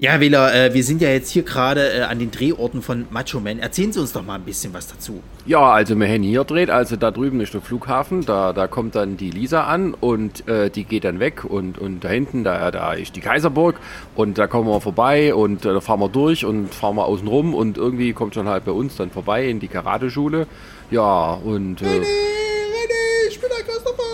[0.00, 3.40] Ja, Wähler, äh, wir sind ja jetzt hier gerade äh, an den Drehorten von Macho
[3.40, 3.58] Man.
[3.58, 5.24] Erzählen Sie uns doch mal ein bisschen was dazu.
[5.44, 8.94] Ja, also wir haben hier dreht, also da drüben ist der Flughafen, da, da kommt
[8.94, 12.70] dann die Lisa an und äh, die geht dann weg und, und da hinten, da,
[12.70, 13.80] da ist die Kaiserburg
[14.14, 17.26] und da kommen wir vorbei und äh, da fahren wir durch und fahren wir außen
[17.26, 20.46] rum und irgendwie kommt schon halt bei uns dann vorbei in die Karateschule.
[20.92, 21.82] Ja, und...
[21.82, 24.04] Äh, René, René, ich bin der Christopher,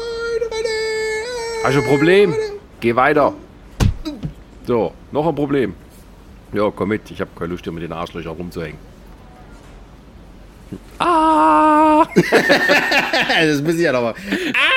[0.51, 1.63] René!
[1.63, 2.33] Hast du ein Problem?
[2.33, 2.53] René.
[2.81, 3.35] Geh weiter.
[4.67, 5.75] So, noch ein Problem.
[6.53, 7.11] Ja, komm mit.
[7.11, 8.79] Ich habe keine Lust, hier mit den Arschlöchern rumzuhängen.
[10.99, 12.07] Ah!
[12.15, 14.15] das muss ich ja nochmal.
[14.55, 14.75] Ah!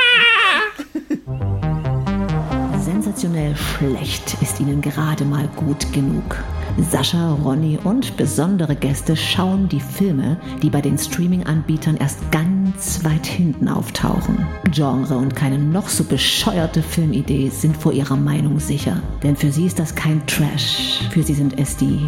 [2.79, 6.35] Sensationell schlecht ist ihnen gerade mal gut genug.
[6.83, 13.25] Sascha, Ronny und besondere Gäste schauen die Filme, die bei den Streaming-Anbietern erst ganz weit
[13.25, 14.45] hinten auftauchen.
[14.71, 19.01] Genre und keine noch so bescheuerte Filmidee sind vor ihrer Meinung sicher.
[19.23, 21.01] Denn für sie ist das kein Trash.
[21.11, 21.99] Für sie sind es die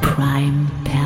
[0.00, 1.03] Prime-Perlen.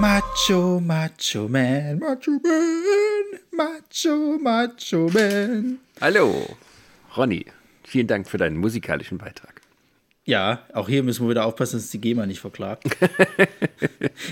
[0.00, 5.78] Macho, Macho Man, Macho Man, Macho, Macho Man.
[6.00, 6.56] Hallo,
[7.14, 7.44] Ronny.
[7.84, 9.60] Vielen Dank für deinen musikalischen Beitrag.
[10.24, 12.84] Ja, auch hier müssen wir wieder aufpassen, dass die GEMA nicht verklagt.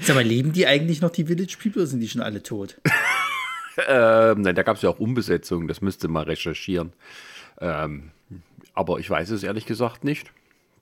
[0.03, 2.81] Sag mal, leben die eigentlich noch, die Village People, oder sind die schon alle tot?
[3.89, 6.95] ähm, nein, da gab es ja auch Umbesetzungen, das müsste mal recherchieren.
[7.61, 8.11] Ähm,
[8.73, 10.33] aber ich weiß es ehrlich gesagt nicht.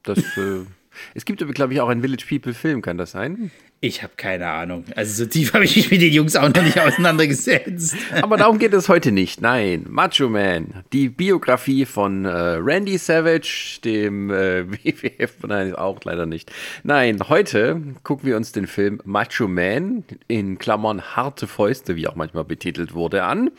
[0.04, 0.64] Das, äh,
[1.14, 3.50] es gibt, glaube ich, auch einen Village People Film, kann das sein?
[3.82, 4.84] Ich habe keine Ahnung.
[4.96, 7.94] Also so tief habe ich mich mit den Jungs auch noch nicht auseinandergesetzt.
[8.22, 9.42] Aber darum geht es heute nicht.
[9.42, 16.24] Nein, Macho Man, die Biografie von äh, Randy Savage, dem äh, WWF, nein, auch leider
[16.24, 16.50] nicht.
[16.84, 22.16] Nein, heute gucken wir uns den Film Macho Man in Klammern harte Fäuste, wie auch
[22.16, 23.50] manchmal betitelt wurde, an.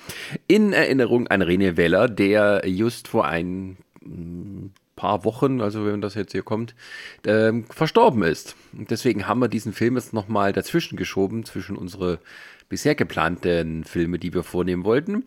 [0.48, 3.78] In Erinnerung an René Weller, der just vor ein
[4.98, 6.76] paar Wochen, also wenn das jetzt hier kommt,
[7.26, 8.58] äh, verstorben ist.
[8.78, 12.20] Und deswegen haben wir diesen Film jetzt nochmal dazwischen geschoben, zwischen unsere
[12.68, 15.24] bisher geplanten Filme, die wir vornehmen wollten.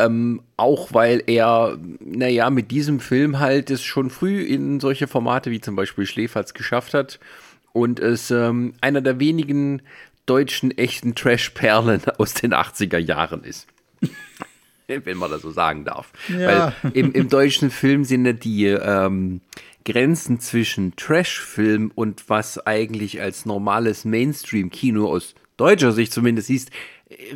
[0.00, 5.52] Ähm, auch weil er, naja, mit diesem Film halt es schon früh in solche Formate
[5.52, 7.20] wie zum Beispiel Schläferz geschafft hat
[7.72, 9.82] und es ähm, einer der wenigen
[10.26, 13.66] deutschen echten Trash-Perlen aus den 80er Jahren ist.
[15.04, 16.12] wenn man das so sagen darf.
[16.28, 16.72] Ja.
[16.82, 19.40] Weil im, im deutschen Film sind ja die ähm,
[19.84, 26.70] Grenzen zwischen Trash-Film und was eigentlich als normales Mainstream-Kino aus deutscher Sicht zumindest siehst,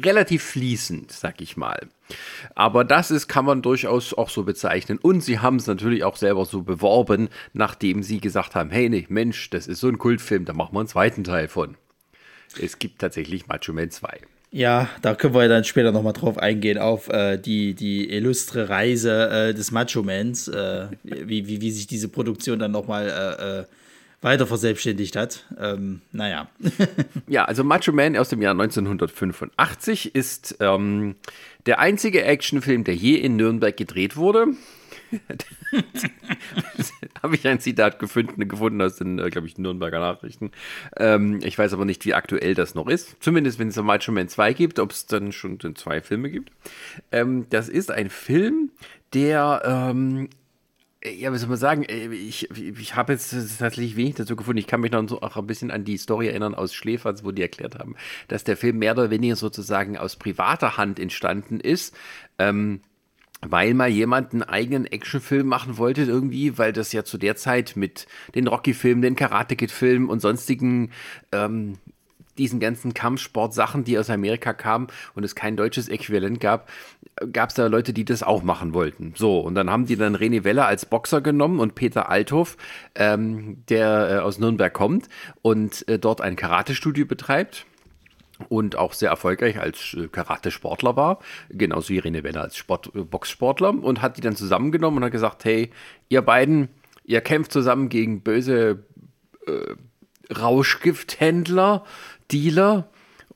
[0.03, 1.89] relativ fließend, sag ich mal.
[2.55, 4.99] Aber das ist, kann man durchaus auch so bezeichnen.
[4.99, 9.07] Und sie haben es natürlich auch selber so beworben, nachdem sie gesagt haben, hey, nee,
[9.09, 11.77] Mensch, das ist so ein Kultfilm, da machen wir einen zweiten Teil von.
[12.61, 14.21] Es gibt tatsächlich Macho Man 2.
[14.55, 19.29] Ja, da können wir dann später nochmal drauf eingehen, auf äh, die, die illustre Reise
[19.29, 23.65] äh, des Macho-Mans, äh, wie, wie, wie sich diese Produktion dann nochmal äh, äh,
[24.21, 25.45] weiter verselbstständigt hat.
[25.61, 26.47] Ähm, naja.
[27.27, 31.17] ja, also Macho Man aus dem Jahr 1985 ist ähm,
[31.67, 34.47] der einzige Actionfilm, der je in Nürnberg gedreht wurde.
[37.23, 40.51] habe ich ein Zitat gefunden, gefunden aus den, äh, glaube ich, Nürnberger Nachrichten.
[40.97, 43.23] Ähm, ich weiß aber nicht, wie aktuell das noch ist.
[43.23, 46.51] Zumindest, wenn es Macho Man 2 gibt, ob es dann schon zwei Filme gibt.
[47.13, 48.71] Ähm, das ist ein Film,
[49.13, 50.29] der ähm,
[51.07, 51.83] ja, was soll man sagen?
[51.85, 54.59] Äh, ich, ich habe jetzt tatsächlich wenig dazu gefunden.
[54.59, 57.43] Ich kann mich noch auch ein bisschen an die Story erinnern aus Schläferz, wo die
[57.43, 57.97] erklärt haben,
[58.29, 61.95] dass der Film mehr oder weniger sozusagen aus privater Hand entstanden ist.
[62.39, 62.81] Ähm,
[63.49, 67.75] weil mal jemand einen eigenen Actionfilm machen wollte irgendwie, weil das ja zu der Zeit
[67.77, 70.91] mit den Rocky-Filmen, den Karate-Kid-Filmen und sonstigen
[71.33, 71.79] ähm,
[72.39, 76.69] diesen ganzen Kampfsport-Sachen, die aus Amerika kamen und es kein deutsches Äquivalent gab,
[77.33, 79.13] gab es da Leute, die das auch machen wollten.
[79.17, 82.57] So, und dann haben die dann René Weller als Boxer genommen und Peter Althoff,
[82.95, 85.09] ähm, der äh, aus Nürnberg kommt
[85.43, 87.67] und äh, dort ein Karate-Studio betreibt
[88.49, 91.19] und auch sehr erfolgreich als äh, Karate-Sportler war,
[91.51, 95.13] genauso wie Irene Weller als Sport, äh, Boxsportler und hat die dann zusammengenommen und hat
[95.13, 95.71] gesagt, hey,
[96.09, 96.69] ihr beiden,
[97.05, 98.85] ihr kämpft zusammen gegen böse
[99.47, 99.75] äh,
[100.35, 101.85] Rauschgifthändler,
[102.33, 102.89] Dealer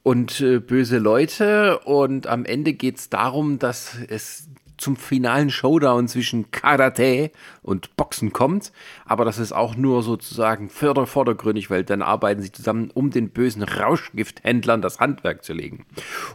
[0.02, 1.80] und äh, böse Leute.
[1.80, 7.30] Und am Ende geht es darum, dass es zum finalen Showdown zwischen Karate
[7.62, 8.72] und Boxen kommt.
[9.04, 13.30] Aber das ist auch nur sozusagen förder vordergründig, weil dann arbeiten sie zusammen, um den
[13.30, 15.84] bösen Rauschgifthändlern das Handwerk zu legen.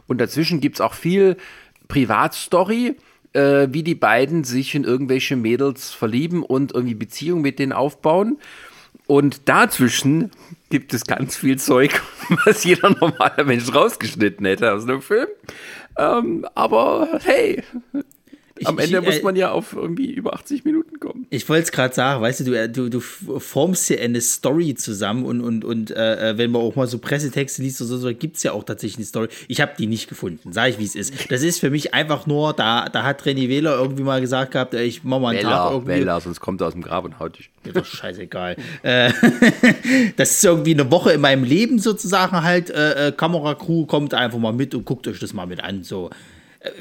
[0.08, 1.38] Und dazwischen gibt es auch viel
[1.88, 2.96] Privatstory,
[3.34, 8.38] äh, wie die beiden sich in irgendwelche Mädels verlieben und irgendwie Beziehungen mit denen aufbauen.
[9.06, 10.32] Und dazwischen
[10.70, 12.02] gibt es ganz viel Zeug,
[12.46, 15.28] was jeder normale Mensch rausgeschnitten hätte aus einem Film.
[15.98, 17.64] Ähm, aber hey,
[18.66, 21.26] am Ende ich, äh, muss man ja auf irgendwie über 80 Minuten kommen.
[21.30, 24.76] Ich wollte es gerade sagen, weißt du, du, äh, du, du formst ja eine Story
[24.76, 27.98] zusammen und, und, und äh, äh wenn man auch mal so Pressetexte liest oder so,
[27.98, 29.28] so gibt es ja auch tatsächlich eine Story.
[29.48, 31.32] Ich habe die nicht gefunden, sage ich, wie es ist.
[31.32, 34.76] Das ist für mich einfach nur, da, da hat René Wähler irgendwie mal gesagt gehabt,
[34.76, 35.92] ich mach mal einen Wähler, Tag irgendwie.
[35.94, 37.50] Wähler, sonst kommt er aus dem Grab und haut dich.
[37.66, 38.56] Mir doch scheißegal.
[40.18, 44.54] das ist irgendwie eine Woche in meinem Leben sozusagen halt, äh, Kameracrew kommt einfach mal
[44.54, 46.10] mit und guckt euch das mal mit an, so.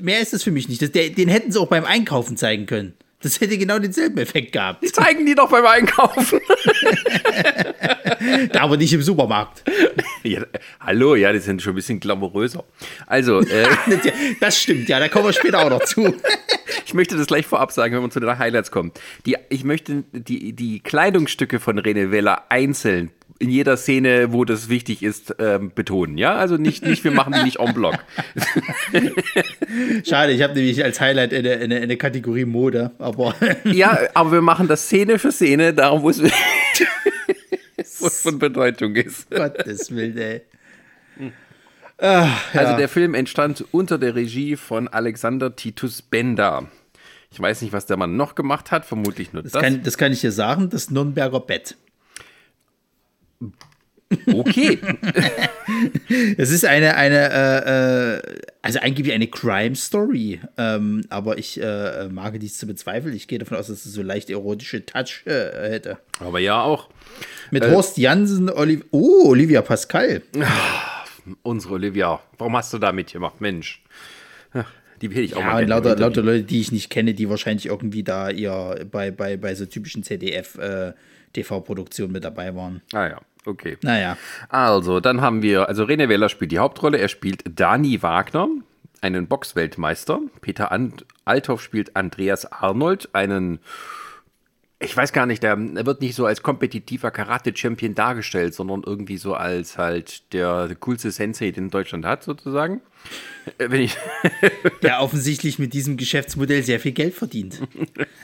[0.00, 0.82] Mehr ist das für mich nicht.
[0.82, 2.94] Das, der, den hätten sie auch beim Einkaufen zeigen können.
[3.23, 4.82] Das hätte genau denselben Effekt gehabt.
[4.82, 6.40] Die zeigen die doch beim Einkaufen.
[8.52, 9.62] da aber nicht im Supermarkt.
[10.25, 10.43] Ja,
[10.81, 12.64] hallo, ja, die sind schon ein bisschen glamouröser.
[13.06, 13.67] Also, äh,
[14.40, 16.14] das stimmt, ja, da kommen wir später auch noch zu.
[16.87, 18.90] ich möchte das gleich vorab sagen, wenn wir zu den Highlights kommen.
[19.25, 23.12] Die, ich möchte die, die Kleidungsstücke von René Weller einzeln
[23.43, 26.17] in jeder Szene, wo das wichtig ist, ähm, betonen.
[26.17, 27.99] Ja, also nicht, nicht, wir machen die nicht en bloc.
[30.09, 33.35] Schade, ich habe nämlich als Highlight eine, eine, eine, Kategorie Mode, aber.
[33.65, 36.23] ja, aber wir machen das Szene für Szene, darum, wo es
[38.23, 39.29] von Bedeutung ist.
[39.29, 40.43] Gottes Willen, ey.
[41.99, 42.61] Ach, ja.
[42.61, 46.69] Also der Film entstand unter der Regie von Alexander Titus Bender.
[47.33, 49.53] Ich weiß nicht, was der Mann noch gemacht hat, vermutlich nur das.
[49.53, 51.77] Das kann, das kann ich dir sagen, das Nürnberger Bett.
[54.27, 54.79] Okay.
[56.37, 58.23] Es ist eine, eine äh, äh,
[58.61, 63.15] also eigentlich eine Crime Story, ähm, aber ich äh, mag dies zu bezweifeln.
[63.15, 65.99] Ich gehe davon aus, dass es so leicht erotische Touch äh, hätte.
[66.21, 66.89] Aber ja auch.
[67.50, 70.23] Mit äh, Horst Jansen, Oliv oh, Olivia Pascal.
[70.43, 71.06] Ach,
[71.43, 72.21] unsere Olivia.
[72.37, 73.83] Warum hast du da mitgemacht, Mensch?
[75.00, 77.29] Die hätte ich auch ja, mal und lauter, lauter Leute, die ich nicht kenne, die
[77.29, 80.93] wahrscheinlich irgendwie da ihr bei, bei, bei so typischen ZDF äh,
[82.09, 82.83] mit dabei waren.
[82.93, 83.21] Ah ja.
[83.44, 83.77] Okay.
[83.83, 84.17] Naja.
[84.49, 86.99] Also, dann haben wir, also René Weller spielt die Hauptrolle.
[86.99, 88.49] Er spielt Dani Wagner,
[89.00, 90.21] einen Boxweltmeister.
[90.41, 90.71] Peter
[91.25, 93.61] Althoff spielt Andreas Arnold, einen
[94.83, 99.17] ich weiß gar nicht, der, er wird nicht so als kompetitiver Karate-Champion dargestellt, sondern irgendwie
[99.17, 102.81] so als halt der, der coolste Sensei, den Deutschland hat, sozusagen.
[103.59, 103.89] Äh,
[104.83, 107.61] der offensichtlich mit diesem Geschäftsmodell sehr viel Geld verdient.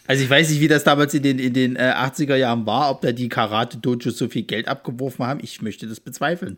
[0.06, 2.90] Also ich weiß nicht, wie das damals in den, in den äh, 80er Jahren war,
[2.90, 5.40] ob da die Karate-Dojos so viel Geld abgeworfen haben.
[5.42, 6.56] Ich möchte das bezweifeln.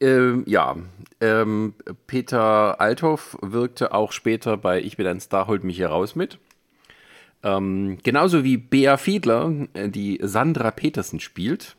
[0.00, 0.76] Ähm, ja,
[1.20, 1.74] ähm,
[2.06, 6.38] Peter Althoff wirkte auch später bei Ich bin ein Star, holt mich hier raus mit.
[7.44, 11.76] Ähm, genauso wie Bea Fiedler, äh, die Sandra Petersen spielt.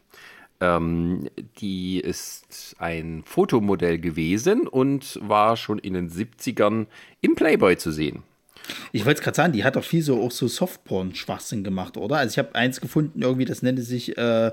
[0.64, 1.28] Ähm,
[1.60, 6.86] die ist ein Fotomodell gewesen und war schon in den 70ern
[7.20, 8.24] im Playboy zu sehen.
[8.94, 12.16] Ich wollte es gerade sagen, die hat doch viel so auch so Softporn-Schwachsinn gemacht, oder?
[12.16, 14.52] Also ich habe eins gefunden, irgendwie, das nannte sich, äh,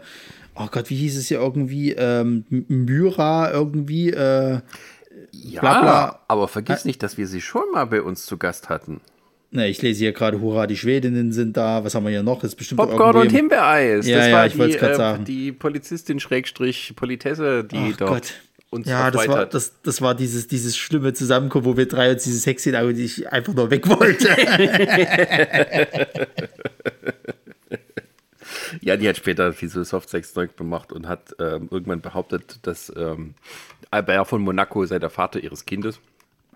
[0.56, 4.60] oh Gott, wie hieß es hier irgendwie, ähm, Myra irgendwie, äh,
[5.30, 6.20] ja, bla bla.
[6.26, 9.00] aber vergiss nicht, dass wir sie schon mal bei uns zu Gast hatten.
[9.52, 11.82] Ne, ich lese hier gerade, hurra, die Schwedinnen sind da.
[11.82, 12.36] Was haben wir hier noch?
[12.40, 14.06] Das ist bestimmt Popcorn und Himbeereis.
[14.06, 15.24] Ja, das ja, war ich wollte es gerade äh, sagen.
[15.24, 18.34] Die Polizistin Schrägstrich Politesse, die Ach dort Gott.
[18.70, 19.52] uns Ja, das war, hat.
[19.52, 23.04] das, das war dieses, dieses schlimme Zusammenkommen, wo wir drei uns diese Sexszene, aber die
[23.04, 24.28] ich einfach nur weg wollte.
[28.82, 33.34] ja, die hat später viel so Softsex-Zeug gemacht und hat ähm, irgendwann behauptet, dass ähm,
[33.90, 35.98] Albert von Monaco sei der Vater ihres Kindes.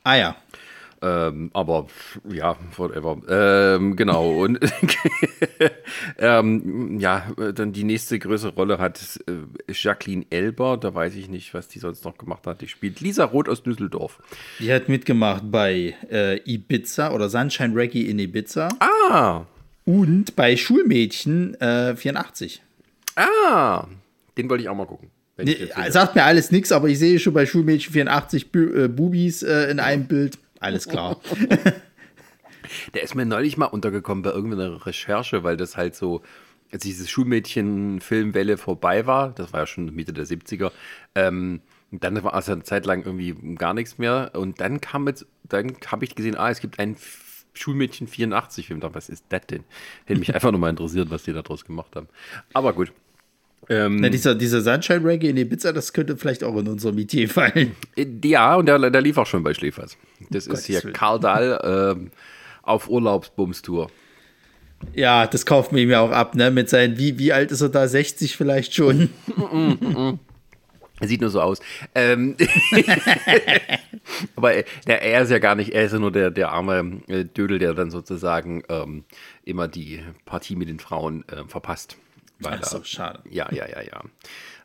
[0.05, 0.37] ah ja.
[1.05, 1.87] Ähm, aber
[2.31, 3.19] ja, whatever.
[3.29, 4.43] Ähm, genau.
[4.43, 4.59] Und
[6.19, 10.79] ähm, ja, dann die nächste größere Rolle hat äh, Jacqueline Elber.
[10.79, 12.63] Da weiß ich nicht, was die sonst noch gemacht hat.
[12.63, 14.23] Die spielt Lisa Roth aus Düsseldorf.
[14.61, 18.71] Die hat mitgemacht bei äh, Ibiza oder Sunshine Reggae in Ibiza.
[18.81, 19.43] Ah.
[19.85, 22.63] Und bei Schulmädchen äh, 84.
[23.17, 23.87] Ah.
[24.39, 25.11] Den wollte ich auch mal gucken.
[25.37, 29.43] Nee, sagt mir alles nichts, aber ich sehe schon bei Schulmädchen 84 Bu äh, Bubis
[29.43, 31.21] äh, in einem Bild alles klar.
[32.95, 36.23] Der ist mir neulich mal untergekommen bei irgendeiner Recherche, weil das halt so,
[36.73, 40.73] als diese Schulmädchen-Filmwelle vorbei war, das war ja schon Mitte der 70er,
[41.15, 44.33] ähm, dann war es eine Zeit lang irgendwie gar nichts mehr.
[44.35, 46.97] Und dann kam jetzt, dann habe ich gesehen, ah, es gibt einen
[47.53, 48.83] Schulmädchen 84 Film.
[48.83, 49.65] Was ist das denn?
[50.07, 52.09] Hätte mich einfach nur mal interessiert, was die da draus gemacht haben.
[52.53, 52.93] Aber gut.
[53.69, 57.29] Ähm, Na, dieser, dieser Sunshine Reggae in Ibiza, das könnte vielleicht auch in unser Metier
[57.29, 57.75] fallen.
[58.25, 59.97] Ja, und der, der lief auch schon bei Schläfers.
[60.31, 61.61] Das oh ist hier Karl Dahl
[61.97, 62.11] ähm,
[62.63, 63.91] auf Urlaubsbumstour.
[64.95, 66.51] Ja, das kauft man ihm ja auch ab, ne?
[66.51, 67.89] Mit seinen, wie, wie alt ist er da?
[67.89, 69.11] 60 vielleicht schon?
[71.01, 71.61] Er sieht nur so aus.
[71.95, 72.37] Ähm
[74.37, 74.53] Aber
[74.87, 77.59] der, er ist ja gar nicht, er ist ja nur der, der arme äh, Dödel,
[77.59, 79.05] der dann sozusagen ähm,
[79.45, 81.97] immer die Partie mit den Frauen äh, verpasst.
[82.39, 83.21] Weil Ach so, schade.
[83.29, 84.03] Ja, ja, ja, ja.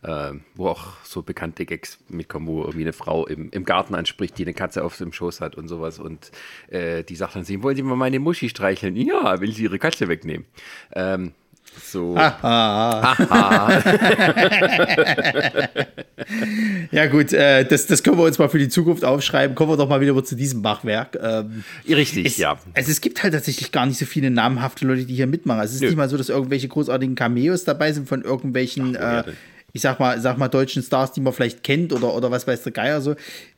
[0.01, 4.37] Äh, wo auch so bekannte Gags mitkommen, wo irgendwie eine Frau im, im Garten anspricht,
[4.37, 5.99] die eine Katze auf dem Schoß hat und sowas.
[5.99, 6.31] Und
[6.69, 8.95] äh, die sagt dann sie, wollen Sie mal meine Muschi streicheln?
[8.95, 10.45] Ja, will sie ihre Katze wegnehmen.
[10.93, 11.33] Ähm,
[11.83, 12.15] so.
[16.91, 19.55] Ja, gut, äh, das, das können wir uns mal für die Zukunft aufschreiben.
[19.55, 21.17] Kommen wir doch mal wieder zu diesem Machwerk.
[21.21, 22.57] Ähm, Richtig, es, ja.
[22.73, 25.59] Also es gibt halt tatsächlich gar nicht so viele namhafte Leute, die hier mitmachen.
[25.59, 25.87] Also es ist Nö.
[25.87, 29.37] nicht mal so, dass irgendwelche großartigen Cameos dabei sind von irgendwelchen, woher äh, denn?
[29.73, 32.63] Ich sag mal, sag mal, deutschen Stars, die man vielleicht kennt oder, oder was weiß
[32.63, 33.15] der Geier so.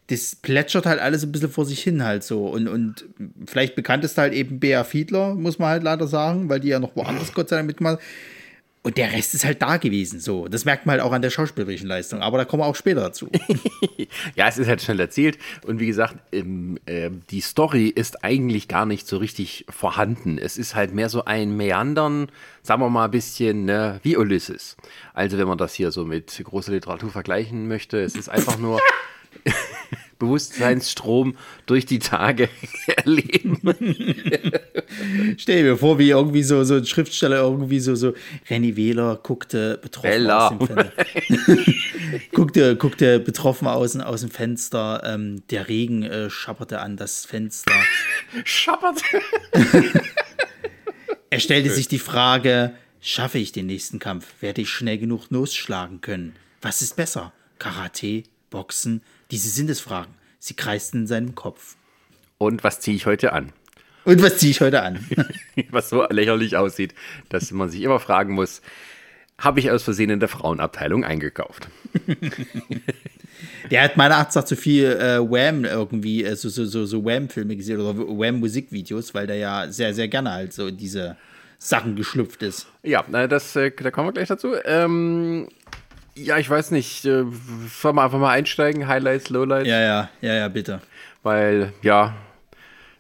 [0.08, 2.48] Das plätschert halt alles ein bisschen vor sich hin halt so.
[2.48, 3.06] Und, und
[3.46, 6.80] vielleicht bekannt ist halt eben Bea Fiedler, muss man halt leider sagen, weil die ja
[6.80, 8.00] noch woanders Gott sei Dank mitmacht.
[8.84, 10.48] Und der Rest ist halt da gewesen, so.
[10.48, 12.22] Das merkt man halt auch an der schauspielerischen Leistung.
[12.22, 13.30] Aber da kommen wir auch später dazu.
[14.36, 15.38] Ja, es ist halt schnell erzählt.
[15.66, 20.38] Und wie gesagt, ähm, ähm, die Story ist eigentlich gar nicht so richtig vorhanden.
[20.38, 22.30] Es ist halt mehr so ein Meandern,
[22.62, 24.76] sagen wir mal ein bisschen ne, wie Ulysses.
[25.14, 28.80] Also wenn man das hier so mit großer Literatur vergleichen möchte, es ist einfach nur
[30.22, 31.36] Bewusstseinsstrom
[31.66, 32.48] durch die Tage
[32.88, 33.60] erleben.
[35.38, 38.14] Stell dir vor, wie irgendwie so, so ein Schriftsteller irgendwie so, so,
[38.50, 40.48] Renny Wähler guckte betroffen Bella.
[40.48, 41.74] aus dem Fenster.
[42.34, 45.02] guckte, guckte betroffen aus, aus dem Fenster.
[45.04, 47.74] Ähm, der Regen äh, schepperte an das Fenster.
[48.46, 49.02] Schappert.
[51.34, 54.42] Er stellte sich die Frage, schaffe ich den nächsten Kampf?
[54.42, 56.36] Werde ich schnell genug losschlagen können?
[56.62, 57.32] Was ist besser?
[57.58, 59.02] Karate, Boxen?
[59.32, 60.14] Diese Sinnesfragen.
[60.40, 61.76] Sie kreisten in seinem Kopf.
[62.38, 63.54] Und was ziehe ich heute an?
[64.04, 65.06] Und was ziehe ich heute an?
[65.70, 66.96] Was so lächerlich aussieht,
[67.30, 68.62] dass man sich immer fragen muss,
[69.38, 71.68] habe ich aus Versehen in der Frauenabteilung eingekauft?
[73.72, 77.06] Der hat meiner Ansicht nach zu viel äh, Wham irgendwie, äh, so, so, so, so
[77.06, 81.18] Wham-Filme gesehen oder Wham-Musikvideos, weil der ja sehr, sehr gerne halt so in diese
[81.58, 82.68] Sachen geschlüpft ist.
[82.84, 84.56] Ja, na, das, äh, da kommen wir gleich dazu.
[84.66, 85.48] Ähm,
[86.16, 87.06] ja, ich weiß nicht.
[87.06, 87.26] Äh,
[87.82, 88.88] sollen wir einfach mal einsteigen?
[88.88, 89.68] Highlights, Lowlights?
[89.68, 90.82] Ja, ja, ja, ja, bitte.
[91.24, 92.16] Weil, ja,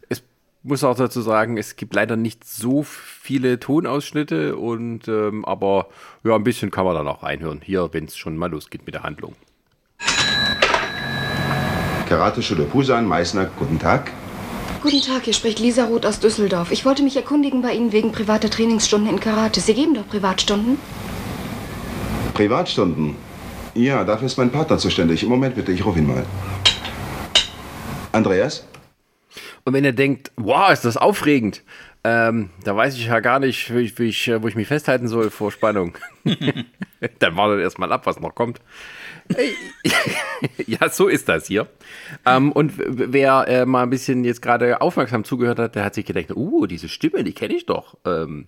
[0.10, 0.24] es
[0.63, 5.88] muss auch dazu sagen, es gibt leider nicht so viele Tonausschnitte und, ähm, aber
[6.24, 7.62] ja, ein bisschen kann man dann auch reinhören.
[7.63, 9.36] Hier, wenn es schon mal losgeht mit der Handlung.
[12.08, 14.12] Karateschule Pusan, Meißner, guten Tag.
[14.82, 16.72] Guten Tag, hier spricht Lisa Roth aus Düsseldorf.
[16.72, 19.62] Ich wollte mich erkundigen bei Ihnen wegen privater Trainingsstunden in Karate.
[19.62, 20.77] Sie geben doch Privatstunden?
[22.34, 23.16] Privatstunden.
[23.74, 25.24] Ja, dafür ist mein Partner zuständig.
[25.24, 26.26] Im Moment bitte, ich rufe ihn mal.
[28.12, 28.68] Andreas?
[29.64, 31.64] Und wenn ihr denkt, wow, ist das aufregend,
[32.04, 34.68] ähm, da weiß ich ja gar nicht, wie ich, wie ich, äh, wo ich mich
[34.68, 35.98] festhalten soll vor Spannung.
[37.20, 38.60] Dann wartet erstmal ab, was noch kommt.
[40.66, 41.68] Ja, so ist das hier.
[42.26, 46.06] Ähm, und wer äh, mal ein bisschen jetzt gerade aufmerksam zugehört hat, der hat sich
[46.06, 47.96] gedacht, uh, diese Stimme, die kenne ich doch.
[48.06, 48.48] Ähm,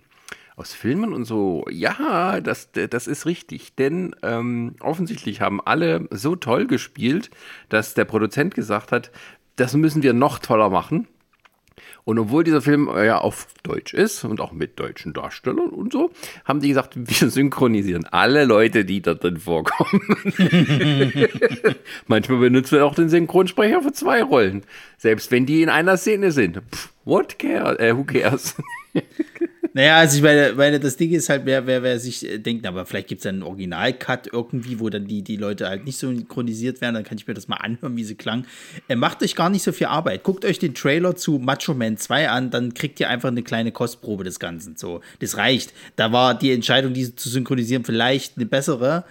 [0.56, 1.64] aus Filmen und so.
[1.70, 3.74] Ja, das, das ist richtig.
[3.74, 7.30] Denn ähm, offensichtlich haben alle so toll gespielt,
[7.68, 9.10] dass der Produzent gesagt hat,
[9.56, 11.08] das müssen wir noch toller machen.
[12.04, 15.92] Und obwohl dieser Film äh, ja auf Deutsch ist und auch mit deutschen Darstellern und
[15.92, 16.10] so,
[16.44, 20.02] haben die gesagt, wir synchronisieren alle Leute, die da drin vorkommen.
[22.06, 24.64] Manchmal benutzen wir auch den Synchronsprecher für zwei Rollen.
[24.98, 26.62] Selbst wenn die in einer Szene sind.
[26.70, 28.54] Pff, what care, äh, who cares?
[29.76, 32.64] Naja, also ich meine, meine das Ding ist halt, wer, wer, wer sich äh, denkt,
[32.64, 36.80] aber vielleicht gibt es einen Original-Cut irgendwie, wo dann die, die Leute halt nicht synchronisiert
[36.80, 38.46] werden, dann kann ich mir das mal anhören, wie sie klang.
[38.86, 40.22] Äh, macht euch gar nicht so viel Arbeit.
[40.22, 43.72] Guckt euch den Trailer zu Macho Man 2 an, dann kriegt ihr einfach eine kleine
[43.72, 44.76] Kostprobe des Ganzen.
[44.76, 45.72] So, das reicht.
[45.96, 49.04] Da war die Entscheidung, diese zu synchronisieren, vielleicht eine bessere.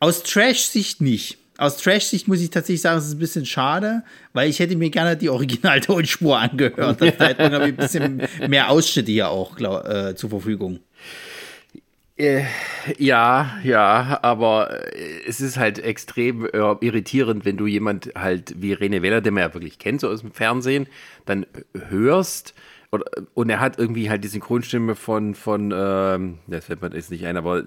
[0.00, 1.38] Aus Trash-Sicht nicht.
[1.58, 4.90] Aus Trash-Sicht muss ich tatsächlich sagen, es ist ein bisschen schade, weil ich hätte mir
[4.90, 7.00] gerne die Original-Tonspur angehört.
[7.00, 10.80] Dann hätte man ein bisschen mehr Ausschnitte hier auch glaub, äh, zur Verfügung.
[12.16, 12.44] Äh,
[12.98, 18.74] ja, ja, aber äh, es ist halt extrem äh, irritierend, wenn du jemand halt wie
[18.74, 20.86] René Weller, den man ja wirklich kennt, so aus dem Fernsehen,
[21.24, 21.46] dann
[21.88, 22.54] hörst
[22.92, 27.10] oder, und er hat irgendwie halt die Synchronstimme von, von ähm, das fällt mir jetzt
[27.10, 27.64] nicht ein, aber äh,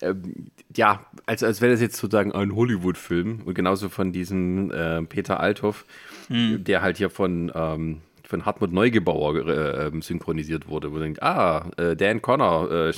[0.00, 0.14] äh,
[0.76, 5.40] ja, als, als wäre das jetzt sozusagen ein Hollywood-Film und genauso von diesem äh, Peter
[5.40, 5.86] Althoff,
[6.28, 8.00] der halt hier von ähm,
[8.32, 12.92] von Hartmut Neugebauer äh, ähm, synchronisiert wurde, wo man denkt, ah, äh, Dan Connor, äh,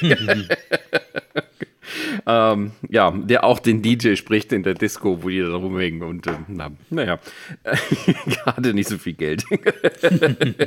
[2.26, 6.26] ähm, ja, der auch den DJ spricht in der Disco, wo die da rumhängen und
[6.26, 7.18] ähm, na, naja,
[8.26, 9.44] gerade nicht so viel Geld.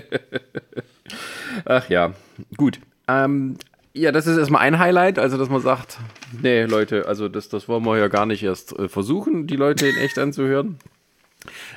[1.66, 2.14] Ach ja,
[2.58, 2.80] gut.
[3.08, 3.58] Ähm,
[3.94, 5.98] ja, das ist erstmal ein Highlight, also dass man sagt,
[6.42, 9.88] nee, Leute, also das, das wollen wir ja gar nicht erst äh, versuchen, die Leute
[9.88, 10.78] in echt anzuhören.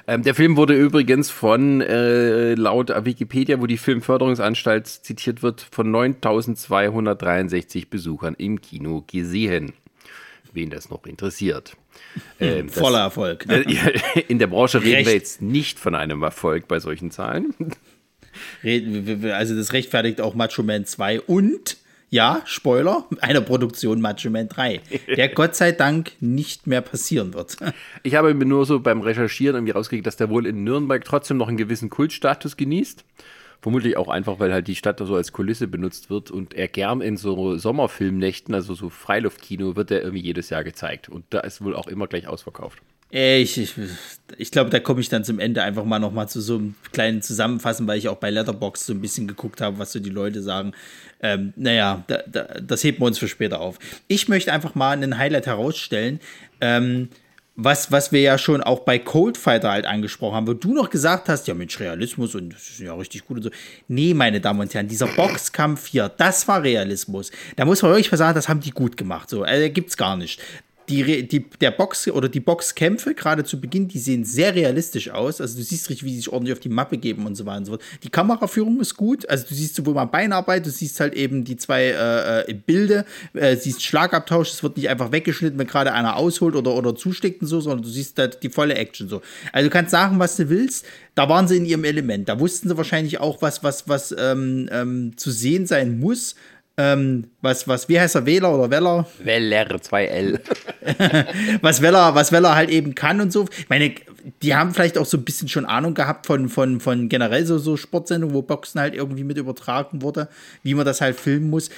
[0.06, 5.90] Ähm, der Film wurde übrigens von, äh, laut Wikipedia, wo die Filmförderungsanstalt zitiert wird, von
[5.90, 9.72] 9263 Besuchern im Kino gesehen.
[10.52, 11.76] Wen das noch interessiert.
[12.38, 13.46] Ähm, Voller Erfolg.
[13.48, 13.64] Äh,
[14.28, 15.06] in der Branche reden Recht.
[15.06, 17.54] wir jetzt nicht von einem Erfolg bei solchen Zahlen.
[18.62, 21.76] Also das rechtfertigt auch Macho Man 2 und
[22.11, 24.80] ja, Spoiler, einer Produktion Macho Man 3,
[25.16, 27.56] der Gott sei Dank nicht mehr passieren wird.
[28.02, 31.37] Ich habe mir nur so beim Recherchieren irgendwie rausgekriegt, dass der wohl in Nürnberg trotzdem
[31.37, 33.04] noch einen gewissen Kultstatus genießt.
[33.61, 37.00] Vermutlich auch einfach, weil halt die Stadt so als Kulisse benutzt wird und er gern
[37.00, 41.08] in so Sommerfilmnächten, also so Freiluftkino, wird er irgendwie jedes Jahr gezeigt.
[41.08, 42.82] Und da ist wohl auch immer gleich ausverkauft.
[43.16, 43.75] Ich, ich,
[44.38, 47.23] ich glaube, da komme ich dann zum Ende einfach mal nochmal zu so einem kleinen
[47.23, 50.42] Zusammenfassen, weil ich auch bei Letterbox so ein bisschen geguckt habe, was so die Leute
[50.42, 50.73] sagen.
[51.23, 53.78] Ähm, naja, da, da, das heben wir uns für später auf.
[54.09, 56.18] Ich möchte einfach mal einen Highlight herausstellen,
[56.61, 57.09] ähm,
[57.54, 60.90] was, was wir ja schon auch bei Cold Fighter halt angesprochen haben, wo du noch
[60.90, 63.50] gesagt hast, ja Mensch, Realismus und das ist ja richtig gut und so.
[63.87, 67.30] Nee, meine Damen und Herren, dieser Boxkampf hier, das war Realismus.
[67.54, 69.30] Da muss man wirklich mal sagen, das haben die gut gemacht.
[69.30, 70.40] So, also, gibt's gar nicht
[70.88, 75.40] die, die, der Box oder die Boxkämpfe, gerade zu Beginn, die sehen sehr realistisch aus.
[75.40, 77.58] Also du siehst richtig, wie sie sich ordentlich auf die Mappe geben und so weiter
[77.58, 77.82] und so fort.
[78.02, 79.28] Die Kameraführung ist gut.
[79.28, 83.04] Also du siehst sowohl mal Beinarbeit, du siehst halt eben die zwei äh, äh Bilder,
[83.32, 87.40] äh, siehst Schlagabtausch, es wird nicht einfach weggeschnitten, wenn gerade einer ausholt oder, oder zusteckt
[87.42, 89.22] und so, sondern du siehst halt die volle Action so.
[89.52, 90.84] Also du kannst sagen, was du willst.
[91.14, 92.28] Da waren sie in ihrem Element.
[92.28, 96.34] Da wussten sie wahrscheinlich auch, was, was, was ähm, ähm, zu sehen sein muss
[96.76, 99.07] ähm, was, was, wie heißt er, Wähler oder Weller?
[99.23, 100.40] Weller, 2L.
[101.61, 103.47] was Weller, was Weller halt eben kann und so.
[103.59, 103.95] Ich meine,
[104.43, 107.59] die haben vielleicht auch so ein bisschen schon Ahnung gehabt von, von, von generell so,
[107.59, 110.28] so Sportsendungen, wo Boxen halt irgendwie mit übertragen wurde,
[110.62, 111.71] wie man das halt filmen muss.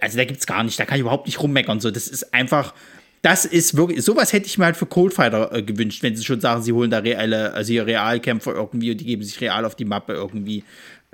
[0.00, 1.80] Also da gibt es gar nicht, da kann ich überhaupt nicht rummeckern.
[1.80, 2.74] So, das ist einfach,
[3.22, 6.40] das ist wirklich, sowas hätte ich mir halt für Coldfighter äh, gewünscht, wenn sie schon
[6.40, 9.86] sagen, sie holen da reelle, also Realkämpfer irgendwie und die geben sich real auf die
[9.86, 10.64] Mappe irgendwie.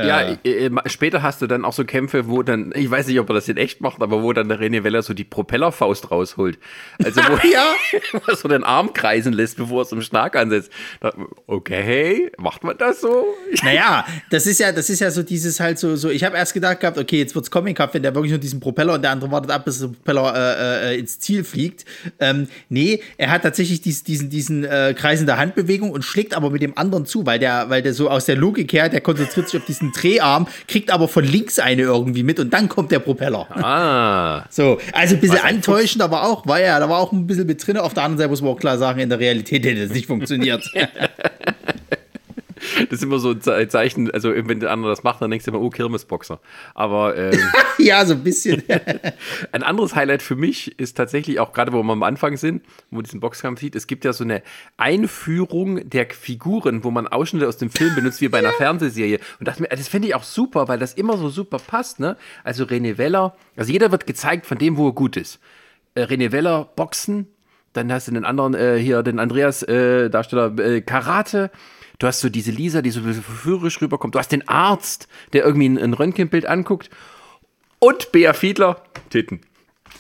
[0.06, 3.18] Ja, äh, äh, später hast du dann auch so Kämpfe, wo dann, ich weiß nicht,
[3.20, 6.10] ob er das in echt macht, aber wo dann der René Weller so die Propellerfaust
[6.10, 6.58] rausholt.
[7.02, 7.74] Also wo ja.
[8.26, 10.70] er so den Arm kreisen lässt, bevor er es im Schlag ansetzt.
[11.46, 13.26] Okay, macht man das so?
[13.62, 16.54] Naja, das ist ja, das ist ja so dieses halt so, so ich habe erst
[16.54, 19.10] gedacht gehabt, okay, jetzt wird's Comic Cup, wenn der wirklich nur diesen Propeller und der
[19.10, 21.84] andere wartet ab, bis der Propeller äh, äh, ins Ziel fliegt.
[22.18, 26.62] Ähm, nee, er hat tatsächlich dies, diesen, diesen äh, kreisende Handbewegung und schlägt aber mit
[26.62, 29.60] dem anderen zu, weil der, weil der so aus der Logik her, der konzentriert sich
[29.60, 32.98] auf diesen einen Dreharm, kriegt aber von links eine irgendwie mit und dann kommt der
[33.00, 33.46] Propeller.
[33.50, 34.44] Ah.
[34.50, 37.66] So, also ein bisschen antäuschend, aber auch, war ja, da war auch ein bisschen mit
[37.66, 37.76] drin.
[37.76, 40.06] Auf der anderen Seite muss man auch klar sagen, in der Realität hätte das nicht
[40.06, 40.62] funktioniert.
[42.88, 45.50] Das ist immer so ein Zeichen, also wenn der andere das macht, dann denkst du
[45.50, 46.40] immer, oh, Kirmesboxer.
[46.74, 47.38] Aber ähm,
[47.78, 48.62] ja, so ein bisschen.
[49.52, 52.96] ein anderes Highlight für mich ist tatsächlich auch gerade, wo wir am Anfang sind, wo
[52.96, 54.42] man diesen Boxkampf sieht, es gibt ja so eine
[54.76, 58.52] Einführung der Figuren, wo man Ausschnitte aus dem Film benutzt, wie bei einer.
[58.60, 59.20] Fernsehserie.
[59.38, 61.98] Und das, das finde ich auch super, weil das immer so super passt.
[61.98, 62.16] Ne?
[62.44, 65.40] Also René Weller, also jeder wird gezeigt von dem, wo er gut ist.
[65.94, 67.26] Äh, René Weller, Boxen,
[67.72, 71.50] dann hast du den anderen äh, hier, den Andreas äh, Darsteller äh, Karate
[72.00, 74.14] Du hast so diese Lisa, die so verführerisch rüberkommt.
[74.14, 76.88] Du hast den Arzt, der irgendwie ein, ein Röntgenbild anguckt.
[77.78, 79.42] Und Bea Fiedler, Titten.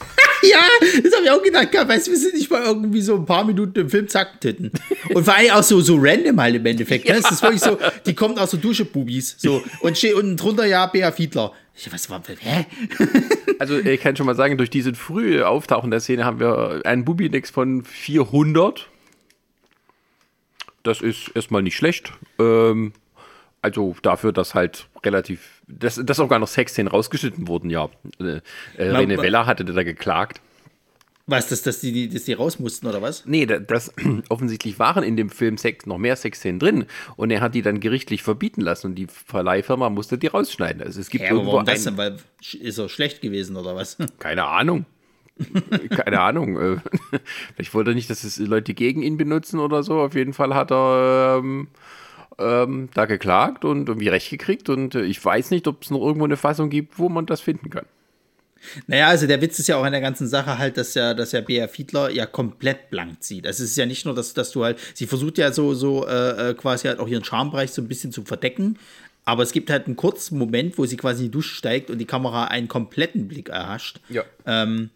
[0.42, 0.60] ja,
[1.02, 1.88] das habe ich auch gedacht.
[1.88, 4.72] Weißt du, wir sind nicht mal irgendwie so ein paar Minuten im Film, zack, Titten.
[5.12, 7.06] Und vor allem auch so, so random halt im Endeffekt.
[7.06, 7.16] Ne?
[7.16, 7.20] Ja.
[7.20, 9.36] Das ist wirklich so, die kommt aus so Dusche-Bubis.
[9.38, 9.62] So.
[9.80, 11.52] Und steht unten drunter, ja, Bea Fiedler.
[11.74, 12.64] Ich, was war, hä?
[13.58, 17.04] also, ich kann schon mal sagen, durch diese frühe Auftauchen der Szene haben wir einen
[17.04, 18.88] Bubi-Index von 400.
[20.82, 22.12] Das ist erstmal nicht schlecht.
[22.38, 22.92] Ähm,
[23.62, 27.90] also dafür, dass halt relativ, dass, dass auch gar noch Sexszenen rausgeschnitten wurden, ja.
[28.18, 28.40] Äh,
[28.76, 30.40] äh, René Weller hatte da geklagt.
[31.26, 33.24] Was, dass, dass, die, dass die raus mussten oder was?
[33.24, 33.92] Nee, das, das
[34.30, 37.78] offensichtlich waren in dem Film Sex, noch mehr Sexszenen drin und er hat die dann
[37.78, 40.82] gerichtlich verbieten lassen und die Verleihfirma musste die rausschneiden.
[40.82, 41.96] Also es gibt ja, aber warum das denn?
[41.96, 42.16] Weil
[42.58, 43.96] ist er schlecht gewesen oder was?
[44.18, 44.86] Keine Ahnung.
[45.90, 46.58] Keine Ahnung.
[46.58, 46.76] Äh,
[47.54, 50.00] vielleicht wollte er nicht, dass es Leute gegen ihn benutzen oder so.
[50.00, 51.68] Auf jeden Fall hat er ähm,
[52.38, 54.68] ähm, da geklagt und irgendwie Recht gekriegt.
[54.68, 57.40] Und äh, ich weiß nicht, ob es noch irgendwo eine Fassung gibt, wo man das
[57.40, 57.86] finden kann.
[58.86, 61.32] Naja, also der Witz ist ja auch in der ganzen Sache halt, dass ja, dass
[61.32, 63.46] ja Bea Fiedler ja komplett blank zieht.
[63.46, 66.06] Also es ist ja nicht nur, dass, dass du halt, sie versucht ja so, so
[66.06, 68.78] äh, äh quasi halt auch ihren Charmbereich so ein bisschen zu verdecken,
[69.24, 71.98] aber es gibt halt einen kurzen Moment, wo sie quasi in die Dusche steigt und
[71.98, 74.00] die Kamera einen kompletten Blick erhascht.
[74.08, 74.24] Ja.
[74.46, 74.90] Ähm,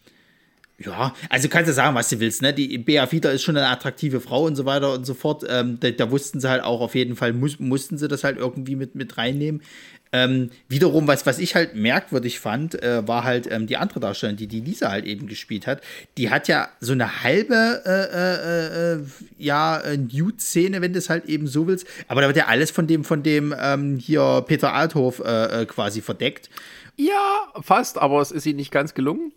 [0.78, 2.52] Ja, also kannst du sagen, was du willst, ne?
[2.52, 5.44] Die Bea Fiedler ist schon eine attraktive Frau und so weiter und so fort.
[5.48, 8.38] Ähm, da, da, wussten sie halt auch auf jeden Fall, muss, mussten sie das halt
[8.38, 9.62] irgendwie mit, mit reinnehmen.
[10.14, 14.36] Ähm, wiederum, was, was ich halt merkwürdig fand, äh, war halt ähm, die andere Darstellerin,
[14.36, 15.80] die die Lisa halt eben gespielt hat.
[16.18, 19.04] Die hat ja so eine halbe, äh, äh, äh
[19.38, 21.86] ja, Nude-Szene, wenn du es halt eben so willst.
[22.08, 25.66] Aber da wird ja alles von dem, von dem ähm, hier Peter Althoff äh, äh,
[25.66, 26.50] quasi verdeckt.
[26.96, 29.32] Ja, fast, aber es ist ihnen nicht ganz gelungen.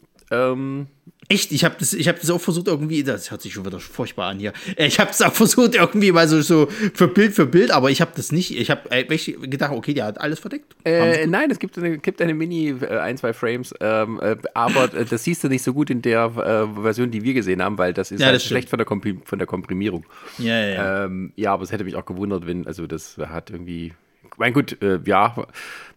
[1.29, 4.29] Echt, ich habe das, hab das auch versucht irgendwie, das hört sich schon wieder furchtbar
[4.29, 4.53] an hier.
[4.77, 7.99] Ich habe es auch versucht irgendwie mal so, so für Bild für Bild, aber ich
[7.99, 8.57] habe das nicht.
[8.57, 10.73] Ich habe gedacht, okay, der hat alles verdeckt.
[10.85, 14.93] Äh, nein, es gibt eine, gibt eine Mini, äh, ein, zwei Frames, ähm, äh, aber
[14.93, 17.77] äh, das siehst du nicht so gut in der äh, Version, die wir gesehen haben,
[17.77, 20.05] weil das ist ja, halt das schlecht von der, von der Komprimierung.
[20.37, 21.05] Ja, ja, ja.
[21.05, 23.93] Ähm, ja, aber es hätte mich auch gewundert, wenn, also das hat irgendwie
[24.37, 25.35] mein gut, äh, ja,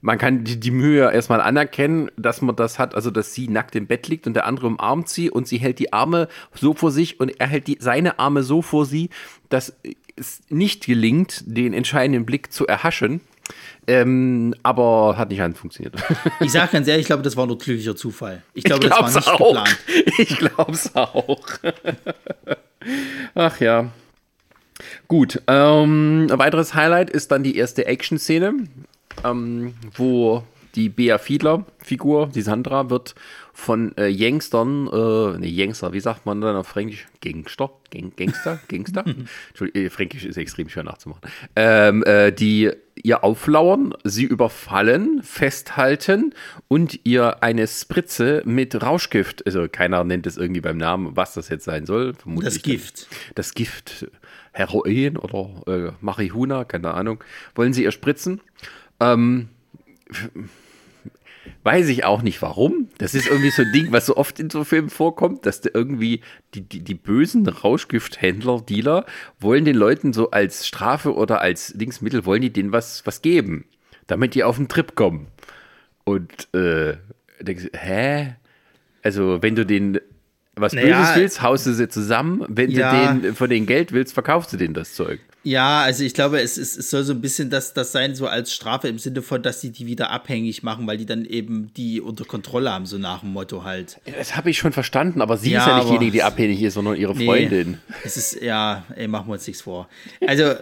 [0.01, 3.77] man kann die, die Mühe erstmal anerkennen, dass man das hat, also dass sie nackt
[3.77, 6.91] im Bett liegt und der andere umarmt sie und sie hält die Arme so vor
[6.91, 9.11] sich und er hält die, seine Arme so vor sie,
[9.51, 9.77] dass
[10.17, 13.21] es nicht gelingt, den entscheidenden Blick zu erhaschen.
[13.87, 15.97] Ähm, aber hat nicht ganz funktioniert.
[16.41, 18.43] Ich sage ganz ehrlich, ich glaube, das war nur glücklicher Zufall.
[18.55, 19.65] Ich glaube, ich das war nicht auch.
[19.65, 19.79] geplant.
[20.19, 21.49] Ich glaube es auch.
[23.35, 23.91] Ach ja.
[25.09, 28.55] Gut, ähm, ein weiteres Highlight ist dann die erste Action-Szene,
[29.25, 33.15] ähm, wo die Bea Fiedler-Figur, die Sandra, wird
[33.53, 37.07] von äh, Gangstern, äh, ne, Gangster, wie sagt man dann auf Fränkisch?
[37.21, 37.71] Gangster?
[37.91, 38.61] Gang, Gangster?
[38.69, 39.05] Gangster?
[39.49, 41.23] Entschuldigung, äh, Fränkisch ist extrem schwer nachzumachen.
[41.57, 42.71] Ähm, äh, die
[43.03, 46.35] ihr auflauern, sie überfallen, festhalten
[46.69, 51.49] und ihr eine Spritze mit Rauschgift, also keiner nennt es irgendwie beim Namen, was das
[51.49, 52.15] jetzt sein soll.
[52.15, 53.07] Vermutlich das Gift.
[53.11, 54.07] Dann, das Gift
[54.53, 57.23] Heroin oder äh, Marihuana, keine Ahnung,
[57.55, 58.41] wollen sie ihr spritzen.
[58.99, 59.49] Ähm,
[61.63, 62.89] weiß ich auch nicht warum.
[62.99, 65.71] Das ist irgendwie so ein Ding, was so oft in so Filmen vorkommt, dass da
[65.73, 66.21] irgendwie
[66.55, 69.07] die, die, die bösen Rauschgifthändler, Dealer,
[69.39, 73.67] wollen den Leuten so als Strafe oder als Dingsmittel, wollen die denen was, was geben,
[74.07, 75.29] damit die auf den Trip kommen.
[76.05, 76.97] Und äh,
[77.41, 78.37] denkst hä?
[79.03, 79.99] Also, wenn du den
[80.61, 82.45] was naja, Böses willst, haust du sie zusammen.
[82.49, 83.13] Wenn ja.
[83.15, 85.21] du den von denen Geld willst, verkaufst du denen das Zeug.
[85.43, 88.27] Ja, also ich glaube, es, es, es soll so ein bisschen das, das sein, so
[88.27, 91.73] als Strafe im Sinne von, dass sie die wieder abhängig machen, weil die dann eben
[91.75, 94.01] die unter Kontrolle haben, so nach dem Motto halt.
[94.19, 96.75] Das habe ich schon verstanden, aber sie ja, ist ja nicht diejenige, die abhängig ist,
[96.75, 97.71] sondern ihre Freundin.
[97.71, 99.89] Nee, es ist, ja, ey, machen wir uns nichts vor.
[100.27, 100.55] Also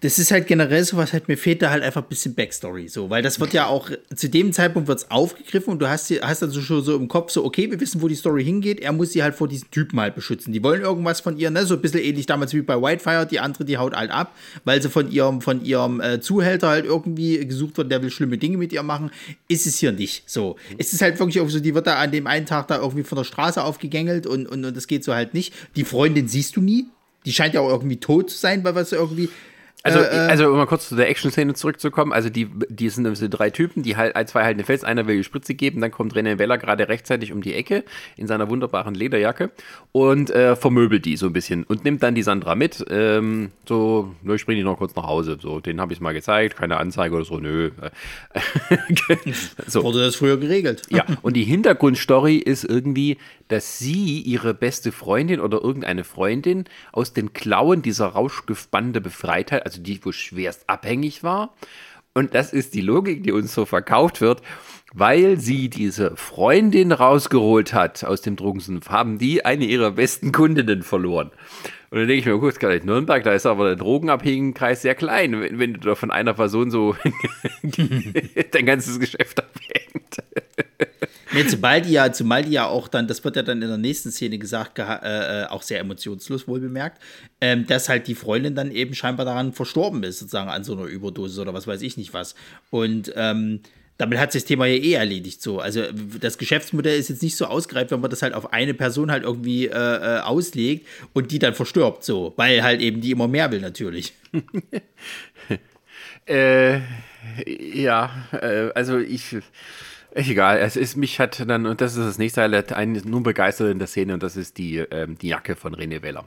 [0.00, 2.88] das ist halt generell so was halt, mir fehlt da halt einfach ein bisschen Backstory,
[2.88, 6.10] so, weil das wird ja auch, zu dem Zeitpunkt wird es aufgegriffen und du hast,
[6.22, 8.80] hast dann so schon so im Kopf so, okay, wir wissen, wo die Story hingeht,
[8.80, 10.54] er muss sie halt vor diesen Typen halt beschützen.
[10.54, 13.40] Die wollen irgendwas von ihr, ne, so ein bisschen ähnlich damals wie bei Whitefire, die
[13.40, 14.34] andere, die haut halt ab,
[14.64, 18.38] weil sie von ihrem, von ihrem äh, Zuhälter halt irgendwie gesucht wird, der will schlimme
[18.38, 19.10] Dinge mit ihr machen,
[19.48, 20.56] ist es hier nicht, so.
[20.78, 23.02] Es ist halt wirklich auch so, die wird da an dem einen Tag da irgendwie
[23.02, 25.52] von der Straße aufgegängelt und, und, und das geht so halt nicht.
[25.76, 26.86] Die Freundin siehst du nie,
[27.26, 29.28] die scheint ja auch irgendwie tot zu sein, weil was irgendwie
[29.82, 33.06] also, äh, äh, also um mal kurz zu der Action-Szene zurückzukommen, also die, die sind
[33.06, 36.14] also drei Typen, die halt, zwei halten Fels, einer will die Spritze geben, dann kommt
[36.14, 37.84] René Weller gerade rechtzeitig um die Ecke
[38.16, 39.50] in seiner wunderbaren Lederjacke
[39.92, 44.14] und äh, vermöbelt die so ein bisschen und nimmt dann die Sandra mit, ähm, so,
[44.34, 47.16] ich bringe die noch kurz nach Hause, so, den habe ich mal gezeigt, keine Anzeige
[47.16, 47.70] oder so, nö.
[49.66, 49.82] so.
[49.82, 50.82] Wurde das früher geregelt.
[50.90, 53.16] Ja, und die Hintergrundstory ist irgendwie,
[53.48, 59.66] dass sie ihre beste Freundin oder irgendeine Freundin aus den Klauen dieser Rauschgiftbande befreit hat,
[59.66, 61.54] also die, wo schwerst abhängig war.
[62.12, 64.42] Und das ist die Logik, die uns so verkauft wird.
[64.92, 70.82] Weil sie diese Freundin rausgeholt hat aus dem Drogensumpf, haben die eine ihrer besten Kundinnen
[70.82, 71.30] verloren.
[71.90, 74.96] Und dann denke ich mir, gut, gar nicht Nürnberg, da ist aber der Drogenabhängigenkreis sehr
[74.96, 76.96] klein, wenn, wenn du da von einer Person so
[78.52, 80.22] dein ganzes Geschäft abhängt.
[81.32, 83.78] Nee, zumal die ja, zumal die ja auch dann, das wird ja dann in der
[83.78, 87.00] nächsten Szene gesagt, äh, äh, auch sehr emotionslos wohl bemerkt,
[87.40, 90.84] ähm, dass halt die Freundin dann eben scheinbar daran verstorben ist, sozusagen an so einer
[90.84, 92.34] Überdosis oder was weiß ich nicht was.
[92.70, 93.60] Und ähm,
[94.00, 95.60] damit hat sich das Thema ja eh erledigt so.
[95.60, 95.82] Also
[96.20, 99.24] das Geschäftsmodell ist jetzt nicht so ausgereift, wenn man das halt auf eine Person halt
[99.24, 103.52] irgendwie äh, äh, auslegt und die dann verstirbt so, weil halt eben die immer mehr
[103.52, 104.14] will natürlich.
[106.26, 106.80] äh,
[107.46, 109.36] ja, äh, also ich
[110.12, 113.70] Egal, es ist, mich hat dann, und das ist das nächste Highlight, einen nur begeistert
[113.70, 116.24] in der Szene und das ist die, ähm, die Jacke von René Weller.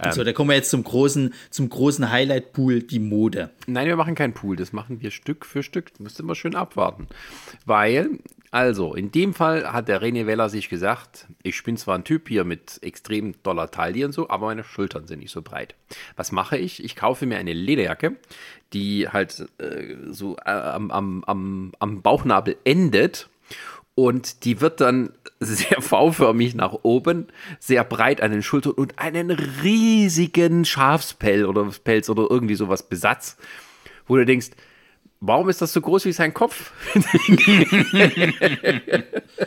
[0.00, 3.50] Ähm, so, da kommen wir jetzt zum großen, zum großen Highlight-Pool, die Mode.
[3.66, 5.98] Nein, wir machen keinen Pool, das machen wir Stück für Stück.
[5.98, 7.08] Müsste man schön abwarten.
[7.66, 8.10] Weil,
[8.50, 12.28] also, in dem Fall hat der René Weller sich gesagt, ich bin zwar ein Typ
[12.28, 15.74] hier mit extrem doller Taille und so, aber meine Schultern sind nicht so breit.
[16.16, 16.82] Was mache ich?
[16.82, 18.16] Ich kaufe mir eine Lederjacke,
[18.72, 23.28] die halt äh, so äh, am, am, am, am Bauchnabel endet
[23.94, 27.26] Und die wird dann sehr V-förmig nach oben,
[27.58, 33.36] sehr breit an den Schultern und einen riesigen Schafspell oder oder irgendwie sowas Besatz,
[34.06, 34.50] wo du denkst,
[35.20, 36.72] warum ist das so groß wie sein Kopf?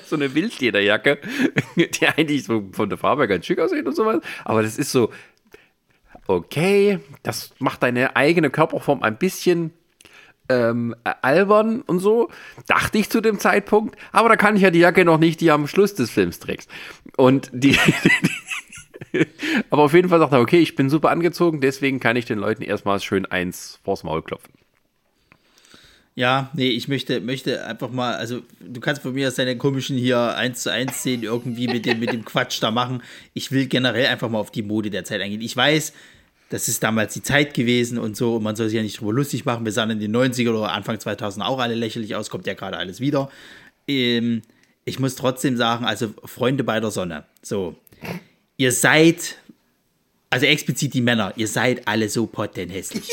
[0.06, 1.20] so eine Wildlederjacke,
[1.76, 5.12] die eigentlich so von der Farbe ganz schick aussieht und sowas, aber das ist so,
[6.28, 9.72] okay, das macht deine eigene Körperform ein bisschen
[10.50, 12.30] ähm, albern und so,
[12.68, 15.52] dachte ich zu dem Zeitpunkt, aber da kann ich ja die Jacke noch nicht, die
[15.52, 16.70] am Schluss des Films trägst.
[17.16, 17.78] Und die,
[19.70, 22.40] aber auf jeden Fall sagt er, okay, ich bin super angezogen, deswegen kann ich den
[22.40, 24.54] Leuten erstmal schön eins vors Maul klopfen.
[26.16, 29.98] Ja, nee, ich möchte, möchte einfach mal, also du kannst von mir aus deine komischen
[29.98, 33.02] hier 1 zu 1 Szenen irgendwie mit dem, mit dem Quatsch da machen.
[33.34, 35.42] Ich will generell einfach mal auf die Mode der Zeit eingehen.
[35.42, 35.94] Ich weiß,
[36.50, 39.14] das ist damals die Zeit gewesen und so, und man soll sich ja nicht drüber
[39.14, 39.64] lustig machen.
[39.64, 42.78] Wir sahen in den 90er oder Anfang 2000 auch alle lächerlich aus, kommt ja gerade
[42.78, 43.32] alles wieder.
[43.88, 44.42] Ähm,
[44.84, 47.78] ich muss trotzdem sagen, also Freunde bei der Sonne, so,
[48.58, 49.38] ihr seid,
[50.30, 53.08] also explizit die Männer, ihr seid alle so potenthässlich.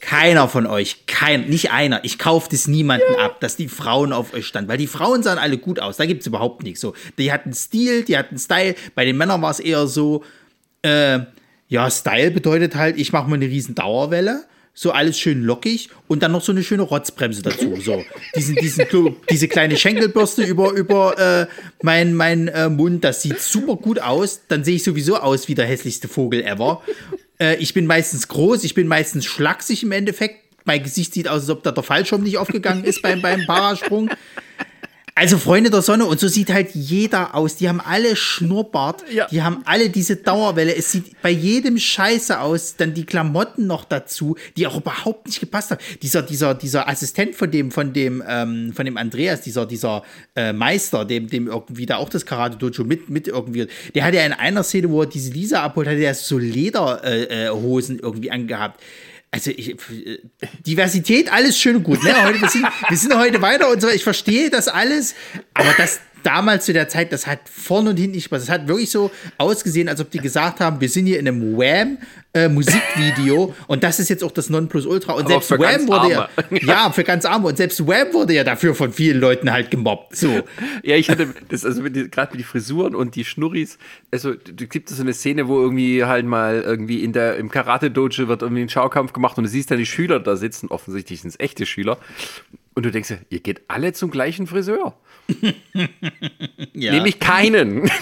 [0.00, 3.26] Keiner von euch, kein, nicht einer, ich kaufe das niemanden ja.
[3.26, 6.06] ab, dass die Frauen auf euch standen, weil die Frauen sahen alle gut aus, da
[6.06, 6.80] gibt es überhaupt nichts.
[6.80, 10.24] So, die hatten Stil, die hatten Style, bei den Männern war es eher so,
[10.82, 11.20] äh,
[11.68, 14.44] ja, Style bedeutet halt, ich mache mal eine riesen Dauerwelle,
[14.78, 17.74] so alles schön lockig und dann noch so eine schöne Rotzbremse dazu.
[17.80, 18.04] So,
[18.36, 18.86] diesen, diesen,
[19.28, 21.46] diese kleine Schenkelbürste über, über äh,
[21.82, 24.42] meinen mein, äh, Mund, das sieht super gut aus.
[24.46, 26.80] Dann sehe ich sowieso aus wie der hässlichste Vogel ever.
[27.40, 30.44] Äh, ich bin meistens groß, ich bin meistens schlaksig im Endeffekt.
[30.64, 34.10] Mein Gesicht sieht aus, als ob da der Fallschirm nicht aufgegangen ist beim, beim Parasprung.
[35.18, 37.56] Also Freunde der Sonne und so sieht halt jeder aus.
[37.56, 39.26] Die haben alle Schnurrbart, ja.
[39.26, 40.76] die haben alle diese Dauerwelle.
[40.76, 42.76] Es sieht bei jedem scheiße aus.
[42.76, 45.80] Dann die Klamotten noch dazu, die auch überhaupt nicht gepasst haben.
[46.02, 50.04] Dieser, dieser, dieser Assistent von dem, von dem, ähm, von dem Andreas, dieser, dieser
[50.36, 54.14] äh, Meister, dem, dem irgendwie da auch das Karate Dojo mit, mit irgendwie, der hat
[54.14, 58.02] ja in einer Szene, wo er diese Lisa abholt, hat er so Lederhosen äh, äh,
[58.02, 58.80] irgendwie angehabt
[59.30, 60.18] also ich, äh,
[60.66, 62.02] Diversität, alles schön und gut.
[62.02, 62.14] Ne?
[62.22, 63.88] Heute, wir, sind, wir sind heute weiter und so.
[63.88, 65.14] Ich verstehe das alles,
[65.54, 68.42] aber das, damals zu der Zeit, das hat vorne und hinten nicht Spaß.
[68.44, 71.56] Das hat wirklich so ausgesehen, als ob die gesagt haben, wir sind hier in einem
[71.56, 71.96] Wham
[72.34, 75.14] äh, Musikvideo und das ist jetzt auch das Nonplusultra.
[75.14, 77.48] Und Aber selbst Wham wurde ja, ja, für ganz Arme.
[77.48, 80.16] Und selbst Wham wurde ja dafür von vielen Leuten halt gemobbt.
[80.16, 80.42] So.
[80.82, 83.78] Ja, ich hatte das, also gerade mit die Frisuren und die Schnurris,
[84.10, 87.48] also du gibt es so eine Szene, wo irgendwie halt mal irgendwie in der, im
[87.48, 91.22] Karate-Dojo wird irgendwie ein Schaukampf gemacht und du siehst dann die Schüler da sitzen, offensichtlich
[91.22, 91.96] sind es echte Schüler.
[92.78, 94.94] Und du denkst, ihr geht alle zum gleichen Friseur.
[96.74, 96.92] ja.
[96.92, 97.90] Nämlich keinen.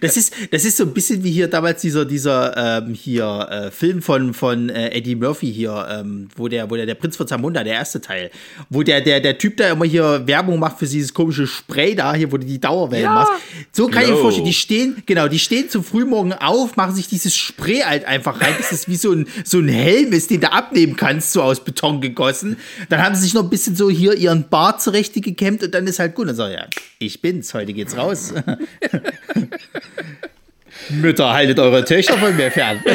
[0.00, 3.70] das ist, das ist so ein bisschen wie hier damals dieser, dieser ähm, hier äh,
[3.70, 7.28] Film von, von äh, Eddie Murphy hier, ähm, wo der, wo der, der Prinz von
[7.28, 8.30] Zamunda, der erste Teil,
[8.70, 12.14] wo der, der, der Typ da immer hier Werbung macht für dieses komische Spray da,
[12.14, 13.14] hier, wo du die Dauerwellen ja.
[13.14, 13.32] machst.
[13.72, 14.12] So kann Glow.
[14.12, 17.80] ich mir vorstellen, die stehen, genau, die stehen zum Frühmorgen auf, machen sich dieses Spray
[17.80, 20.96] halt einfach rein, das ist wie so ein, so ein Helm ist, den du abnehmen
[20.96, 22.56] kannst, so aus Beton gegossen.
[22.88, 25.86] Dann haben sie sich noch ein bisschen so hier ihren Bart zurecht gekämmt und dann
[25.86, 26.28] ist halt gut.
[26.28, 26.66] Dann sag ich, ja,
[26.98, 28.34] ich bin's, heute geht's raus.
[30.90, 32.80] Mütter, haltet eure Töchter von mir fern.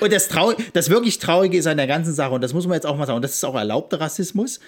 [0.00, 2.74] und das, Trau das wirklich Traurige ist an der ganzen Sache, und das muss man
[2.74, 4.60] jetzt auch mal sagen, und das ist auch erlaubter Rassismus,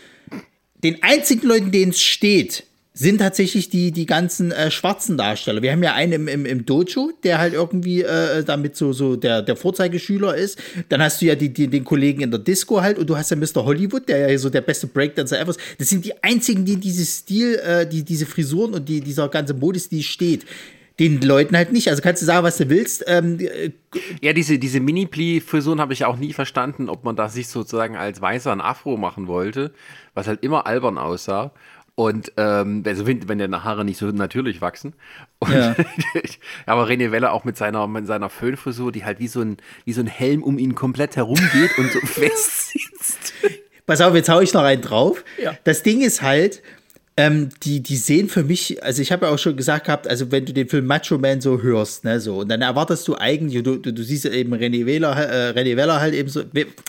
[0.82, 5.62] den einzigen Leuten, denen es steht, sind tatsächlich die, die ganzen äh, schwarzen Darsteller.
[5.62, 9.14] Wir haben ja einen im, im, im Dojo, der halt irgendwie äh, damit so, so
[9.14, 10.58] der, der Vorzeigeschüler ist.
[10.88, 13.30] Dann hast du ja die, die, den Kollegen in der Disco halt und du hast
[13.30, 13.64] ja Mr.
[13.64, 15.60] Hollywood, der ja so der beste Breakdancer ever ist.
[15.78, 19.54] Das sind die einzigen, die dieses Stil, äh, die, diese Frisuren und die, dieser ganze
[19.54, 20.44] Modestil steht
[21.00, 21.88] den Leuten halt nicht.
[21.88, 23.04] Also kannst du sagen, was du willst.
[23.06, 23.70] Ähm, äh,
[24.20, 28.20] ja, diese, diese Mini-Pli-Frisuren habe ich auch nie verstanden, ob man da sich sozusagen als
[28.20, 29.72] Weißer ein Afro machen wollte,
[30.12, 31.52] was halt immer albern aussah.
[32.00, 34.94] Und ähm, also wenn, wenn der Haare nicht so natürlich wachsen.
[35.38, 35.76] Und, ja.
[36.66, 39.92] aber René Weller auch mit seiner, mit seiner Föhnfrisur, die halt wie so, ein, wie
[39.92, 43.34] so ein Helm um ihn komplett herumgeht und so fest sitzt.
[43.84, 45.22] Pass auf, jetzt hau ich noch einen drauf.
[45.42, 45.54] Ja.
[45.64, 46.62] Das Ding ist halt,
[47.20, 50.32] ähm, die, die sehen für mich, also ich habe ja auch schon gesagt gehabt, also
[50.32, 53.62] wenn du den Film Macho Man so hörst, ne, so, und dann erwartest du eigentlich,
[53.62, 56.40] du, du, du siehst eben René Weller, äh, René Weller halt eben so,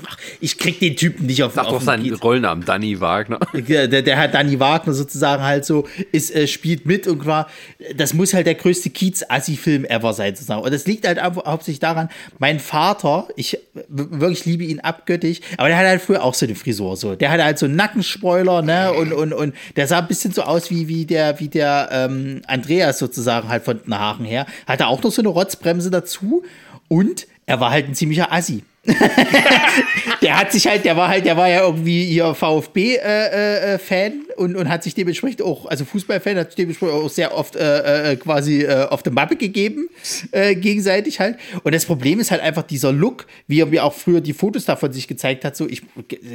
[0.07, 2.23] ach, ich krieg den Typen nicht auf Sag auf doch seinen Giet.
[2.23, 3.39] Rollnamen, Danny Wagner.
[3.53, 7.47] Der, der hat Danny Wagner sozusagen halt so, ist, äh, spielt mit und war,
[7.95, 10.61] das muss halt der größte Kiez-Assi-Film ever sein, sozusagen.
[10.61, 15.77] Und das liegt halt hauptsächlich daran, mein Vater, ich wirklich liebe ihn abgöttig, aber der
[15.77, 17.15] hat halt früher auch so eine Frisur, so.
[17.15, 20.33] Der hatte halt so einen Nackenspoiler, ne, und, und, und der sah ein bisschen bisschen
[20.33, 24.45] so aus wie, wie der, wie der ähm, Andreas sozusagen halt von den Haaren her.
[24.67, 26.43] Hatte auch noch so eine Rotzbremse dazu
[26.87, 28.63] und er war halt ein ziemlicher Assi.
[30.23, 34.33] der hat sich halt, der war halt, der war ja irgendwie ihr VfB-Fan äh, äh,
[34.37, 38.13] und, und hat sich dementsprechend auch, also Fußballfan, hat sich dementsprechend auch sehr oft äh,
[38.13, 39.87] äh quasi äh, auf der Mappe gegeben,
[40.31, 41.37] äh, gegenseitig halt.
[41.63, 44.65] Und das Problem ist halt einfach dieser Look, wie er mir auch früher die Fotos
[44.65, 45.83] davon sich gezeigt hat, so, ich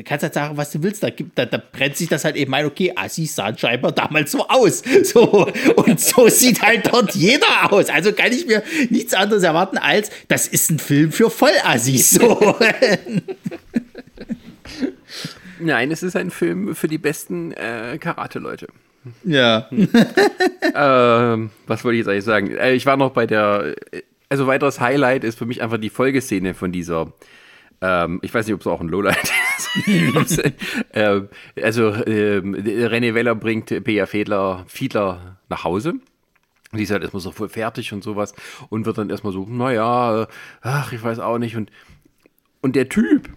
[0.05, 2.67] kannst halt sagen, was du willst, da, da, da brennt sich das halt eben ein,
[2.67, 4.83] okay, Assis sahen scheinbar damals so aus.
[5.07, 7.91] So, und so sieht halt dort jeder aus.
[7.91, 12.11] Also kann ich mir nichts anderes erwarten als, das ist ein Film für Vollassis.
[12.11, 12.36] So.
[15.59, 18.69] Nein, es ist ein Film für die besten äh, Karate-Leute.
[19.25, 19.69] Ja.
[20.75, 22.51] ähm, was wollte ich jetzt eigentlich sagen?
[22.57, 23.75] Äh, ich war noch bei der.
[24.29, 27.13] Also, weiteres Highlight ist für mich einfach die Folgeszene von dieser.
[27.81, 29.33] Ähm, ich weiß nicht, ob es auch ein Lowlight
[29.87, 30.39] ist.
[30.91, 31.21] äh,
[31.63, 35.95] also, äh, René Weller bringt Pia Fiedler, Fiedler nach Hause.
[36.73, 38.35] Die ist halt erstmal so voll fertig und sowas
[38.71, 40.27] und wird dann erstmal so, naja, äh,
[40.63, 41.57] ach, ich weiß auch nicht.
[41.57, 41.71] Und
[42.67, 43.31] und der Typ,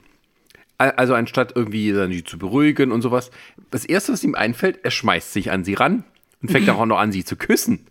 [0.79, 3.29] also anstatt irgendwie sie zu beruhigen und sowas,
[3.69, 6.03] das erste, was ihm einfällt, er schmeißt sich an sie ran
[6.41, 7.85] und fängt auch noch an, sie zu küssen.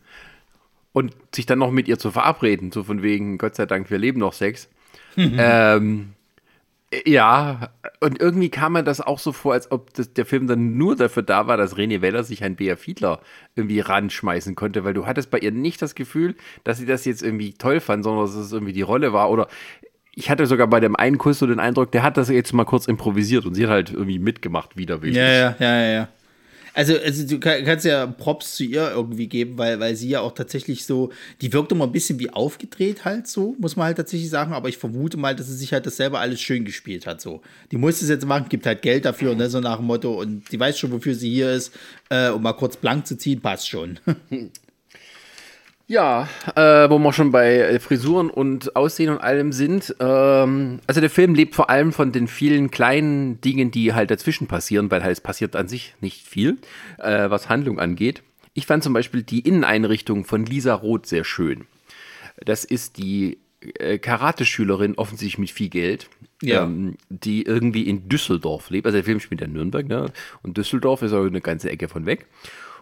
[0.90, 3.98] Und sich dann noch mit ihr zu verabreden, so von wegen, Gott sei Dank, wir
[3.98, 4.68] leben noch Sex.
[5.16, 6.14] ähm,
[7.04, 7.68] ja,
[8.00, 10.96] und irgendwie kam mir das auch so vor, als ob das, der Film dann nur
[10.96, 13.20] dafür da war, dass René Weller sich ein Bea Fiedler
[13.56, 17.22] irgendwie ranschmeißen konnte, weil du hattest bei ihr nicht das Gefühl, dass sie das jetzt
[17.22, 19.30] irgendwie toll fand, sondern dass es irgendwie die Rolle war.
[19.30, 19.48] Oder
[20.18, 22.64] ich hatte sogar bei dem einen Kuss so den Eindruck, der hat das jetzt mal
[22.64, 25.16] kurz improvisiert und sie hat halt irgendwie mitgemacht, widerwillig.
[25.16, 26.08] Ja, ja, ja, ja.
[26.74, 30.32] Also, also du kannst ja Props zu ihr irgendwie geben, weil, weil sie ja auch
[30.32, 34.30] tatsächlich so, die wirkt immer ein bisschen wie aufgedreht halt so, muss man halt tatsächlich
[34.30, 37.20] sagen, aber ich vermute mal, dass sie sich halt das selber alles schön gespielt hat
[37.20, 37.40] so.
[37.70, 40.50] Die muss es jetzt machen, gibt halt Geld dafür, ne, so nach dem Motto und
[40.52, 41.72] die weiß schon, wofür sie hier ist,
[42.10, 43.98] äh, um mal kurz blank zu ziehen, passt schon.
[45.88, 49.96] Ja, äh, wo wir schon bei Frisuren und Aussehen und allem sind.
[50.00, 54.48] Ähm, also der Film lebt vor allem von den vielen kleinen Dingen, die halt dazwischen
[54.48, 56.58] passieren, weil halt es passiert an sich nicht viel,
[56.98, 58.22] äh, was Handlung angeht.
[58.52, 61.64] Ich fand zum Beispiel die Inneneinrichtung von Lisa Roth sehr schön.
[62.44, 63.38] Das ist die
[63.78, 66.10] äh, Karate-Schülerin, offensichtlich mit viel Geld,
[66.42, 66.64] ja.
[66.64, 68.84] ähm, die irgendwie in Düsseldorf lebt.
[68.84, 70.12] Also der Film spielt in Nürnberg, ne?
[70.42, 72.26] Und Düsseldorf ist auch eine ganze Ecke von weg.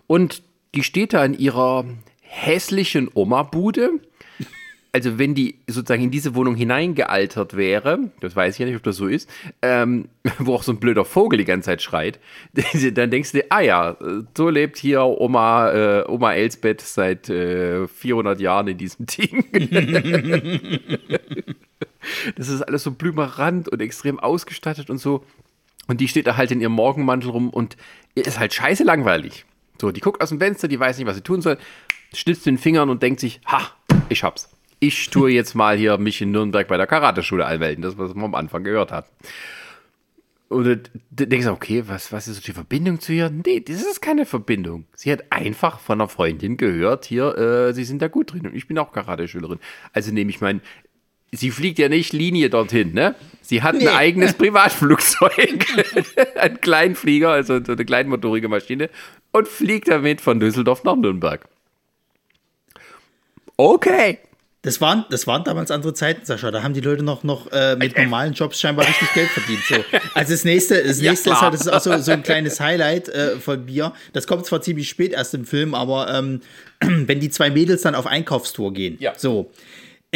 [0.09, 0.43] Und
[0.75, 1.85] die steht da in ihrer
[2.29, 4.01] hässlichen Oma-Bude.
[4.97, 8.83] Also wenn die sozusagen in diese Wohnung hineingealtert wäre, das weiß ich ja nicht, ob
[8.83, 9.29] das so ist,
[9.61, 10.09] ähm,
[10.39, 12.19] wo auch so ein blöder Vogel die ganze Zeit schreit,
[12.95, 13.99] dann denkst du dir, ah ja,
[14.35, 19.45] so lebt hier Oma, äh, Oma Elsbeth seit äh, 400 Jahren in diesem Ding.
[22.37, 25.27] das ist alles so blümerant und extrem ausgestattet und so.
[25.89, 27.77] Und die steht da halt in ihrem Morgenmantel rum und
[28.15, 29.45] ist halt scheiße langweilig.
[29.79, 31.59] So, die guckt aus dem Fenster, die weiß nicht, was sie tun soll
[32.19, 33.71] schnitzt den Fingern und denkt sich, ha,
[34.09, 34.49] ich hab's.
[34.79, 38.27] Ich tue jetzt mal hier mich in Nürnberg bei der Karateschule anmelden, das, was man
[38.27, 39.07] am Anfang gehört hat.
[40.49, 43.31] Und du denkst, okay, was, was ist so die Verbindung zu ihr?
[43.31, 44.85] Nee, das ist keine Verbindung.
[44.95, 48.55] Sie hat einfach von einer Freundin gehört, hier, äh, sie sind da gut drin und
[48.55, 49.59] ich bin auch Karateschülerin.
[49.93, 50.61] Also nehme ich mein,
[51.33, 53.17] sie fliegt ja nicht Linie dorthin, ne?
[53.43, 53.89] Sie hat nee.
[53.89, 55.67] ein eigenes Privatflugzeug,
[56.37, 58.89] einen Kleinflieger, also so eine kleinmotorige Maschine
[59.33, 61.49] und fliegt damit von Düsseldorf nach Nürnberg.
[63.57, 64.19] Okay.
[64.67, 66.51] Das waren, das waren damals andere Zeiten, Sascha.
[66.51, 69.63] Da haben die Leute noch, noch äh, mit normalen Jobs scheinbar richtig Geld verdient.
[69.65, 69.77] So.
[70.15, 72.59] Also das nächste, das nächste ja, ist halt, das ist auch so, so ein kleines
[72.59, 73.93] Highlight äh, von Bier.
[74.13, 76.41] Das kommt zwar ziemlich spät erst im Film, aber ähm,
[76.81, 79.13] wenn die zwei Mädels dann auf Einkaufstour gehen, ja.
[79.17, 79.53] so,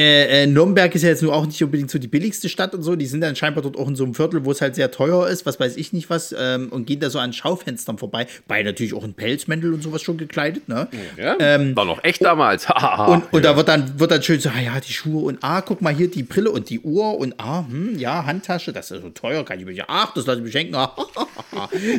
[0.01, 2.83] äh, äh, Nürnberg ist ja jetzt nur auch nicht unbedingt so die billigste Stadt und
[2.83, 2.97] so.
[2.97, 5.29] Die sind dann scheinbar dort auch in so einem Viertel, wo es halt sehr teuer
[5.29, 8.27] ist, was weiß ich nicht was, ähm, und gehen da so an Schaufenstern vorbei.
[8.49, 10.89] Bei natürlich auch in Pelzmäntel und sowas schon gekleidet, ne?
[11.17, 12.67] Ja, ähm, war noch echt damals.
[13.07, 13.51] und, und ja.
[13.51, 15.95] da wird dann, wird dann schön so, ah ja, die Schuhe und ah, guck mal
[15.95, 19.45] hier die Brille und die Uhr und ah, hm, ja, Handtasche, das ist so teuer,
[19.45, 20.77] kann ich mir ach, das lasse ich mir schenken.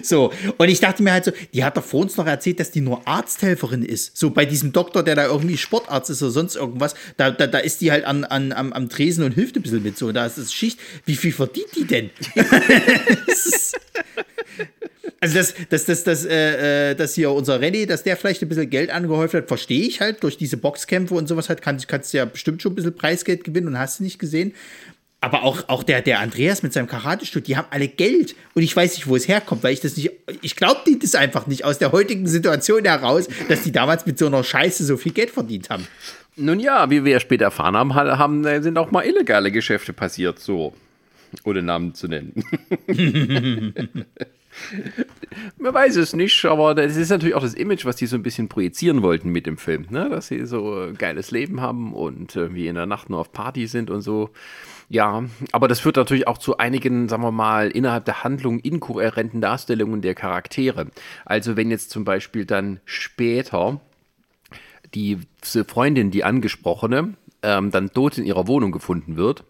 [0.03, 2.71] so, und ich dachte mir halt so, die hat doch vor uns noch erzählt, dass
[2.71, 4.17] die nur Arzthelferin ist.
[4.17, 7.59] So bei diesem Doktor, der da irgendwie Sportarzt ist oder sonst irgendwas, da, da, da
[7.59, 10.12] ist halt an, an, am, am Tresen und hilft ein bisschen mit so.
[10.12, 10.80] Da ist es Schicht.
[11.06, 12.10] Wie viel verdient die denn?
[15.19, 18.49] also, dass, dass, dass, dass, äh, äh, dass hier unser René, dass der vielleicht ein
[18.49, 20.23] bisschen Geld angehäuft hat, verstehe ich halt.
[20.23, 23.43] Durch diese Boxkämpfe und sowas halt kann, kannst du ja bestimmt schon ein bisschen Preisgeld
[23.43, 24.54] gewinnen und hast du nicht gesehen.
[25.23, 28.36] Aber auch, auch der, der Andreas mit seinem Karate-Studio, die haben alle Geld.
[28.55, 30.12] Und ich weiß nicht, wo es herkommt, weil ich das nicht.
[30.41, 34.17] Ich glaube die das einfach nicht aus der heutigen Situation heraus, dass die damals mit
[34.17, 35.88] so einer Scheiße so viel Geld verdient haben.
[36.38, 40.39] Nun ja, wie wir später erfahren haben, haben, äh, sind auch mal illegale Geschäfte passiert,
[40.39, 40.73] so.
[41.43, 42.34] Ohne Namen zu nennen.
[45.57, 48.24] Man weiß es nicht, aber das ist natürlich auch das Image, was die so ein
[48.24, 50.09] bisschen projizieren wollten mit dem Film, ne?
[50.09, 53.67] dass sie so ein geiles Leben haben und irgendwie in der Nacht nur auf Party
[53.67, 54.30] sind und so.
[54.91, 55.23] Ja,
[55.53, 60.01] aber das führt natürlich auch zu einigen, sagen wir mal, innerhalb der Handlung inkohärenten Darstellungen
[60.01, 60.87] der Charaktere.
[61.23, 63.79] Also wenn jetzt zum Beispiel dann später
[64.93, 69.45] die Freundin, die angesprochene, ähm, dann tot in ihrer Wohnung gefunden wird,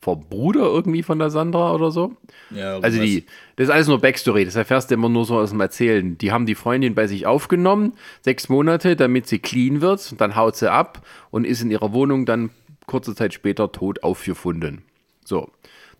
[0.00, 2.16] vom Bruder irgendwie von der Sandra oder so.
[2.50, 5.50] Ja, also die, das ist alles nur Backstory, das erfährst du immer nur so aus
[5.50, 6.16] dem Erzählen.
[6.16, 7.92] Die haben die Freundin bei sich aufgenommen,
[8.22, 12.24] sechs Monate, damit sie clean wird, dann haut sie ab und ist in ihrer Wohnung
[12.24, 12.48] dann
[12.86, 14.82] kurze Zeit später tot aufgefunden.
[15.24, 15.50] So,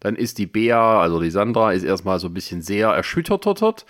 [0.00, 3.86] dann ist die Bea, also die Sandra, ist erstmal so ein bisschen sehr erschüttert,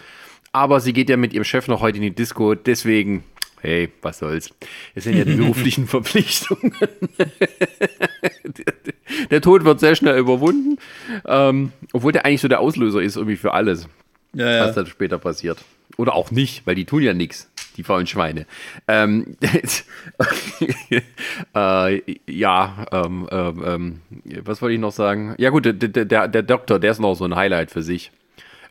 [0.53, 3.25] aber sie geht ja mit ihrem Chef noch heute in die Disco, deswegen
[3.63, 4.51] hey, was soll's.
[4.95, 6.73] Es sind ja die beruflichen Verpflichtungen.
[9.31, 10.79] der Tod wird sehr schnell überwunden,
[11.27, 13.89] ähm, obwohl der eigentlich so der Auslöser ist irgendwie für alles,
[14.35, 14.67] ja, ja.
[14.67, 15.59] was dann später passiert.
[15.97, 18.47] Oder auch nicht, weil die tun ja nichts, die faulen Schweine.
[18.89, 19.37] Ähm,
[21.55, 24.01] äh, ja, ähm, ähm, ähm,
[24.45, 25.35] was wollte ich noch sagen?
[25.39, 28.11] Ja gut, der, der, der Doktor, der ist noch so ein Highlight für sich.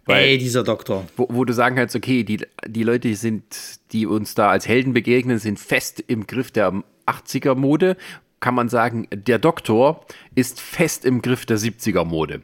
[0.05, 1.05] Weil, Ey, dieser Doktor.
[1.15, 3.43] Wo, wo, du sagen kannst, okay, die, die Leute sind,
[3.91, 6.73] die uns da als Helden begegnen, sind fest im Griff der
[7.05, 7.97] 80er-Mode.
[8.41, 12.41] Kann man sagen, der Doktor ist fest im Griff der 70er-Mode.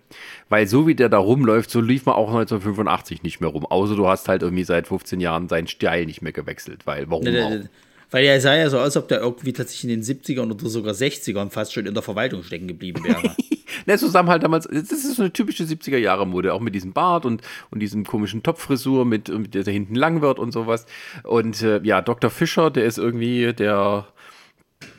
[0.47, 3.65] Weil so wie der da rumläuft, so lief man auch 1985 nicht mehr rum.
[3.65, 6.85] Außer du hast halt irgendwie seit 15 Jahren seinen Style nicht mehr gewechselt.
[6.85, 7.67] Weil, warum auch?
[8.09, 10.69] Weil er sah ja so aus, als ob der irgendwie tatsächlich in den 70ern oder
[10.69, 13.35] sogar 60ern fast schon in der Verwaltung stecken geblieben wäre.
[13.85, 17.41] ne, zusammen halt damals, das ist so eine typische 70er-Jahre-Mode, auch mit diesem Bart und,
[17.69, 20.85] und diesem komischen Topfrisur, mit, mit der da hinten lang wird und sowas.
[21.23, 22.29] Und äh, ja, Dr.
[22.29, 24.07] Fischer, der ist irgendwie der,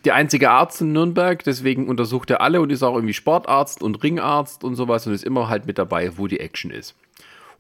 [0.09, 4.03] der einzige Arzt in Nürnberg, deswegen untersucht er alle und ist auch irgendwie Sportarzt und
[4.03, 6.95] Ringarzt und sowas und ist immer halt mit dabei, wo die Action ist.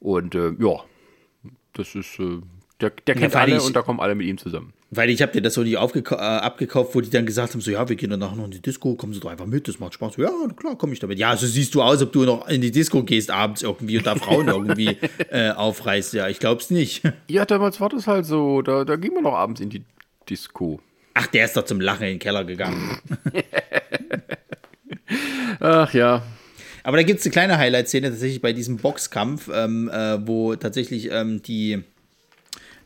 [0.00, 0.80] Und äh, ja,
[1.74, 2.38] das ist, äh,
[2.80, 4.72] der, der kennt ja, alle ich, und da kommen alle mit ihm zusammen.
[4.90, 7.70] Weil ich habe dir das so nicht äh, abgekauft, wo die dann gesagt haben, so
[7.70, 9.78] ja, wir gehen dann nachher noch in die Disco, kommen Sie doch einfach mit, das
[9.78, 10.14] macht Spaß.
[10.14, 11.18] So, ja, klar, komme ich damit.
[11.18, 14.06] Ja, so siehst du aus, ob du noch in die Disco gehst abends irgendwie und
[14.06, 14.96] da Frauen irgendwie
[15.28, 16.14] äh, aufreißt.
[16.14, 17.02] Ja, ich glaub's nicht.
[17.28, 19.82] Ja, damals war das halt so, da, da ging man noch abends in die
[20.30, 20.80] Disco.
[21.20, 22.96] Ach, der ist doch zum Lachen in den Keller gegangen.
[25.60, 26.22] Ach ja.
[26.84, 31.10] Aber da gibt es eine kleine Highlight-Szene tatsächlich bei diesem Boxkampf, ähm, äh, wo tatsächlich
[31.10, 31.82] ähm, die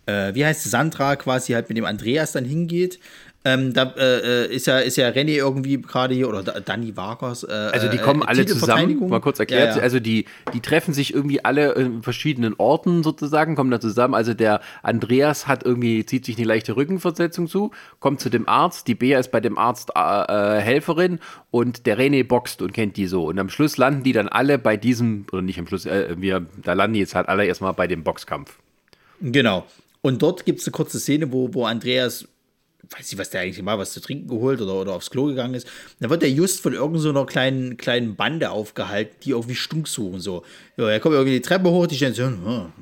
[0.06, 2.98] äh, wie heißt Sandra quasi halt mit dem Andreas dann hingeht.
[3.44, 7.42] Ähm, da äh, äh ist, ja, ist ja René irgendwie gerade hier, oder Danny Vargas.
[7.42, 9.70] Äh, also die kommen äh, alle zusammen, mal kurz erklärt.
[9.70, 9.82] Ja, ja.
[9.82, 14.14] Also die, die treffen sich irgendwie alle in verschiedenen Orten sozusagen, kommen da zusammen.
[14.14, 18.86] Also der Andreas hat irgendwie, zieht sich eine leichte Rückenversetzung zu, kommt zu dem Arzt,
[18.86, 21.18] die Bea ist bei dem Arzt äh, Helferin
[21.50, 23.26] und der René boxt und kennt die so.
[23.26, 26.74] Und am Schluss landen die dann alle bei diesem, oder nicht am Schluss, wir, da
[26.74, 28.58] landen die jetzt halt alle erstmal bei dem Boxkampf.
[29.20, 29.66] Genau.
[30.00, 32.26] Und dort gibt es eine kurze Szene, wo, wo Andreas,
[32.92, 35.54] weiß nicht, was der eigentlich mal, was zu trinken geholt oder, oder aufs Klo gegangen
[35.54, 35.66] ist.
[36.00, 40.20] Da wird er just von irgendeiner so kleinen, kleinen Bande aufgehalten, die irgendwie Stunk suchen.
[40.20, 40.44] So.
[40.76, 42.72] Ja, er kommt irgendwie die Treppe hoch, die stellen so, hm,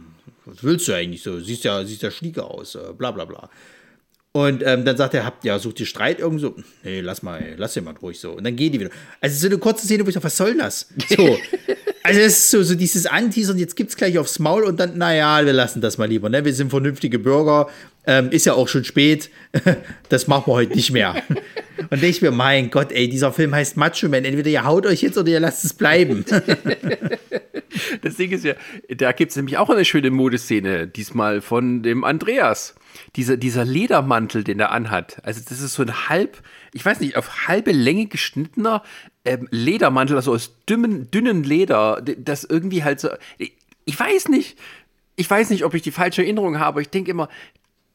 [0.44, 1.38] was willst du eigentlich so?
[1.40, 3.50] Siehst ja, siehst ja schnieke aus, äh, bla bla bla.
[4.32, 6.54] Und ähm, dann sagt er, habt ja, sucht ihr Streit irgendwo?
[6.84, 8.32] Nee, lass mal, lass mal ruhig so.
[8.32, 8.90] Und dann gehen die wieder.
[9.20, 10.88] Also so eine kurze Szene, wo ich sage, was soll das?
[11.08, 11.36] So.
[12.02, 14.96] Also es ist so, so dieses Anteasern, jetzt gibt es gleich aufs Maul und dann,
[14.96, 16.30] naja, wir lassen das mal lieber.
[16.30, 16.44] Ne?
[16.44, 17.68] Wir sind vernünftige Bürger.
[18.06, 19.30] Ähm, ist ja auch schon spät.
[20.08, 21.22] das machen wir heute nicht mehr.
[21.90, 24.24] Und ich mir, mein Gott, ey, dieser Film heißt Macho Man.
[24.24, 26.24] Entweder ihr haut euch jetzt oder ihr lasst es bleiben.
[28.02, 28.54] das Ding ist ja,
[28.88, 32.74] da gibt es nämlich auch eine schöne Modeszene, diesmal von dem Andreas.
[33.16, 35.18] Dieser, dieser Ledermantel, den er anhat.
[35.22, 36.42] Also, das ist so ein halb,
[36.72, 38.82] ich weiß nicht, auf halbe Länge geschnittener
[39.24, 43.10] ähm, Ledermantel, also aus dünnen, dünnen Leder, das irgendwie halt so.
[43.38, 44.58] Ich weiß nicht.
[45.16, 46.80] Ich weiß nicht, ob ich die falsche Erinnerung habe.
[46.80, 47.28] Ich denke immer,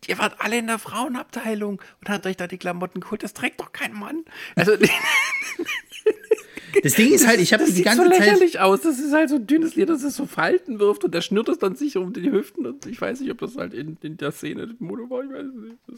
[0.10, 3.24] ihr wart alle in der Frauenabteilung und habt euch da die Klamotten geholt.
[3.24, 4.26] Das trägt doch kein Mann.
[4.56, 4.74] Also.
[6.84, 8.12] Das Ding ist halt, ich habe die ganze Zeit.
[8.12, 8.82] Das sieht so lächerlich aus.
[8.82, 11.50] Das ist halt so ein dünnes Leder, das es so Falten wirft und der schnürt
[11.50, 12.66] es dann sich um die Hüften.
[12.66, 15.24] Und ich weiß nicht, ob das halt in, in der Szene Mode war.
[15.24, 15.46] Ich weiß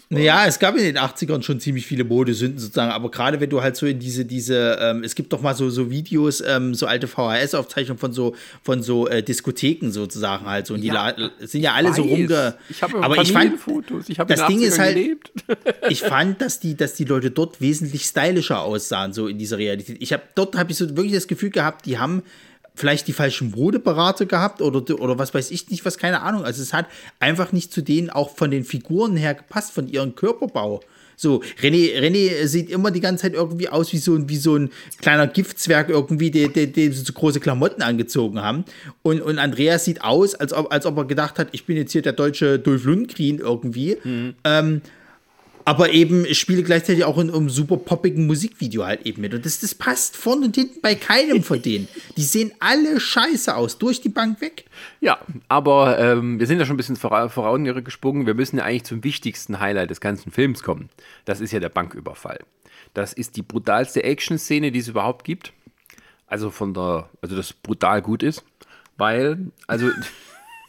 [0.09, 0.23] nicht.
[0.23, 2.91] Ja, es gab in den 80ern schon ziemlich viele Modesünden sozusagen.
[2.91, 5.69] Aber gerade wenn du halt so in diese, diese, ähm, es gibt doch mal so,
[5.69, 10.73] so Videos, ähm, so alte VHS-Aufzeichnungen von so, von so äh, Diskotheken sozusagen halt so.
[10.73, 11.95] Und die ja, sind ja alle weiß.
[11.95, 12.55] so rumge.
[12.69, 14.09] Ich habe aber ich fand, Fotos.
[14.09, 15.31] Ich habe das Ding ist halt, gelebt.
[15.89, 19.97] ich fand, dass die, dass die Leute dort wesentlich stylischer aussahen, so in dieser Realität.
[19.99, 22.23] Ich habe dort habe ich so wirklich das Gefühl gehabt, die haben
[22.75, 26.43] vielleicht die falschen Modeberater gehabt oder, oder was weiß ich nicht, was, keine Ahnung.
[26.43, 26.85] Also es hat
[27.19, 30.81] einfach nicht zu denen auch von den Figuren her gepasst, von ihrem Körperbau.
[31.19, 34.55] So, René, René sieht immer die ganze Zeit irgendwie aus wie so ein, wie so
[34.55, 34.69] ein
[35.01, 38.65] kleiner Giftzwerg irgendwie, der, der, der so große Klamotten angezogen haben.
[39.01, 41.91] Und, und Andreas sieht aus, als ob, als ob er gedacht hat, ich bin jetzt
[41.91, 43.97] hier der deutsche Dolph Lundgren irgendwie.
[44.03, 44.35] Mhm.
[44.43, 44.81] Ähm,
[45.67, 49.33] aber eben spiele gleichzeitig auch in einem super poppigen Musikvideo halt eben mit.
[49.33, 51.89] Und das, das passt vorne und hinten bei keinem von denen.
[52.15, 54.63] Die sehen alle scheiße aus, durch die Bank weg.
[55.01, 58.25] Ja, aber ähm, wir sind ja schon ein bisschen vora vorangesprungen.
[58.25, 60.87] Wir müssen ja eigentlich zum wichtigsten Highlight des ganzen Films kommen.
[61.25, 62.39] Das ist ja der Banküberfall.
[62.93, 65.51] Das ist die brutalste Action-Szene, die es überhaupt gibt.
[66.27, 68.45] Also von der, also das brutal gut ist.
[68.95, 69.89] Weil, also.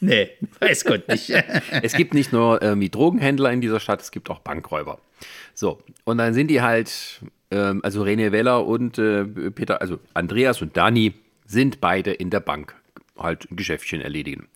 [0.01, 0.31] Nee,
[0.61, 1.31] weiß Gott nicht.
[1.83, 4.99] es gibt nicht nur irgendwie Drogenhändler in dieser Stadt, es gibt auch Bankräuber.
[5.55, 7.21] So, und dann sind die halt,
[7.51, 11.15] ähm, also René Weller und äh, Peter, also Andreas und Dani
[11.47, 12.75] sind beide in der Bank
[13.17, 14.49] halt ein Geschäftchen erledigen.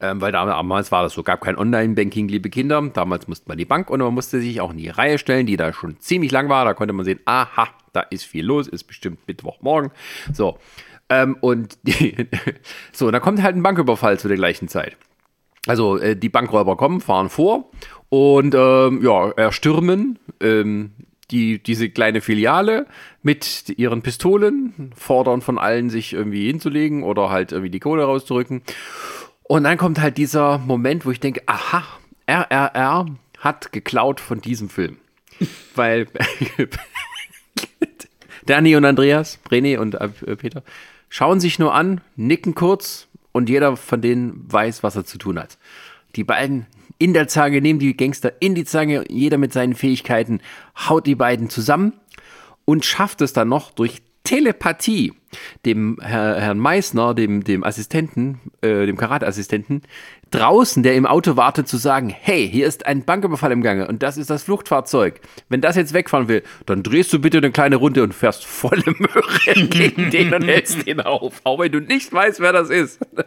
[0.00, 2.82] Ähm, weil damals war das so, gab kein Online-Banking, liebe Kinder.
[2.92, 5.56] Damals musste man die Bank und man musste sich auch in die Reihe stellen, die
[5.56, 6.64] da schon ziemlich lang war.
[6.64, 9.92] Da konnte man sehen, aha, da ist viel los, ist bestimmt Mittwochmorgen.
[10.32, 10.58] So,
[11.08, 12.28] ähm, und die,
[12.92, 14.96] so, da kommt halt ein Banküberfall zu der gleichen Zeit.
[15.66, 17.70] Also äh, die Bankräuber kommen, fahren vor
[18.10, 20.92] und ähm, ja, erstürmen ähm,
[21.30, 22.86] die, diese kleine Filiale
[23.22, 28.62] mit ihren Pistolen, fordern von allen, sich irgendwie hinzulegen oder halt irgendwie die Kohle rauszurücken.
[29.42, 31.82] Und dann kommt halt dieser Moment, wo ich denke, aha,
[32.26, 33.06] RRR
[33.38, 34.98] hat geklaut von diesem Film.
[35.74, 36.06] Weil
[38.46, 40.62] Danny und Andreas, René und äh, Peter,
[41.14, 45.38] schauen sich nur an, nicken kurz und jeder von denen weiß, was er zu tun
[45.38, 45.58] hat.
[46.16, 46.66] Die beiden
[46.98, 50.40] in der Zange nehmen die Gangster in die Zange, jeder mit seinen Fähigkeiten
[50.76, 51.92] haut die beiden zusammen
[52.64, 55.12] und schafft es dann noch durch Telepathie
[55.64, 59.82] dem Herr, Herrn Meissner, dem, dem Assistenten, äh, dem Karateassistenten,
[60.30, 64.02] draußen, der im Auto wartet, zu sagen, hey, hier ist ein Banküberfall im Gange und
[64.02, 65.20] das ist das Fluchtfahrzeug.
[65.48, 68.94] Wenn das jetzt wegfahren will, dann drehst du bitte eine kleine Runde und fährst volle
[68.98, 73.00] Möhre gegen den und hältst den auf, auch wenn du nicht weißt, wer das ist.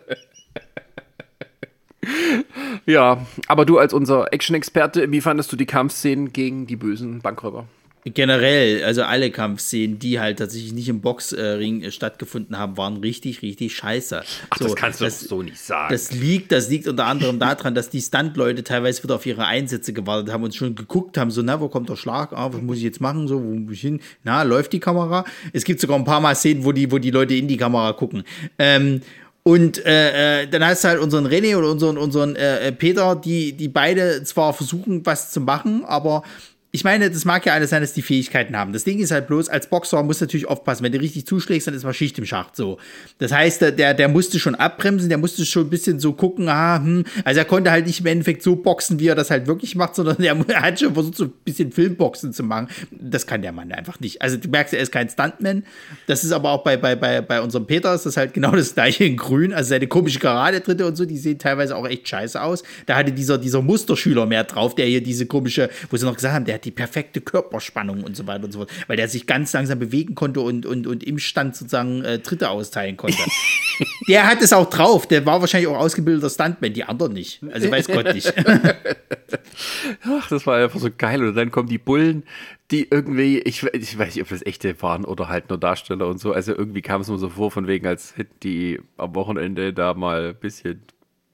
[2.85, 7.67] ja, aber du als unser Action-Experte, wie fandest du die Kampfszenen gegen die bösen Bankräuber?
[8.13, 13.41] Generell, also alle Kampfszenen, die halt tatsächlich nicht im Boxring äh, stattgefunden haben, waren richtig,
[13.41, 14.21] richtig scheiße.
[14.49, 15.93] Ach, so, das kannst du das, so nicht sagen.
[15.93, 19.93] Das liegt, das liegt unter anderem daran, dass die Stunt-Leute teilweise wieder auf ihre Einsätze
[19.93, 22.33] gewartet haben und schon geguckt haben, so, na, wo kommt der Schlag?
[22.33, 23.27] Ah, was muss ich jetzt machen?
[23.27, 23.99] So, wo muss ich hin?
[24.23, 25.25] Na, läuft die Kamera?
[25.53, 27.93] Es gibt sogar ein paar Mal Szenen, wo die, wo die Leute in die Kamera
[27.93, 28.23] gucken.
[28.59, 29.01] Ähm,
[29.47, 33.53] und äh, äh, dann hast du halt unseren René oder unseren, unseren äh, Peter, die,
[33.53, 36.23] die beide zwar versuchen, was zu machen, aber
[36.71, 38.73] ich meine, das mag ja alles sein, dass die Fähigkeiten haben.
[38.73, 40.83] Das Ding ist halt bloß, als Boxer muss natürlich aufpassen.
[40.83, 42.77] Wenn du richtig zuschlägst, dann ist mal Schicht im Schacht so.
[43.19, 46.77] Das heißt, der, der musste schon abbremsen, der musste schon ein bisschen so gucken, ah,
[46.77, 47.05] hm.
[47.23, 49.95] Also er konnte halt nicht im Endeffekt so boxen, wie er das halt wirklich macht,
[49.95, 52.67] sondern er hat schon versucht, so ein bisschen Filmboxen zu machen.
[52.91, 54.21] Das kann der Mann einfach nicht.
[54.21, 55.63] Also du merkst, er ist kein Stuntman.
[56.05, 58.73] Das ist aber auch bei, bei, bei, bei unserem Peter ist das halt genau das
[58.73, 59.53] gleiche in grün.
[59.53, 62.63] Also seine komische Karate-Tritte und so, die sehen teilweise auch echt scheiße aus.
[62.85, 66.35] Da hatte dieser, dieser Musterschüler mehr drauf, der hier diese komische, wo sie noch gesagt
[66.35, 69.25] haben, der hat die perfekte Körperspannung und so weiter und so fort, weil der sich
[69.25, 73.17] ganz langsam bewegen konnte und, und, und im Stand sozusagen äh, Tritte austeilen konnte.
[74.07, 77.41] der hat es auch drauf, der war wahrscheinlich auch ausgebildeter Stuntman, die anderen nicht.
[77.51, 78.33] Also weiß Gott nicht.
[80.03, 81.23] Ach, das war einfach so geil.
[81.23, 82.23] Und dann kommen die Bullen,
[82.71, 86.19] die irgendwie, ich, ich weiß nicht, ob das echte waren oder halt nur Darsteller und
[86.19, 86.33] so.
[86.33, 89.93] Also irgendwie kam es mir so vor, von wegen, als hätten die am Wochenende da
[89.93, 90.81] mal ein bisschen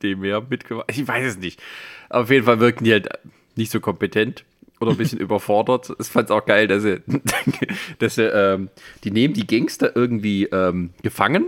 [0.01, 0.91] dem mehr mitgemacht.
[0.91, 1.61] Ich weiß es nicht.
[2.09, 3.09] Auf jeden Fall wirken die halt
[3.55, 4.43] nicht so kompetent
[4.83, 5.91] oder ein bisschen überfordert.
[5.99, 7.01] Ich fand es auch geil, dass sie,
[7.99, 8.69] dass sie ähm,
[9.03, 11.47] die nehmen die Gangster irgendwie ähm, gefangen.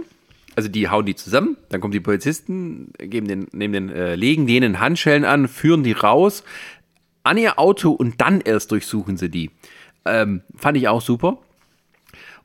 [0.55, 4.47] Also die hauen die zusammen, dann kommen die Polizisten, geben den, nehmen den, äh, legen
[4.47, 6.43] denen Handschellen an, führen die raus
[7.23, 9.51] an ihr Auto und dann erst durchsuchen sie die.
[10.05, 11.39] Ähm, fand ich auch super.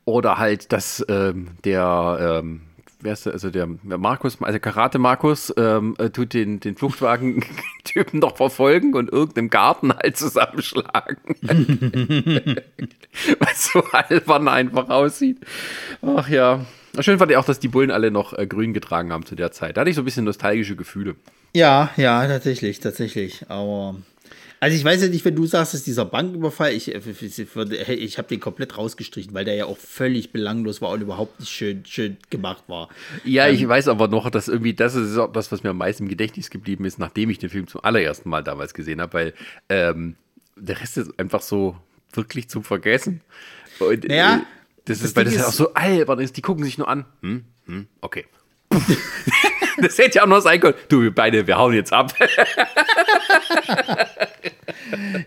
[0.07, 2.63] Oder halt, dass ähm, der ähm,
[3.03, 8.19] wer ist der, also der Markus, also Karate Markus, ähm, äh, tut den, den Fluchtwagen-Typen
[8.21, 11.35] noch verfolgen und irgendeinem Garten halt zusammenschlagen.
[13.39, 15.39] Was so albern einfach aussieht.
[16.03, 16.65] Ach ja.
[16.99, 19.53] Schön fand ich auch, dass die Bullen alle noch äh, grün getragen haben zu der
[19.53, 19.77] Zeit.
[19.77, 21.15] Da hatte ich so ein bisschen nostalgische Gefühle.
[21.55, 23.45] Ja, ja, tatsächlich, tatsächlich.
[23.49, 23.97] Aber
[24.63, 28.29] also ich weiß ja nicht, wenn du sagst, dass dieser Banküberfall, ich, äh, ich habe
[28.29, 32.19] den komplett rausgestrichen, weil der ja auch völlig belanglos war und überhaupt nicht schön, schön
[32.29, 32.91] gemacht war.
[33.25, 36.03] Ja, ähm, ich weiß aber noch, dass irgendwie das ist das, was mir am meisten
[36.03, 39.35] im Gedächtnis geblieben ist, nachdem ich den Film zum allerersten Mal damals gesehen habe, weil
[39.71, 40.17] ähm,
[40.57, 41.75] der Rest ist einfach so
[42.13, 43.23] wirklich zum Vergessen.
[43.79, 44.39] Und, naja, äh,
[44.85, 46.37] das, das ist, weil das ist, ja auch so albern ist.
[46.37, 47.07] Die gucken sich nur an.
[47.23, 48.27] Hm, hm, okay.
[49.91, 50.75] Das hätte ja auch noch sein können.
[50.89, 52.13] Du, wir beide, wir hauen jetzt ab.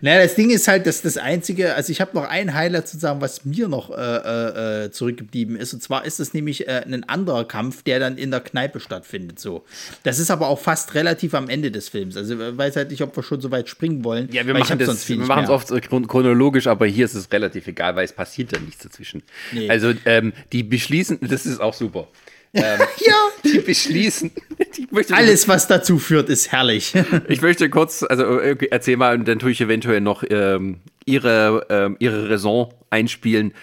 [0.01, 2.97] Naja, das Ding ist halt, dass das Einzige, also ich habe noch ein Highlight zu
[2.97, 5.73] sagen, was mir noch äh, äh, zurückgeblieben ist.
[5.73, 9.39] Und zwar ist es nämlich äh, ein anderer Kampf, der dann in der Kneipe stattfindet.
[9.39, 9.63] So.
[10.03, 12.17] Das ist aber auch fast relativ am Ende des Films.
[12.17, 14.29] Also ich weiß halt nicht, ob wir schon so weit springen wollen.
[14.31, 15.69] Ja, wir machen das, wir machen es oft
[16.07, 19.23] chronologisch, aber hier ist es relativ egal, weil es passiert ja nichts dazwischen.
[19.51, 19.69] Nee.
[19.69, 22.07] Also ähm, die beschließen, das ist auch super.
[22.53, 23.13] Ähm, ja.
[23.43, 24.31] Die beschließen.
[25.11, 26.93] Alles, was dazu führt, ist herrlich.
[27.27, 31.97] ich möchte kurz, also erzähl mal, und dann tue ich eventuell noch ähm, ihre, ähm,
[31.99, 33.53] ihre Raison einspielen,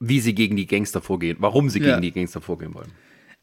[0.00, 1.90] wie sie gegen die Gangster vorgehen, warum sie ja.
[1.90, 2.90] gegen die Gangster vorgehen wollen.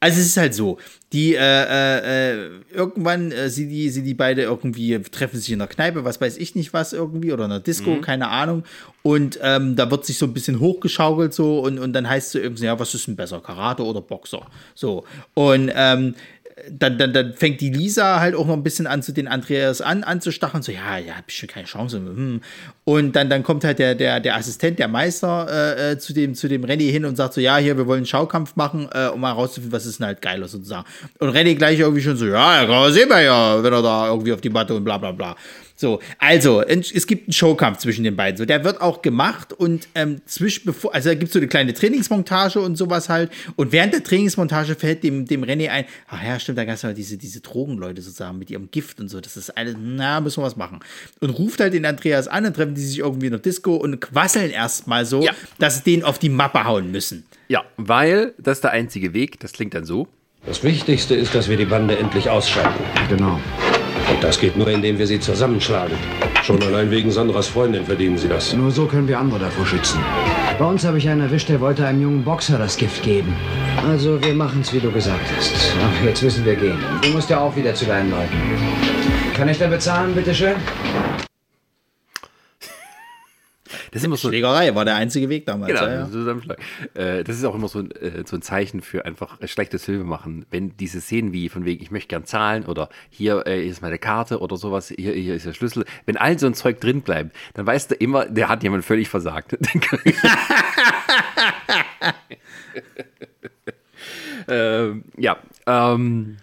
[0.02, 0.78] Also es ist halt so,
[1.12, 5.60] die äh, äh, äh, irgendwann äh, sind die sind die beide irgendwie treffen sich in
[5.60, 8.02] der Kneipe, was weiß ich nicht was irgendwie oder in der Disco, mhm.
[8.02, 8.64] keine Ahnung.
[9.02, 12.32] Und ähm, da wird sich so ein bisschen hochgeschaukelt so und und dann heißt es
[12.34, 14.46] so irgendwie ja, was ist denn besser, Karate oder Boxer?
[14.74, 16.16] So und ähm,
[16.70, 19.82] dann, dann, dann fängt die Lisa halt auch noch ein bisschen an, zu den Andreas
[19.82, 21.98] an, anzustacheln, so, ja, ja, schon keine Chance.
[21.98, 22.42] Hm.
[22.84, 26.36] Und dann, dann kommt halt der, der, der Assistent, der Meister, äh, äh, zu dem,
[26.36, 29.08] zu dem René hin und sagt so, ja, hier, wir wollen einen Schaukampf machen, äh,
[29.08, 30.86] um mal rauszufinden, was ist denn halt geiler sozusagen.
[31.20, 34.34] Und René gleich irgendwie schon so, ja, ja, sehen wir ja, wenn er da irgendwie
[34.34, 35.36] auf die Matte und bla bla bla.
[35.80, 38.36] So, also, es gibt einen Showkampf zwischen den beiden.
[38.36, 41.48] So, der wird auch gemacht und ähm, zwischen, bevor, also da gibt es so eine
[41.48, 43.32] kleine Trainingsmontage und sowas halt.
[43.56, 46.84] Und während der Trainingsmontage fällt dem, dem René ein, ach ja, stimmt, da gab es
[46.84, 49.22] halt diese, diese Drogenleute sozusagen mit ihrem Gift und so.
[49.22, 50.82] Das ist alles, na, müssen wir was machen.
[51.22, 54.02] Und ruft halt den Andreas an, dann treffen die sich irgendwie in der Disco und
[54.02, 55.32] quasseln erstmal so, ja.
[55.60, 57.24] dass sie den auf die Mappe hauen müssen.
[57.48, 60.10] Ja, weil das ist der einzige Weg, das klingt dann so.
[60.46, 62.84] Das Wichtigste ist, dass wir die Bande endlich ausschalten.
[63.08, 63.40] Genau.
[64.12, 65.96] Und das geht nur, indem wir sie zusammenschlagen.
[66.44, 68.54] Schon allein wegen Sandras Freundin verdienen sie das.
[68.54, 70.00] Nur so können wir andere davor schützen.
[70.58, 73.36] Bei uns habe ich einen erwischt, der wollte einem jungen Boxer das Gift geben.
[73.88, 75.54] Also, wir machen es, wie du gesagt hast.
[75.82, 76.78] Ach, jetzt müssen wir gehen.
[77.02, 78.36] Du musst ja auch wieder zu deinen Leuten.
[79.36, 80.56] Kann ich da bezahlen, bitteschön?
[83.92, 84.30] Das ist immer so.
[84.30, 85.72] Schlägerei war der einzige Weg damals.
[85.72, 86.60] Genau, ja, Zusammenschlag.
[86.94, 90.46] Äh, das ist auch immer so ein, äh, so ein Zeichen für einfach schlechtes Filmemachen.
[90.52, 93.98] Wenn diese Szenen wie von wegen, ich möchte gern zahlen oder hier äh, ist meine
[93.98, 95.86] Karte oder sowas, hier, hier ist der Schlüssel.
[96.06, 99.10] Wenn all so ein Zeug drin bleibt, dann weißt du immer, der hat jemand völlig
[99.10, 99.58] versagt.
[104.48, 106.38] ähm, ja, ähm,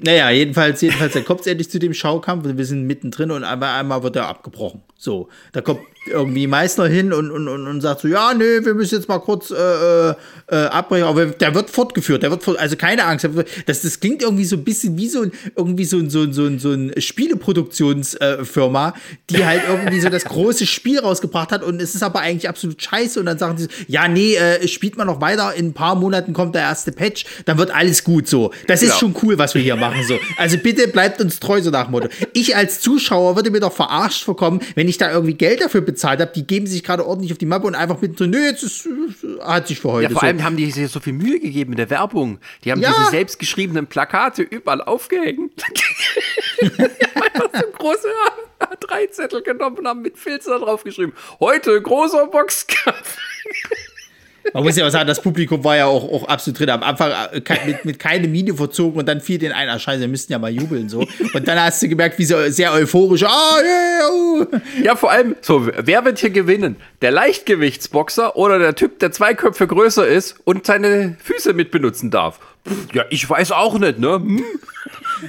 [0.00, 2.46] naja, jedenfalls, jedenfalls, dann kommt es endlich zu dem Schaukampf.
[2.46, 4.82] Wir sind mittendrin und einmal, einmal wird er abgebrochen.
[4.96, 8.74] So, da kommt irgendwie Meißner hin und, und, und, und sagt so, ja, nee, wir
[8.74, 10.14] müssen jetzt mal kurz äh, äh,
[10.50, 13.28] äh abbrechen, aber der wird fortgeführt, der wird fort, also keine Angst,
[13.66, 16.32] das, das klingt irgendwie so ein bisschen wie so ein, irgendwie so ein, so ein,
[16.32, 18.94] so ein, so ein Spieleproduktionsfirma,
[19.30, 22.82] die halt irgendwie so das große Spiel rausgebracht hat und es ist aber eigentlich absolut
[22.82, 25.94] scheiße und dann sagen sie, ja, nee, äh, spielt man noch weiter, in ein paar
[25.94, 28.52] Monaten kommt der erste Patch, dann wird alles gut so.
[28.66, 28.96] Das ist ja.
[28.96, 30.18] schon cool, was wir hier machen so.
[30.36, 32.08] Also bitte bleibt uns treu, so nach Motto.
[32.32, 35.97] Ich als Zuschauer würde mir doch verarscht vorkommen, wenn ich da irgendwie Geld dafür bezahle
[35.98, 38.38] bezahlt habe, die geben sich gerade ordentlich auf die Mappe und einfach mit so, nö,
[38.38, 38.88] jetzt ist,
[39.40, 40.04] hat sich für heute.
[40.04, 40.26] Ja, vor so.
[40.26, 42.38] allem haben die sich so viel Mühe gegeben mit der Werbung.
[42.64, 42.94] Die haben ja.
[42.96, 45.52] diese selbstgeschriebenen Plakate überall aufgehängt.
[46.60, 48.08] die haben einfach so große
[48.60, 51.12] A3-Zettel genommen und haben mit Filzer drauf geschrieben.
[51.40, 53.18] Heute großer Boxkampf.
[54.52, 56.70] Man muss ja auch sagen, das Publikum war ja auch, auch absolut drin.
[56.70, 60.00] Am Anfang äh, mit, mit keine Miene verzogen und dann fiel den ein, ah, scheiße,
[60.00, 61.06] wir müssten ja mal jubeln so.
[61.34, 64.46] Und dann hast du gemerkt, wie so sehr euphorisch, ah, yeah, uh.
[64.82, 66.76] Ja, vor allem, so, wer wird hier gewinnen?
[67.02, 72.10] Der Leichtgewichtsboxer oder der Typ, der zwei Köpfe größer ist und seine Füße mit benutzen
[72.10, 72.40] darf?
[72.92, 74.14] Ja, ich weiß auch nicht, ne?
[74.14, 74.44] Hm?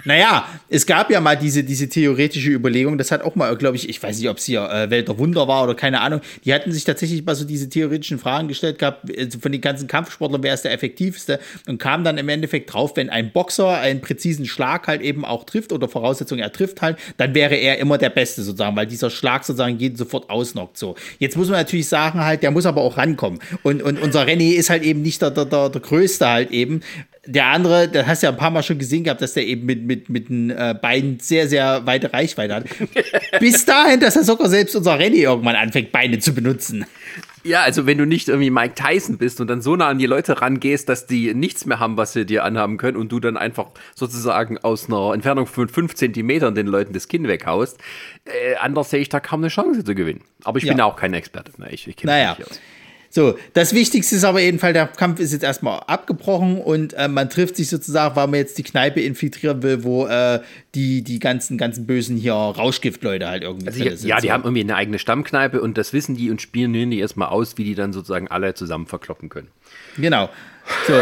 [0.06, 3.90] Naja, es gab ja mal diese, diese theoretische Überlegung, das hat auch mal, glaube ich,
[3.90, 6.54] ich weiß nicht, ob es hier äh, Welt der Wunder war oder keine Ahnung, die
[6.54, 10.44] hatten sich tatsächlich mal so diese theoretischen Fragen gestellt gehabt, also von den ganzen Kampfsportlern,
[10.44, 14.46] wer ist der effektivste und kam dann im Endeffekt drauf, wenn ein Boxer einen präzisen
[14.46, 18.10] Schlag halt eben auch trifft oder Voraussetzung er trifft halt, dann wäre er immer der
[18.10, 20.96] Beste sozusagen, weil dieser Schlag sozusagen jeden sofort ausnockt so.
[21.18, 24.54] Jetzt muss man natürlich sagen halt, der muss aber auch rankommen und, und unser René
[24.54, 26.82] ist halt eben nicht der, der, der, der Größte halt eben
[27.30, 29.66] der andere, das hast du ja ein paar Mal schon gesehen gehabt, dass der eben
[29.66, 32.66] mit, mit, mit den äh, Beinen sehr, sehr weite Reichweite hat.
[33.40, 36.86] Bis dahin, dass er sogar selbst unser René irgendwann anfängt, Beine zu benutzen.
[37.44, 40.08] Ja, also wenn du nicht irgendwie Mike Tyson bist und dann so nah an die
[40.08, 43.38] Leute rangehst, dass die nichts mehr haben, was sie dir anhaben können und du dann
[43.38, 47.80] einfach sozusagen aus einer Entfernung von fünf Zentimetern den Leuten das Kinn weghaust,
[48.26, 50.22] äh, anders sehe ich da kaum eine Chance zu gewinnen.
[50.44, 50.74] Aber ich ja.
[50.74, 51.52] bin auch kein Experte.
[51.70, 52.30] Ich, ich kenne naja.
[52.32, 52.60] mich nicht aus.
[53.12, 57.30] So, das Wichtigste ist aber jedenfalls, der Kampf ist jetzt erstmal abgebrochen und äh, man
[57.30, 60.42] trifft sich sozusagen, weil man jetzt die Kneipe infiltrieren will, wo äh,
[60.76, 64.04] die, die ganzen, ganzen bösen hier Rauschgiftleute halt irgendwie also sind.
[64.04, 64.34] Ja, die so.
[64.34, 67.64] haben irgendwie eine eigene Stammkneipe und das wissen die und spielen die erstmal aus, wie
[67.64, 69.48] die dann sozusagen alle zusammen verkloppen können.
[69.98, 70.30] Genau.
[70.88, 70.94] So.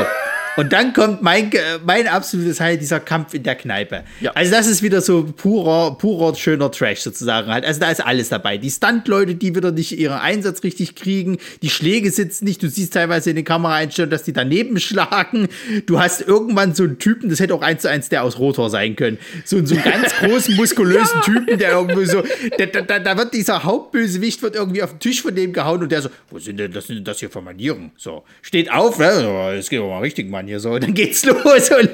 [0.57, 1.51] Und dann kommt mein,
[1.85, 4.03] mein absolutes Highlight, dieser Kampf in der Kneipe.
[4.19, 4.31] Ja.
[4.31, 7.63] Also das ist wieder so purer, purer, schöner Trash sozusagen halt.
[7.63, 8.57] Also da ist alles dabei.
[8.57, 12.93] Die Stunt-Leute, die wieder nicht ihren Einsatz richtig kriegen, die Schläge sitzen nicht, du siehst
[12.93, 15.47] teilweise in den Kameraeinstellungen, dass die daneben schlagen.
[15.85, 18.71] Du hast irgendwann so einen Typen, das hätte auch eins zu eins der aus Rotor
[18.71, 19.19] sein können.
[19.45, 22.23] So, so einen ganz großen, muskulösen Typen, der irgendwie so,
[22.57, 25.91] da, da, da wird dieser Hauptbösewicht wird irgendwie auf den Tisch von dem gehauen und
[25.91, 27.91] der so, wo sind denn das, sind denn das hier für Manieren?
[27.95, 29.53] So, steht auf, ne?
[29.55, 30.77] Das geht aber mal richtig, Mann, hier so.
[30.79, 31.89] Dann geht's los und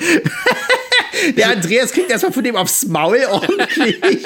[1.37, 4.25] der Andreas kriegt erstmal von dem aufs Maul ordentlich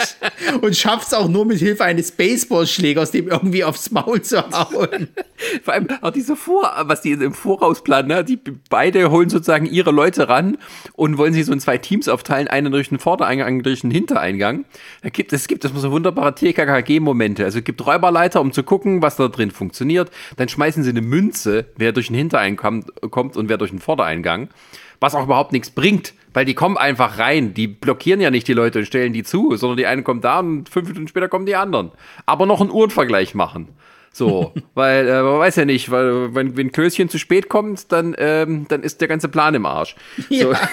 [0.62, 5.10] und schafft es auch nur mit Hilfe eines Baseballschlägers, dem irgendwie aufs Maul zu hauen.
[5.64, 8.24] Vor allem auch diese Vor, was die im Voraus planen, ne?
[8.24, 10.58] die beide holen sozusagen ihre Leute ran
[10.94, 14.66] und wollen sich so in zwei Teams aufteilen, einen durch den Vordereingang, durch den Hintereingang.
[15.04, 17.44] Da gibt, es gibt das so wunderbare TKKG-Momente.
[17.44, 20.10] Also es gibt Räuberleiter, um zu gucken, was da drin funktioniert.
[20.38, 24.50] Dann schmeißen sie eine Münze, wer durch den Hintereingang kommt und wer durch den Vordereingang.
[25.00, 27.54] Was auch überhaupt nichts bringt, weil die kommen einfach rein.
[27.54, 30.40] Die blockieren ja nicht die Leute und stellen die zu, sondern die einen kommen da
[30.40, 31.92] und fünf Minuten später kommen die anderen.
[32.26, 33.70] Aber noch einen Uhrenvergleich machen.
[34.12, 38.16] So, weil äh, man weiß ja nicht, weil wenn, wenn Klößchen zu spät kommt, dann,
[38.18, 39.96] ähm, dann ist der ganze Plan im Arsch.
[40.30, 40.70] So, Ja.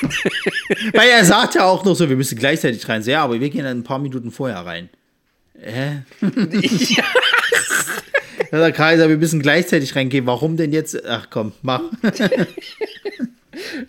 [0.92, 3.02] Weil er sagt ja auch noch so, wir müssen gleichzeitig rein.
[3.02, 4.90] So, ja, aber wir gehen dann ein paar Minuten vorher rein.
[5.60, 6.02] Hä?
[6.20, 7.04] ja.
[8.52, 10.24] Der Kaiser, wir müssen gleichzeitig reingehen.
[10.26, 11.04] Warum denn jetzt?
[11.04, 11.82] Ach komm, mach.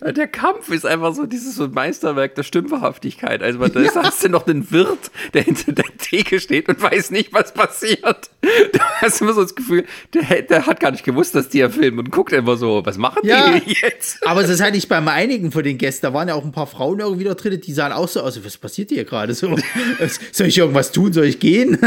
[0.00, 3.42] Der Kampf ist einfach so dieses so ein Meisterwerk der Stümperhaftigkeit.
[3.42, 7.10] Also da ist, hast du noch den Wirt, der hinter der Theke steht und weiß
[7.10, 8.30] nicht, was passiert.
[8.72, 11.58] Da hast du immer so das Gefühl, der, der hat gar nicht gewusst, dass die
[11.58, 13.58] ja filmen und guckt einfach so, was machen Ja.
[13.58, 14.26] die jetzt?
[14.26, 16.06] Aber das hatte ich bei einigen von den Gästen.
[16.06, 18.42] Da waren ja auch ein paar Frauen irgendwie da drin, die sahen auch so aus.
[18.44, 19.34] Was passiert hier gerade?
[19.34, 19.56] So,
[20.32, 21.12] soll ich irgendwas tun?
[21.12, 21.78] Soll ich gehen?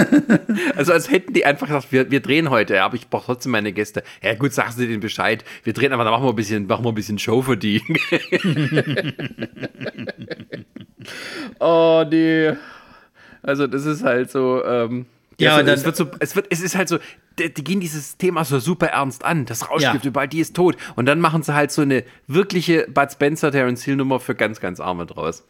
[0.76, 3.52] Also als hätten die einfach gesagt, wir, wir drehen heute, ja, aber ich brauche trotzdem
[3.52, 4.04] meine Gäste.
[4.22, 5.44] Ja gut, sagen Sie denen Bescheid.
[5.64, 7.73] Wir drehen aber, dann machen wir ein bisschen, machen wir ein bisschen Show für die.
[11.60, 12.54] oh nee.
[13.42, 14.64] Also das ist halt so.
[14.64, 15.06] Ähm,
[15.40, 17.00] Ja, dann- es wird so, es wird, es ist halt so,
[17.40, 19.46] die, die gehen dieses Thema so super ernst an.
[19.46, 20.10] Das Rauschgift Ja.
[20.10, 20.78] überall, die ist tot.
[20.96, 24.60] Und dann machen sie halt so eine wirkliche Bud Spencer, Terence Hill Nummer für ganz,
[24.60, 25.44] ganz Arme draus.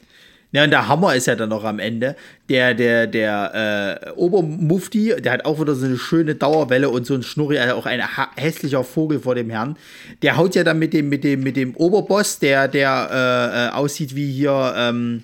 [0.53, 2.15] Ja, und der Hammer ist ja dann noch am Ende.
[2.47, 7.15] Der, der, der äh, Obermufti, der hat auch wieder so eine schöne Dauerwelle und so
[7.15, 8.01] ein Schnurri, also auch ein
[8.35, 9.77] hässlicher Vogel vor dem Herrn.
[10.21, 13.69] Der haut ja dann mit dem, mit dem, mit dem Oberboss, der, der äh, äh,
[13.71, 15.23] aussieht wie hier, ähm,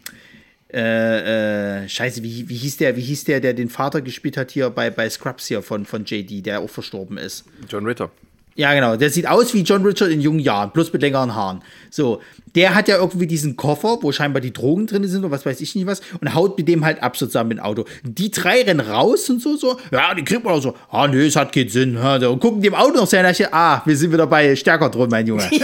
[0.74, 4.50] äh, äh, scheiße, wie, wie hieß der, wie hieß der, der den Vater gespielt hat
[4.50, 7.46] hier bei, bei Scrubs hier von, von JD, der auch verstorben ist.
[7.70, 8.10] John Ritter.
[8.56, 8.97] Ja, genau.
[8.97, 11.62] Der sieht aus wie John Richard in jungen Jahren, plus mit längeren Haaren.
[11.89, 12.22] So,
[12.56, 15.62] der hat ja irgendwie diesen Koffer, wo scheinbar die Drogen drin sind oder was weiß
[15.62, 17.86] ich nicht was, und haut mit dem halt ab sozusagen mit dem Auto.
[18.04, 19.78] Die drei rennen raus und so, so.
[19.91, 20.76] Ja, die kriegt man auch so.
[20.91, 21.95] Ah, nö, es hat keinen Sinn.
[21.95, 23.34] Und gucken dem Auto noch sehr nach.
[23.52, 25.50] Ah, wir sind wieder bei stärker drin, mein Junge.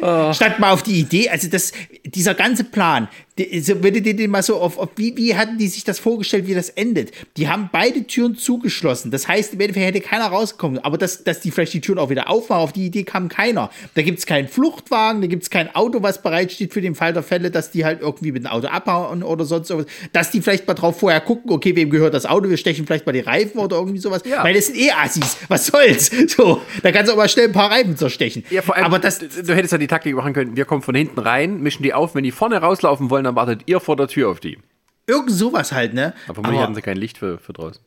[0.32, 1.72] Statt mal auf die Idee, also das,
[2.04, 3.08] dieser ganze Plan,
[3.40, 5.98] die, so, würde dir den mal so auf, auf wie, wie hatten die sich das
[5.98, 7.12] vorgestellt, wie das endet?
[7.36, 9.10] Die haben beide Türen zugeschlossen.
[9.10, 10.78] Das heißt, im Endeffekt hätte keiner rausgekommen.
[10.80, 13.70] Aber dass, dass die vielleicht die Türen auch wieder aufmachen, auf die Idee kam keiner.
[13.94, 17.12] Da gibt es keinen Fluchtwagen, da gibt es kein Auto, was bereitsteht für den Fall
[17.12, 19.92] der Fälle, dass die halt irgendwie mit dem Auto abhauen oder sonst irgendwas.
[20.12, 23.06] Dass die vielleicht mal drauf vorher gucken, okay, wem gehört das Auto, wir stechen vielleicht
[23.06, 24.22] mal die Reifen oder irgendwie sowas.
[24.24, 24.44] Ja.
[24.44, 25.36] Weil das sind eh Assis.
[25.48, 26.10] Was soll's?
[26.30, 28.44] So, da kannst du mal schnell ein paar Reifen zerstechen.
[28.50, 30.82] Ja, vor allem, aber das, du, du hättest ja die Taktik machen können, wir kommen
[30.82, 33.96] von hinten rein, mischen die auf, wenn die vorne rauslaufen wollen, dann wartet ihr vor
[33.96, 34.58] der Tür auf die.
[35.06, 36.14] Irgend sowas halt, ne?
[36.26, 37.82] Aber vermutlich hatten sie kein Licht für, für draußen.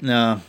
[0.00, 0.40] ja.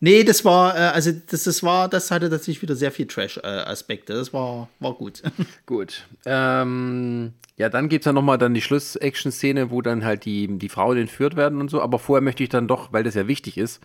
[0.00, 4.12] Nee, das war, äh, also das, das war, das hatte tatsächlich wieder sehr viel Trash-Aspekte.
[4.12, 5.22] das war, war gut.
[5.66, 6.06] Gut.
[6.24, 10.68] Ähm, ja, dann gibt es ja nochmal dann die Schluss-Action-Szene, wo dann halt die, die
[10.68, 11.82] Frauen entführt werden und so.
[11.82, 13.82] Aber vorher möchte ich dann doch, weil das ja wichtig ist,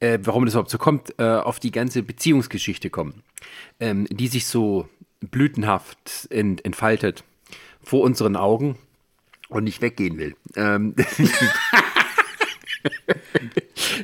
[0.00, 3.22] äh, warum das überhaupt so kommt, äh, auf die ganze Beziehungsgeschichte kommen,
[3.78, 4.88] ähm, die sich so
[5.20, 7.22] blütenhaft ent, entfaltet
[7.82, 8.76] vor unseren Augen
[9.48, 10.34] und nicht weggehen will.
[10.56, 10.94] Ähm,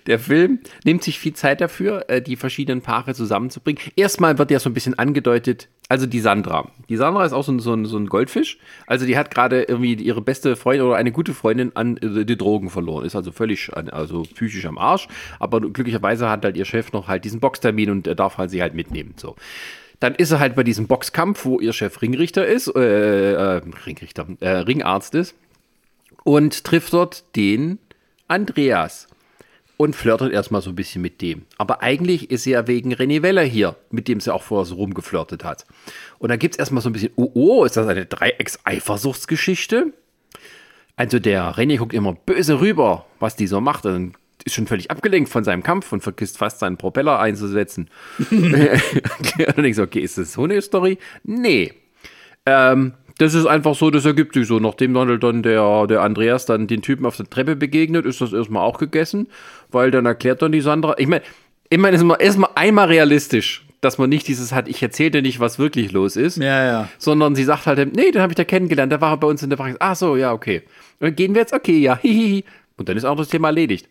[0.07, 3.81] Der Film nimmt sich viel Zeit dafür, äh, die verschiedenen Paare zusammenzubringen.
[3.97, 6.71] Erstmal wird ja so ein bisschen angedeutet, also die Sandra.
[6.89, 8.59] Die Sandra ist auch so ein, so ein, Goldfisch.
[8.87, 12.37] Also die hat gerade irgendwie ihre beste Freundin oder eine gute Freundin an äh, die
[12.37, 13.05] Drogen verloren.
[13.05, 15.09] Ist also völlig, also psychisch am Arsch.
[15.39, 18.63] Aber glücklicherweise hat halt ihr Chef noch halt diesen Boxtermin und er darf halt sie
[18.63, 19.15] halt mitnehmen.
[19.17, 19.37] So.
[20.01, 24.27] Dann ist er halt bei diesem Boxkampf, wo ihr Chef Ringrichter ist, äh, äh, Ringrichter,
[24.41, 25.35] äh, Ringarzt ist
[26.25, 27.79] und trifft dort den
[28.29, 29.09] Andreas
[29.77, 31.47] und flirtet erstmal so ein bisschen mit dem.
[31.57, 34.75] Aber eigentlich ist sie ja wegen René Weller hier, mit dem sie auch vorher so
[34.75, 35.67] rumgeflirtet hat.
[36.19, 39.93] Und dann gibt es erstmal so ein bisschen, oh, oh, ist das eine Dreiecks-Eifersuchtsgeschichte?
[40.97, 43.87] Also der René guckt immer böse rüber, was die so macht.
[43.87, 44.15] Und dann
[44.45, 47.91] ist schon völlig abgelenkt von seinem Kampf und vergisst fast seinen Propeller einzusetzen.
[48.31, 48.43] und
[49.57, 50.99] du denkst, okay, ist das so eine Story?
[51.25, 51.73] Nee.
[52.47, 54.61] Ähm, das ist einfach so, das ergibt sich so.
[54.61, 58.33] Nachdem Donald dann der, der Andreas dann den Typen auf der Treppe begegnet, ist das
[58.33, 59.27] erstmal auch gegessen,
[59.71, 60.95] weil dann erklärt dann die Sandra.
[60.99, 61.23] Ich meine,
[61.69, 65.41] ich meine, erstmal erstmal einmal realistisch, dass man nicht dieses hat, ich erzähle dir nicht,
[65.41, 66.39] was wirklich los ist.
[66.39, 66.89] Ja, ja.
[66.99, 69.51] Sondern sie sagt halt, nee, den habe ich da kennengelernt, der war bei uns in
[69.51, 69.77] der Praxis.
[69.81, 70.63] Ach so, ja, okay.
[71.01, 72.45] Und dann gehen wir jetzt, okay, ja, hihihi.
[72.77, 73.89] Und dann ist auch das Thema erledigt.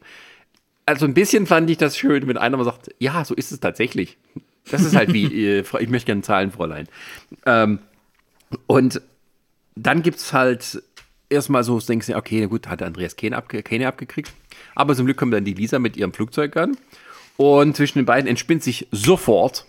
[0.88, 3.60] Also ein bisschen fand ich das schön, wenn einer mal sagt, ja, so ist es
[3.60, 4.18] tatsächlich.
[4.72, 5.26] Das ist halt wie,
[5.60, 6.88] äh, ich möchte gerne Zahlen, Fräulein.
[7.46, 7.80] Ähm,
[8.68, 9.02] und
[9.76, 10.82] dann gibt es halt
[11.30, 14.32] erstmal so, denkst du, okay, gut, hat Andreas Kane, abge Kane abgekriegt.
[14.76, 16.78] Aber zum Glück kommt dann die Lisa mit ihrem Flugzeug an.
[17.36, 19.66] Und zwischen den beiden entspinnt sich sofort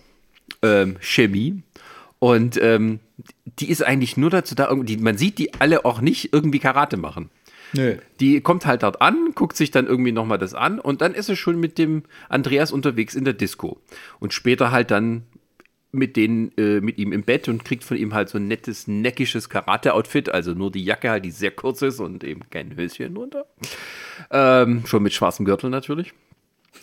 [0.61, 1.61] ähm, Chemie.
[2.19, 2.99] Und ähm,
[3.59, 6.95] die ist eigentlich nur dazu da, die, man sieht die alle auch nicht irgendwie Karate
[6.95, 7.29] machen.
[7.73, 7.97] Nö.
[8.19, 11.27] Die kommt halt dort an, guckt sich dann irgendwie nochmal das an und dann ist
[11.27, 13.79] sie schon mit dem Andreas unterwegs in der Disco.
[14.19, 15.23] Und später halt dann
[15.91, 18.87] mit, den, äh, mit ihm im Bett und kriegt von ihm halt so ein nettes,
[18.87, 23.15] neckisches Karate-Outfit, also nur die Jacke halt, die sehr kurz ist und eben kein Höschen
[23.15, 23.45] drunter.
[24.29, 26.13] Ähm, schon mit schwarzem Gürtel natürlich.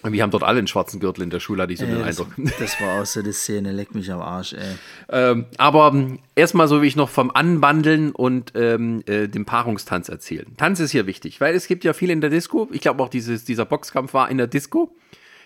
[0.03, 2.21] Wir haben dort alle einen schwarzen Gürtel in der Schule, hatte ich so den das,
[2.21, 2.35] Eindruck.
[2.59, 4.77] das war auch so die Szene, leck mich am Arsch, ey.
[5.09, 10.09] Ähm, aber ähm, erstmal so wie ich noch vom Anbandeln und ähm, äh, dem Paarungstanz
[10.09, 10.47] erzählen.
[10.57, 12.69] Tanz ist hier wichtig, weil es gibt ja viel in der Disco.
[12.73, 14.95] Ich glaube auch dieses, dieser Boxkampf war in der Disco.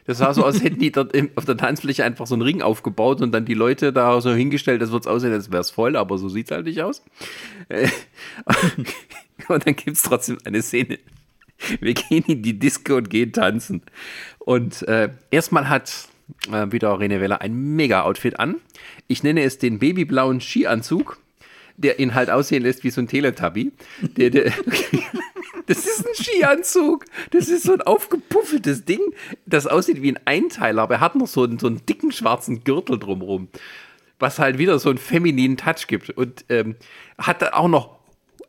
[0.07, 2.43] Das sah so aus, als hätten die dort im, auf der Tanzfläche einfach so einen
[2.43, 5.61] Ring aufgebaut und dann die Leute da so hingestellt, das wird es aussehen, als wäre
[5.61, 7.03] es voll, aber so sieht es halt nicht aus.
[7.69, 7.89] Äh,
[9.49, 10.99] und dann gibt es trotzdem eine Szene.
[11.81, 13.83] Wir gehen in die Disco und gehen tanzen.
[14.39, 16.09] Und äh, erstmal hat
[16.53, 18.57] äh, wieder René Weller ein Mega-Outfit an.
[19.09, 21.19] Ich nenne es den babyblauen Skianzug,
[21.77, 23.73] der ihn halt aussehen lässt wie so ein Teletubby.
[24.17, 24.53] Der, der,
[25.67, 27.05] das ist ein Skianzug.
[27.31, 29.01] Das ist so ein aufgepuffeltes Ding,
[29.47, 32.65] das aussieht wie ein Einteiler, aber er hat noch so einen, so einen dicken schwarzen
[32.65, 33.49] Gürtel drumherum.
[34.19, 36.11] Was halt wieder so einen femininen Touch gibt.
[36.11, 36.77] Und ähm,
[37.17, 37.99] hat auch noch,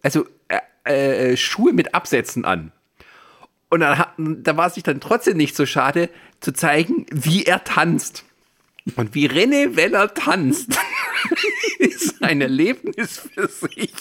[0.02, 0.26] also
[0.84, 2.74] äh, äh, Schuhe mit Absätzen an.
[3.72, 6.10] Und dann da war es sich dann trotzdem nicht so schade,
[6.42, 8.26] zu zeigen, wie er tanzt.
[8.98, 10.78] Und wie René Weller tanzt,
[11.80, 13.94] ist ein Erlebnis für sich.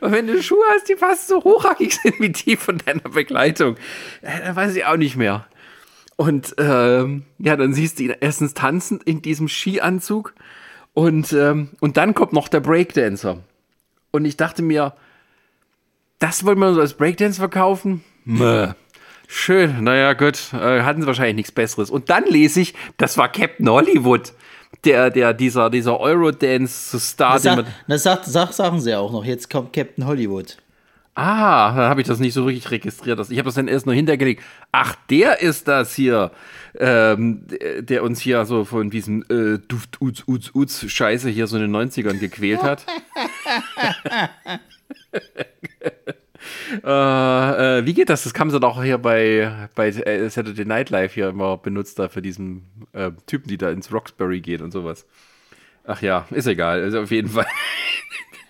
[0.00, 3.76] Und wenn du Schuhe hast, die fast so hochhackig sind wie die von deiner Begleitung,
[4.22, 5.46] äh, dann weiß ich auch nicht mehr.
[6.16, 10.34] Und ähm, ja, dann siehst du ihn erstens tanzend in diesem Skianzug
[10.94, 13.38] und, ähm, und dann kommt noch der Breakdancer.
[14.10, 14.94] Und ich dachte mir,
[16.22, 18.04] das wollen wir so als Breakdance verkaufen?
[18.24, 18.68] Mäh.
[19.26, 21.90] Schön, naja, gut, äh, hatten sie wahrscheinlich nichts Besseres.
[21.90, 24.32] Und dann lese ich, das war Captain Hollywood,
[24.84, 27.34] der, der, dieser, dieser Eurodance-Star.
[27.34, 30.58] Das, sag, das sagt, sag, sagen sie ja auch noch, jetzt kommt Captain Hollywood.
[31.14, 33.18] Ah, da habe ich das nicht so richtig registriert.
[33.28, 34.42] Ich habe das dann erst nur hintergelegt.
[34.70, 36.30] Ach, der ist das hier,
[36.78, 37.46] ähm,
[37.80, 41.62] der uns hier so von diesem äh, Duft, Uts, Uts, Uts Scheiße hier so in
[41.62, 42.86] den 90ern gequält hat.
[46.84, 48.24] äh, äh, wie geht das?
[48.24, 52.08] Das kam sie doch hier bei, bei äh, Saturday Night Live hier immer benutzt, da
[52.08, 55.06] für diesen äh, Typen, die da ins Roxbury gehen und sowas.
[55.84, 56.82] Ach ja, ist egal.
[56.82, 57.46] Also auf jeden Fall.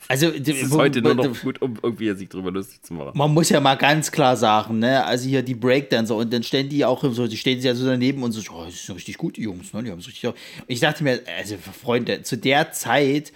[0.09, 3.13] Also, es ist heute nur noch gut, um irgendwie sich drüber lustig zu machen.
[3.15, 6.69] Man muss ja mal ganz klar sagen, ne, also hier die Breakdancer und dann stehen
[6.69, 9.41] die auch so, die stehen ja so daneben und so, oh, das sind richtig gute
[9.41, 10.31] Jungs, ne, die haben es richtig.
[10.67, 13.33] Ich dachte mir, also Freunde, zu der Zeit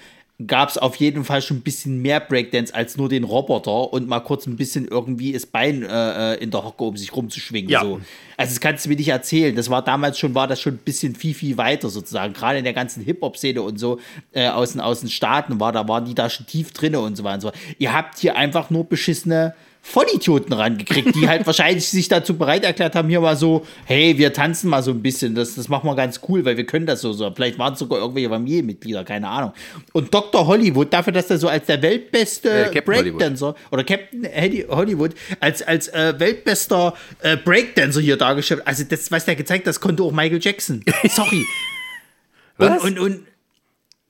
[0.46, 4.06] gab es auf jeden Fall schon ein bisschen mehr Breakdance als nur den Roboter und
[4.06, 7.70] mal kurz ein bisschen irgendwie das Bein äh, äh in der Hocke, um sich rumzuschwingen.
[7.70, 7.80] Ja.
[7.80, 8.00] So.
[8.36, 9.56] Also das kannst du mir nicht erzählen.
[9.56, 12.34] Das war damals schon, war das schon ein bisschen viel, viel weiter sozusagen.
[12.34, 13.98] Gerade in der ganzen Hip-Hop-Szene und so
[14.32, 17.16] äh, aus, den, aus den Staaten war, da waren die da schon tief drinne und
[17.16, 17.34] so weiter.
[17.34, 17.52] Und so.
[17.78, 19.54] Ihr habt hier einfach nur beschissene
[19.88, 24.32] Vollidioten rangekriegt, die halt wahrscheinlich sich dazu bereit erklärt haben, hier mal so, hey, wir
[24.32, 27.00] tanzen mal so ein bisschen, das, das machen wir ganz cool, weil wir können das
[27.00, 27.12] so.
[27.12, 27.30] so.
[27.30, 29.52] Vielleicht waren es sogar irgendwelche Familienmitglieder, keine Ahnung.
[29.92, 30.46] Und Dr.
[30.46, 34.26] Hollywood, dafür, dass er so als der weltbeste äh, Breakdancer oder Captain
[34.68, 39.68] Hollywood als, als äh, weltbester äh, Breakdancer hier dargestellt, also das, was der gezeigt hat,
[39.68, 40.84] das konnte auch Michael Jackson.
[41.08, 41.44] Sorry.
[42.58, 42.82] Was?
[42.82, 43.26] Und, und, und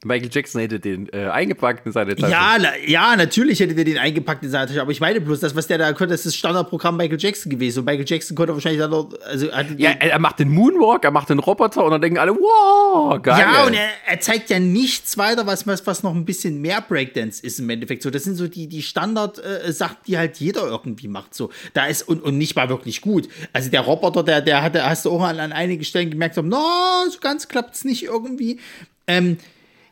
[0.06, 2.32] Michael Jackson hätte den äh, eingepackt in seine Tasche.
[2.32, 4.80] Ja, na, ja, natürlich hätte der den eingepackt in seine Tasche.
[4.80, 7.80] Aber ich meine bloß, das, was der da konnte, das ist Standardprogramm Michael Jackson gewesen.
[7.80, 9.10] Und Michael Jackson konnte wahrscheinlich dann noch.
[9.24, 13.20] Also, ja, er macht den Moonwalk, er macht den Roboter und dann denken alle, wow,
[13.20, 13.40] geil.
[13.40, 16.80] Ja, und er, er zeigt ja nichts weiter, was, was, was noch ein bisschen mehr
[16.80, 18.02] Breakdance ist im Endeffekt.
[18.02, 21.34] So, das sind so die, die Standard-Sachen, die halt jeder irgendwie macht.
[21.34, 23.28] So, da ist und, und nicht mal wirklich gut.
[23.52, 26.42] Also der Roboter, der, der hatte, hast du auch an, an einigen Stellen gemerkt, so,
[26.42, 26.62] no,
[27.10, 28.60] so ganz klappt es nicht irgendwie.
[29.06, 29.38] Ähm,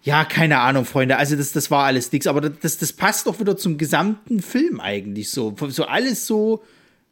[0.04, 1.16] ja, keine Ahnung, Freunde.
[1.16, 2.26] Also das, das war alles nix.
[2.26, 5.54] Aber das, das passt doch wieder zum gesamten Film eigentlich so.
[5.68, 6.62] So alles so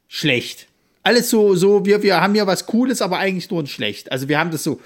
[0.09, 0.68] schlecht.
[1.03, 4.12] alles so, so, wir, wir haben ja was Cooles, aber eigentlich nur ein schlecht.
[4.12, 4.78] Also wir haben das so,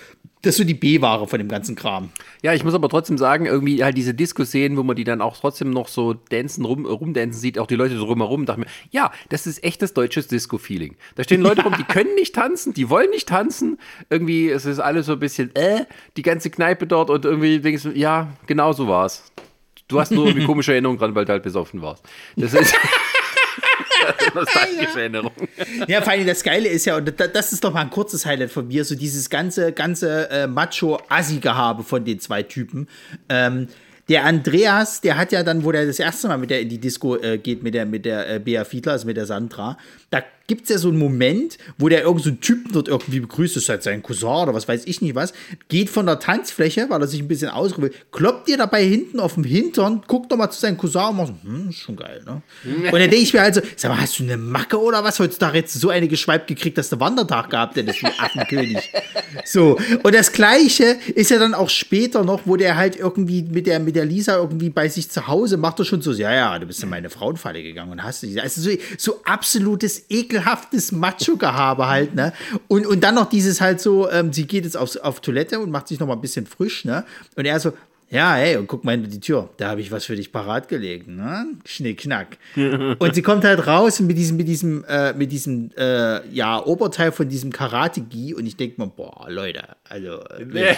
[0.47, 2.11] das ist so die B-Ware von dem ganzen Kram.
[2.43, 5.37] Ja, ich muss aber trotzdem sagen, irgendwie halt diese Disco-Szenen, wo man die dann auch
[5.37, 9.49] trotzdem noch so dancen, rum, rumdancen sieht, auch die Leute drumherum, dachte mir, ja, das
[9.49, 10.95] ist echtes deutsches Disco-Feeling.
[11.17, 13.79] Da stehen Leute rum, die können nicht tanzen, die wollen nicht tanzen.
[14.09, 15.85] Irgendwie, es ist alles so ein bisschen, äh,
[16.17, 19.33] die ganze Kneipe dort und irgendwie denkst du, ja, genau so war's.
[19.89, 22.05] Du hast nur irgendwie komische Erinnerungen dran, weil du halt besoffen warst.
[22.37, 22.75] Das ist.
[24.35, 25.33] nostalgische Erinnerung.
[25.87, 28.51] Ja, vor allem das Geile ist ja, und das ist doch mal ein kurzes Highlight
[28.51, 32.89] von mir, so dieses ganze, ganze äh, Macho-Assi-Gehabe von den zwei Typen.
[33.29, 33.69] Ähm,
[34.09, 36.79] der Andreas, der hat ja dann, wo der das erste Mal mit der in die
[36.79, 39.79] Disco äh, geht, mit der, mit der äh, Bea Fiedler, also mit der Sandra,
[40.11, 43.21] da gibt es ja so einen Moment, wo der irgend so einen Typen dort irgendwie
[43.21, 45.33] begrüßt, das ist halt sein Cousin oder was weiß ich nicht was,
[45.69, 49.21] geht von der Tanzfläche, weil er sich ein bisschen ausruhen will, kloppt dir dabei hinten
[49.21, 52.23] auf dem Hintern, guckt nochmal zu seinem Cousin und macht so, hm, ist schon geil,
[52.25, 52.43] ne?
[52.65, 55.19] Und dann denke ich mir also, sag mal, hast du eine Macke oder was?
[55.19, 58.93] Heutzutage jetzt so eine geschweibt gekriegt, dass du Wandertag gehabt hättest, du Affenkönig.
[59.45, 63.67] So, und das Gleiche ist ja dann auch später noch, wo der halt irgendwie mit
[63.67, 66.59] der, mit der Lisa irgendwie bei sich zu Hause macht er schon so, ja, ja,
[66.59, 70.07] du bist in meine Frauenfalle gegangen und hast dich, also so, so absolutes
[70.37, 72.33] ekelhaftes Macho-Gehabe halt, ne?
[72.69, 75.71] Und, und dann noch dieses halt so, ähm, sie geht jetzt auf, auf Toilette und
[75.71, 77.05] macht sich noch mal ein bisschen frisch, ne?
[77.37, 77.73] Und er so,
[78.09, 79.51] ja, hey, und guck mal hinter die Tür.
[79.57, 81.47] Da habe ich was für dich parat gelegt, ne?
[81.65, 82.39] Schnick, knack.
[82.57, 87.11] und sie kommt halt raus mit diesem, mit diesem, äh, mit diesem, äh, ja, Oberteil
[87.11, 90.77] von diesem Karate-Gi und ich denke mir, boah, Leute, also, äh,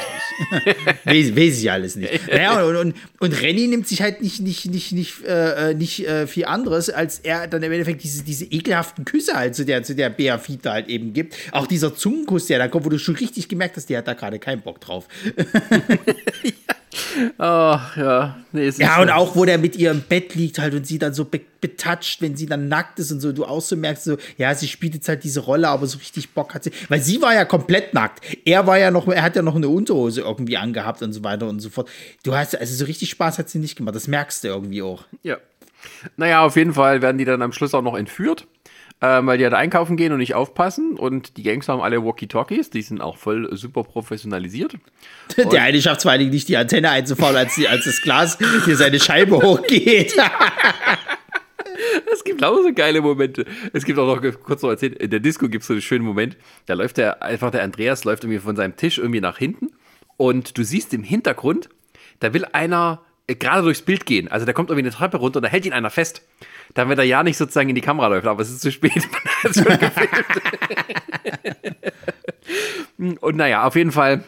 [1.04, 2.08] weiß ich weiß, alles nicht.
[2.28, 6.26] Naja, und, und, und Renny nimmt sich halt nicht, nicht, nicht, nicht, äh, nicht äh,
[6.26, 9.94] viel anderes, als er dann im Endeffekt diese, diese ekelhaften Küsse halt zu der, zu
[9.94, 11.36] der Bea Fita halt eben gibt.
[11.52, 14.14] Auch dieser Zungenkuss, der da kommt, wo du schon richtig gemerkt hast, der hat da
[14.14, 15.08] gerade keinen Bock drauf.
[17.38, 18.36] Oh, ja.
[18.52, 21.14] Nee, ja, und auch, wo der mit ihr im Bett liegt halt und sie dann
[21.14, 24.16] so be betatscht, wenn sie dann nackt ist und so, du auch so merkst, so,
[24.36, 26.70] ja, sie spielt jetzt halt diese Rolle, aber so richtig Bock hat sie.
[26.88, 28.24] Weil sie war ja komplett nackt.
[28.44, 31.48] Er war ja noch, er hat ja noch eine Unterhose irgendwie angehabt und so weiter
[31.48, 31.90] und so fort.
[32.22, 33.96] Du hast, also so richtig Spaß hat sie nicht gemacht.
[33.96, 35.04] Das merkst du irgendwie auch.
[35.24, 35.38] Ja.
[36.16, 38.46] Naja, auf jeden Fall werden die dann am Schluss auch noch entführt
[39.00, 40.96] ähm, weil die halt einkaufen gehen und nicht aufpassen.
[40.96, 44.74] Und die Gangster haben alle Walkie-Talkies, die sind auch voll super professionalisiert.
[45.36, 48.00] Und Der eine schafft vor allen Dingen nicht die Antenne einzufahren, als, die, als das
[48.02, 50.14] Glas hier seine Scheibe hochgeht.
[52.12, 53.44] Es gibt auch so geile Momente.
[53.72, 56.04] Es gibt auch noch, kurz noch erzählt, in der Disco gibt es so einen schönen
[56.04, 56.36] Moment.
[56.66, 59.70] Da läuft der, einfach der Andreas läuft irgendwie von seinem Tisch irgendwie nach hinten
[60.16, 61.68] und du siehst im Hintergrund,
[62.20, 64.28] da will einer gerade durchs Bild gehen.
[64.28, 66.22] Also da kommt irgendwie eine Treppe runter und da hält ihn einer fest
[66.74, 69.08] damit er ja nicht sozusagen in die Kamera läuft, aber es ist zu spät.
[73.20, 74.24] und naja, auf jeden Fall.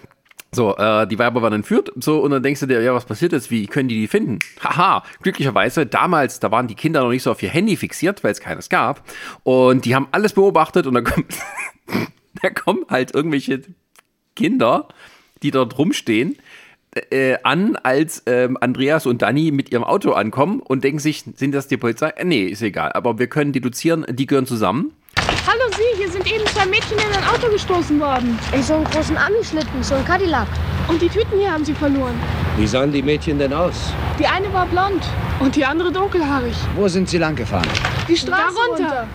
[0.53, 3.30] So, äh, die Weiber waren entführt, so, und dann denkst du dir, ja, was passiert
[3.30, 3.53] jetzt?
[3.53, 4.41] Wie können die die finden?
[4.61, 8.32] Haha, glücklicherweise, damals, da waren die Kinder noch nicht so auf ihr Handy fixiert, weil
[8.32, 9.05] es keines gab.
[9.45, 11.32] Und die haben alles beobachtet und dann kommt,
[12.43, 13.62] da kommen halt irgendwelche
[14.34, 14.88] Kinder,
[15.45, 16.36] die dort rumstehen
[17.11, 21.55] äh, an, als ähm, Andreas und Danny mit ihrem Auto ankommen und denken sich, sind
[21.55, 22.09] das die Polizei?
[22.11, 22.93] Äh, nee, ist egal.
[22.93, 24.93] Aber wir können deduzieren, die gehören zusammen.
[25.47, 28.38] Hallo Sie, hier sind eben zwei Mädchen in ein Auto gestoßen worden.
[28.55, 30.49] In so einen großen Ami-Schlitten, so ein Cadillac.
[30.88, 32.14] Und die Tüten hier haben sie verloren.
[32.57, 33.93] Wie sahen die Mädchen denn aus?
[34.18, 35.03] Die eine war blond
[35.38, 36.55] und die andere dunkelhaarig.
[36.74, 37.68] Wo sind Sie lang gefahren?
[38.09, 38.84] Die Straße Darunter.
[38.84, 39.09] runter.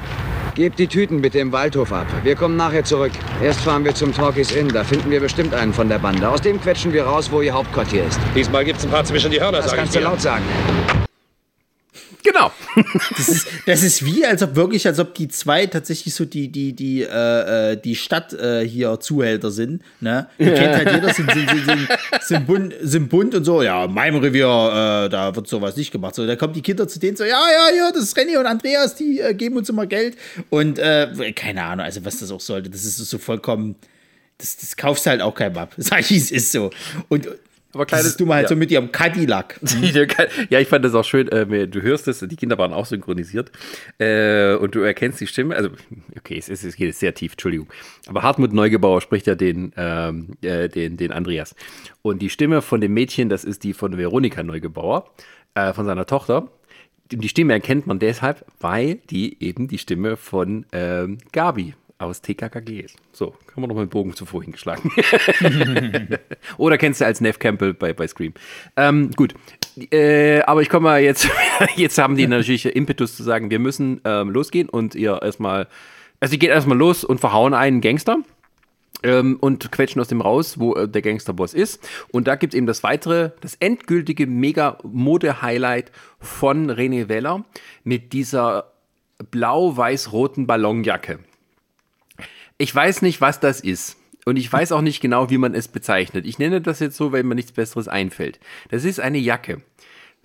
[0.56, 2.08] Gebt die Tüten bitte im Waldhof ab.
[2.24, 3.12] Wir kommen nachher zurück.
[3.44, 4.70] Erst fahren wir zum Talkies Inn.
[4.70, 6.30] Da finden wir bestimmt einen von der Bande.
[6.30, 8.18] Aus dem quetschen wir raus, wo ihr Hauptquartier ist.
[8.34, 10.06] Diesmal gibt's ein paar zwischen die Hörner, Das sag ich kannst du dir.
[10.06, 10.44] laut sagen.
[12.26, 12.52] Genau.
[13.18, 16.50] Das ist, das ist wie, als ob wirklich, als ob die zwei tatsächlich so die,
[16.50, 19.84] die, die, äh, äh, die Stadt äh, hier Zuhälter sind.
[20.02, 20.28] Ne?
[20.40, 21.88] Die kennt halt jeder, sind, sind, sind, sind,
[22.22, 25.92] sind, bunt, sind bunt und so, ja, in meinem Revier, äh, da wird sowas nicht
[25.92, 26.16] gemacht.
[26.16, 28.46] So, da kommen die Kinder zu denen so, ja, ja, ja, das ist Renny und
[28.46, 30.18] Andreas, die äh, geben uns immer Geld.
[30.50, 33.76] Und äh, keine Ahnung, also was das auch sollte, das ist so vollkommen.
[34.38, 35.74] Das, das kaufst halt auch keinem ab.
[35.78, 36.72] Sag ich, es ist so.
[37.08, 37.28] Und
[37.76, 38.50] Aber das ist du mal halt ja.
[38.50, 39.60] so mit ihrem Cadillac.
[40.50, 41.28] Ja, ich fand das auch schön.
[41.28, 43.52] Äh, du hörst es, die Kinder waren auch synchronisiert.
[43.98, 45.56] Äh, und du erkennst die Stimme.
[45.56, 45.70] Also,
[46.18, 47.68] okay, es, ist, es geht sehr tief, Entschuldigung.
[48.08, 51.56] Aber Hartmut Neugebauer spricht ja den, ähm, äh, den, den Andreas.
[52.02, 55.10] Und die Stimme von dem Mädchen, das ist die von Veronika Neugebauer,
[55.54, 56.50] äh, von seiner Tochter.
[57.12, 62.22] Die die Stimme erkennt man deshalb, weil die eben die Stimme von ähm, Gabi aus
[62.22, 62.98] TKKG ist.
[63.14, 64.92] So, kann man noch mal einen Bogen zuvor hingeschlagen.
[66.58, 68.34] Oder kennst du als Neff Campbell bei, bei Scream.
[68.76, 69.34] Ähm, gut.
[69.92, 71.30] Äh, aber ich komme mal jetzt,
[71.76, 75.68] jetzt haben die natürlich Impetus zu sagen, wir müssen ähm, losgehen und ihr erstmal,
[76.20, 78.18] also die gehen erstmal los und verhauen einen Gangster
[79.04, 81.88] ähm, und quetschen aus dem raus, wo äh, der Gangsterboss ist.
[82.12, 87.46] Und da gibt es eben das weitere, das endgültige Mega-Mode-Highlight von René Weller
[87.84, 88.72] mit dieser
[89.32, 91.20] blau-weiß-roten Ballonjacke.
[92.58, 93.98] Ich weiß nicht, was das ist.
[94.26, 96.26] Und ich weiß auch nicht genau, wie man es bezeichnet.
[96.26, 98.40] Ich nenne das jetzt so, weil mir nichts Besseres einfällt.
[98.70, 99.62] Das ist eine Jacke.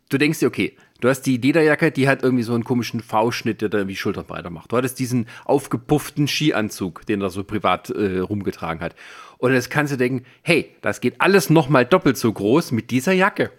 [0.08, 3.60] Du denkst dir, okay, du hast die Lederjacke, die hat irgendwie so einen komischen V-Schnitt,
[3.60, 4.72] der da irgendwie Schulterbreiter macht.
[4.72, 8.94] Du hattest diesen aufgepufften Skianzug, den er so privat äh, rumgetragen hat.
[9.38, 13.12] Und jetzt kannst du denken, hey, das geht alles nochmal doppelt so groß mit dieser
[13.12, 13.50] Jacke.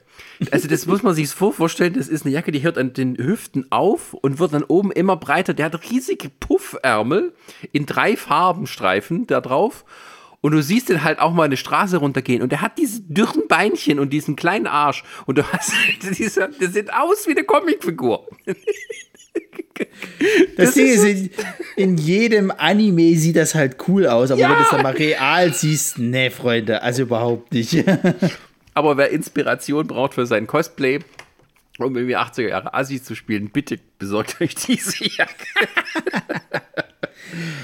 [0.50, 3.18] Also das muss man sich so vorstellen, das ist eine Jacke, die hört an den
[3.18, 5.54] Hüften auf und wird dann oben immer breiter.
[5.54, 7.34] Der hat riesige Puffärmel
[7.72, 9.86] in drei Farbenstreifen da drauf.
[10.44, 13.48] Und du siehst den halt auch mal eine Straße runtergehen und der hat diese dürren
[13.48, 15.72] Beinchen und diesen kleinen Arsch und du hast
[16.18, 18.28] diese, der sieht aus wie eine Comicfigur.
[20.56, 21.30] Das, das Ding ist, in,
[21.76, 24.50] in, jedem Anime sieht das halt cool aus, aber ja.
[24.50, 27.84] wenn du es dann mal real siehst, ne, Freunde, also überhaupt nicht.
[28.74, 31.00] Aber wer Inspiration braucht für sein Cosplay,
[31.80, 35.46] um irgendwie 80er Jahre Assi zu spielen, bitte besorgt euch diese Jacke.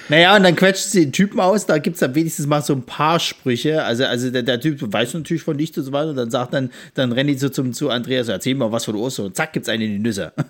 [0.09, 2.73] Naja, und dann quetscht sie den Typen aus, da gibt es dann wenigstens mal so
[2.73, 3.83] ein paar Sprüche.
[3.83, 6.11] Also, also der, der Typ weiß natürlich von nichts und so weiter.
[6.11, 8.95] Und dann sagt dann, dann rennt die so zum, zu Andreas, erzähl mal was von
[8.95, 9.25] Urso.
[9.25, 10.31] Und zack, gibt's einen in die Nüsse.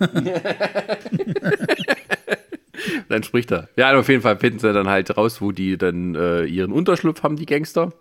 [3.08, 3.68] dann spricht er.
[3.76, 7.22] Ja, auf jeden Fall finden sie dann halt raus, wo die dann äh, ihren Unterschlupf
[7.22, 7.92] haben, die Gangster.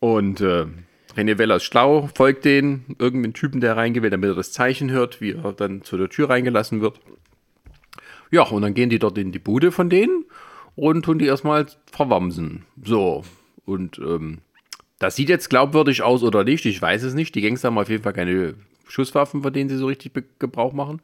[0.00, 0.66] Und äh,
[1.16, 5.20] René Weller ist schlau, folgt den, irgendeinen Typen, der reingeht, damit er das Zeichen hört,
[5.20, 7.00] wie er dann zu der Tür reingelassen wird.
[8.30, 10.24] Ja, und dann gehen die dort in die Bude von denen
[10.76, 12.64] und tun die erstmal verwamsen.
[12.84, 13.24] So,
[13.64, 14.38] und ähm,
[14.98, 17.34] das sieht jetzt glaubwürdig aus oder nicht, ich weiß es nicht.
[17.34, 18.54] Die Gangster haben auf jeden Fall keine
[18.86, 21.00] Schusswaffen, von denen sie so richtig Gebrauch machen.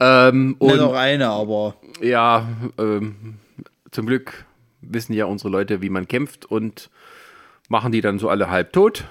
[0.00, 1.76] Ähm, und, noch eine, aber.
[2.00, 3.36] Ja, ähm,
[3.90, 4.44] zum Glück
[4.80, 6.90] wissen ja unsere Leute, wie man kämpft und
[7.68, 9.04] machen die dann so alle halb tot.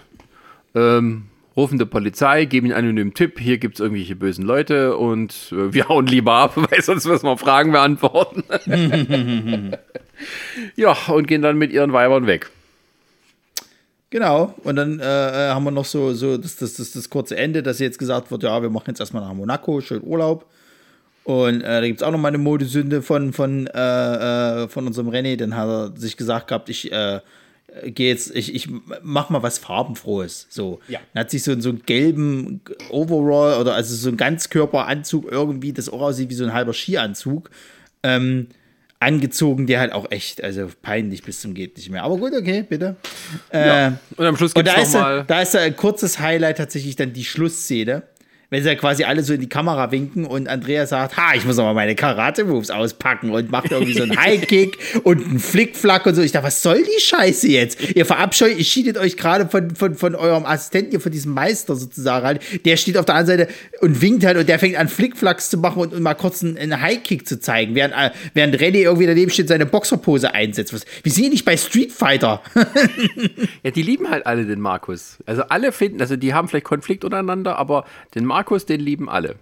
[0.75, 1.23] Ähm,
[1.55, 5.73] rufen die Polizei, geben ihnen anonymen Tipp, hier gibt es irgendwelche bösen Leute und äh,
[5.73, 8.43] wir hauen lieber ab, weil sonst müssen wir Fragen beantworten.
[10.75, 12.49] ja, und gehen dann mit ihren Weibern weg.
[14.09, 17.37] Genau, und dann äh, äh, haben wir noch so, so das, das, das, das kurze
[17.37, 20.45] Ende, dass jetzt gesagt wird, ja, wir machen jetzt erstmal nach Monaco, schön Urlaub.
[21.23, 24.87] Und äh, da gibt es auch noch mal eine Modesünde von, von, äh, äh, von
[24.87, 27.21] unserem René, dann hat er sich gesagt gehabt, ich äh,
[27.85, 28.69] gehe jetzt, ich, ich
[29.01, 30.47] mach mal was Farbenfrohes.
[30.49, 30.79] So.
[30.87, 30.99] Ja.
[31.13, 35.89] Dann hat sich so, so einen gelben Overall oder also so ein Ganzkörperanzug irgendwie, das
[35.89, 37.49] auch aussieht wie so ein halber Skianzug,
[38.03, 38.47] ähm,
[38.99, 42.03] angezogen, der halt auch echt, also peinlich bis zum geht nicht mehr.
[42.03, 42.97] Aber gut, okay, bitte.
[43.51, 43.87] Ja.
[43.87, 45.23] Äh, und am Schluss gibt es nochmal.
[45.25, 48.03] Da ist ein kurzes Highlight tatsächlich dann die Schlussszene
[48.51, 51.45] wenn sie ja quasi alle so in die Kamera winken und Andrea sagt, ha, ich
[51.45, 56.15] muss aber meine Karate-Moves auspacken und macht irgendwie so einen High-Kick und einen Flickflack und
[56.15, 56.21] so.
[56.21, 57.79] Ich dachte, was soll die Scheiße jetzt?
[57.95, 62.25] Ihr verabscheut, ihr schiedet euch gerade von, von, von eurem Assistenten, von diesem Meister sozusagen
[62.25, 62.65] halt.
[62.65, 65.57] Der steht auf der anderen Seite und winkt halt und der fängt an Flickflacks zu
[65.57, 69.07] machen und, und mal kurz einen, einen High-Kick zu zeigen, während, äh, während René irgendwie
[69.07, 70.73] daneben steht, seine Boxerpose einsetzt.
[70.73, 72.41] Was, wir sehen nicht bei Street Fighter.
[73.63, 75.19] ja, die lieben halt alle den Markus.
[75.25, 79.07] Also alle finden, also die haben vielleicht Konflikt untereinander, aber den Markus Markus, den lieben
[79.07, 79.35] alle.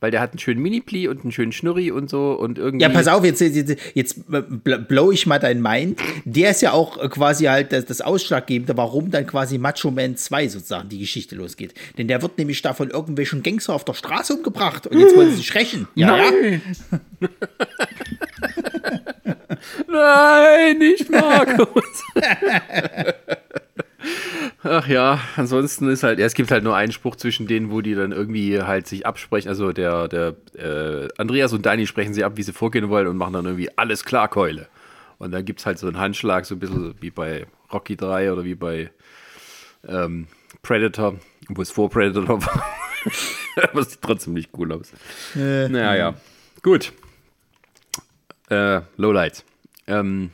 [0.00, 2.82] Weil der hat einen schönen Mini-Pli und einen schönen Schnurri und so und irgendwie.
[2.82, 5.98] Ja, pass auf, jetzt, jetzt, jetzt blow ich mal dein Mind.
[6.26, 10.48] Der ist ja auch quasi halt das, das Ausschlaggebende, warum dann quasi Macho Man 2
[10.48, 11.72] sozusagen die Geschichte losgeht.
[11.96, 15.30] Denn der wird nämlich da von irgendwelchen Gangster auf der Straße umgebracht und jetzt wollen
[15.30, 15.88] sie sich rächen.
[15.94, 16.60] Ja, Nein.
[17.20, 17.28] ja.
[19.88, 22.02] Nein, nicht Markus.
[24.66, 27.82] Ach ja, ansonsten ist halt, ja, es gibt halt nur einen Spruch zwischen denen, wo
[27.82, 29.50] die dann irgendwie halt sich absprechen.
[29.50, 33.18] Also der, der äh, Andreas und Dani sprechen sich ab, wie sie vorgehen wollen und
[33.18, 34.66] machen dann irgendwie alles klar, Keule.
[35.18, 38.32] Und dann gibt es halt so einen Handschlag, so ein bisschen wie bei Rocky 3
[38.32, 38.90] oder wie bei
[39.86, 40.28] ähm,
[40.62, 41.16] Predator,
[41.50, 42.64] wo es vor Predator war.
[43.70, 44.92] Aber es sieht trotzdem nicht cool aus.
[45.36, 46.14] Äh, naja, ja.
[46.62, 46.94] Gut.
[48.48, 49.44] Äh, Lowlights.
[49.86, 50.30] Ähm,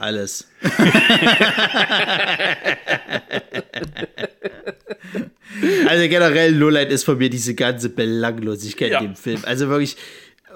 [0.00, 0.48] alles.
[5.88, 9.00] also generell Lowlight ist von mir diese ganze Belanglosigkeit ja.
[9.00, 9.40] in dem Film.
[9.44, 9.96] Also wirklich,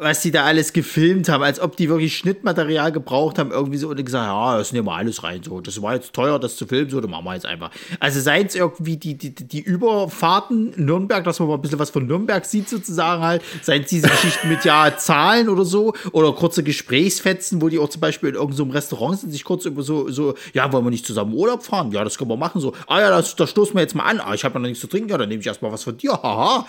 [0.00, 3.88] was die da alles gefilmt haben, als ob die wirklich Schnittmaterial gebraucht haben, irgendwie so
[3.88, 6.66] und gesagt, ja, das nehmen wir alles rein, so, das war jetzt teuer, das zu
[6.66, 7.70] filmen, so, das machen wir jetzt einfach.
[8.00, 11.90] Also seien es irgendwie die, die, die Überfahrten Nürnberg, dass man mal ein bisschen was
[11.90, 16.32] von Nürnberg sieht sozusagen halt, seien es diese Geschichten mit, ja, Zahlen oder so, oder
[16.32, 19.82] kurze Gesprächsfetzen, wo die auch zum Beispiel in irgendeinem so Restaurant sind, sich kurz über
[19.82, 21.92] so, so, ja, wollen wir nicht zusammen Urlaub fahren?
[21.92, 24.20] Ja, das können wir machen, so, ah ja, das, das stoßen wir jetzt mal an,
[24.20, 26.12] ah, ich habe noch nichts zu trinken, ja, dann nehme ich erstmal was von dir,
[26.12, 26.66] haha.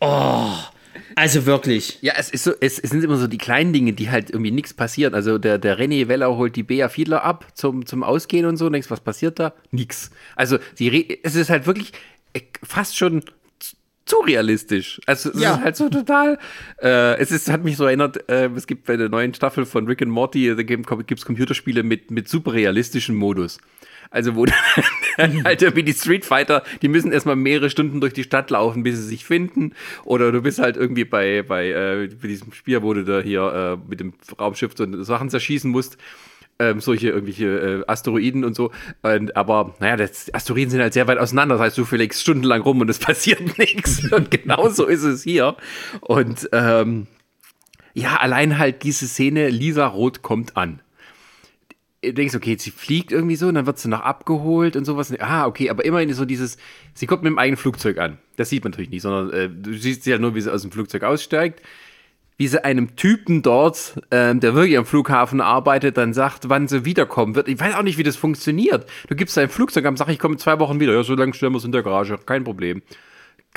[0.00, 0.77] Oh,
[1.18, 1.98] also wirklich.
[2.00, 4.50] Ja, es, ist so, es, es, sind immer so die kleinen Dinge, die halt irgendwie
[4.50, 5.14] nichts passieren.
[5.14, 8.66] Also der, der René Weller holt die Bea Fiedler ab zum, zum Ausgehen und so
[8.66, 9.52] und denkst, was passiert da?
[9.70, 10.10] Nix.
[10.36, 11.92] Also die, es ist halt wirklich
[12.32, 13.22] äh, fast schon
[14.08, 15.00] zu realistisch.
[15.06, 15.54] Also es Ja.
[15.56, 16.38] ist halt so total.
[16.82, 19.86] Äh, es ist, hat mich so erinnert, äh, es gibt bei der neuen Staffel von
[19.86, 23.58] Rick and Morty, da gibt es Computerspiele mit, mit super realistischem Modus.
[24.10, 24.46] Also wo
[25.16, 28.82] dann halt irgendwie die Street Fighter, die müssen erstmal mehrere Stunden durch die Stadt laufen,
[28.82, 29.72] bis sie sich finden.
[30.04, 33.78] Oder du bist halt irgendwie bei, bei, äh, bei diesem Spiel, wo du da hier
[33.78, 35.98] äh, mit dem Raumschiff so Sachen zerschießen musst.
[36.60, 38.72] Ähm, solche irgendwelche äh, Asteroiden und so.
[39.02, 41.54] Und, aber naja, das, Asteroiden sind halt sehr weit auseinander.
[41.54, 44.10] Das heißt, du fliegst stundenlang rum und es passiert nichts.
[44.12, 45.56] Und genau so ist es hier.
[46.00, 47.06] Und ähm,
[47.94, 50.80] ja, allein halt diese Szene, Lisa Roth kommt an.
[52.02, 55.12] Du denkst, okay, sie fliegt irgendwie so und dann wird sie noch abgeholt und sowas.
[55.18, 56.56] Ah, okay, aber immerhin so dieses,
[56.94, 58.18] sie kommt mit dem eigenen Flugzeug an.
[58.36, 60.70] Das sieht man natürlich nicht, sondern äh, du siehst ja nur, wie sie aus dem
[60.70, 61.60] Flugzeug aussteigt
[62.38, 66.84] wie sie einem Typen dort, ähm, der wirklich am Flughafen arbeitet, dann sagt, wann sie
[66.84, 67.48] wiederkommen wird.
[67.48, 68.88] Ich weiß auch nicht, wie das funktioniert.
[69.08, 70.94] Du gibst dein Flugzeug am Sag, ich komme in zwei Wochen wieder.
[70.94, 72.16] Ja, so lange stellen wir es in der Garage.
[72.24, 72.80] Kein Problem.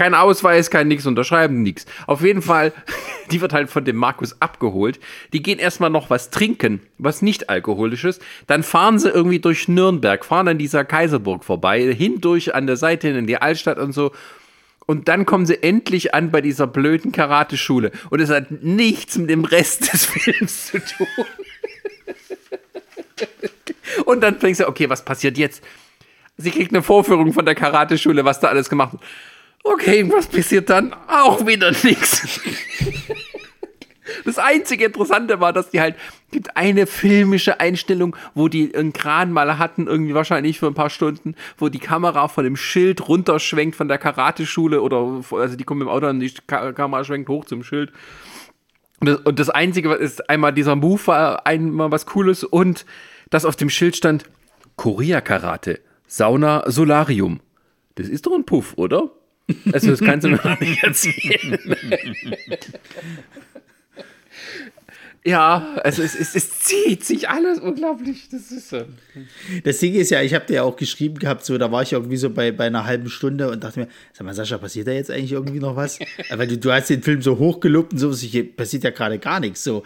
[0.01, 1.85] Kein Ausweis, kein nix unterschreiben, nix.
[2.07, 2.73] Auf jeden Fall,
[3.31, 4.99] die wird halt von dem Markus abgeholt.
[5.31, 8.19] Die gehen erstmal noch was trinken, was nicht alkoholisches.
[8.47, 13.09] Dann fahren sie irgendwie durch Nürnberg, fahren an dieser Kaiserburg vorbei, hindurch an der Seite
[13.09, 14.11] hin in die Altstadt und so.
[14.87, 17.91] Und dann kommen sie endlich an bei dieser blöden Karateschule.
[18.09, 21.27] Und es hat nichts mit dem Rest des Films zu tun.
[24.05, 25.63] Und dann denkst du, okay, was passiert jetzt?
[26.37, 29.03] Sie kriegt eine Vorführung von der Karateschule, was da alles gemacht wird.
[29.63, 30.93] Okay, was passiert dann?
[31.07, 32.41] Auch wieder nichts.
[34.25, 35.95] Das einzige Interessante war, dass die halt,
[36.31, 40.89] gibt eine filmische Einstellung, wo die einen Kran mal hatten, irgendwie wahrscheinlich für ein paar
[40.89, 45.79] Stunden, wo die Kamera von dem Schild runterschwenkt von der Karateschule oder, also die kommen
[45.79, 47.91] mit dem Auto und die Ka Kamera schwenkt hoch zum Schild.
[48.99, 52.85] Und das, und das Einzige ist einmal dieser Move war einmal was Cooles und
[53.29, 54.25] das auf dem Schild stand
[54.75, 57.39] Korea-Karate, Sauna, Solarium.
[57.95, 59.11] Das ist doch ein Puff, oder?
[59.71, 61.59] Also das kannst du mir noch nicht erzählen.
[65.23, 68.27] Ja, also es, es, es zieht sich alles unglaublich.
[68.31, 68.81] Das ist so.
[69.63, 71.93] Das Ding ist ja, ich habe dir ja auch geschrieben gehabt, so, da war ich
[71.93, 74.91] irgendwie so bei, bei einer halben Stunde und dachte mir, sag mal, Sascha, passiert da
[74.91, 75.99] jetzt eigentlich irgendwie noch was?
[76.31, 78.09] Weil du, du hast den Film so hochgelobt und so,
[78.57, 79.63] passiert ja gerade gar nichts.
[79.63, 79.83] So.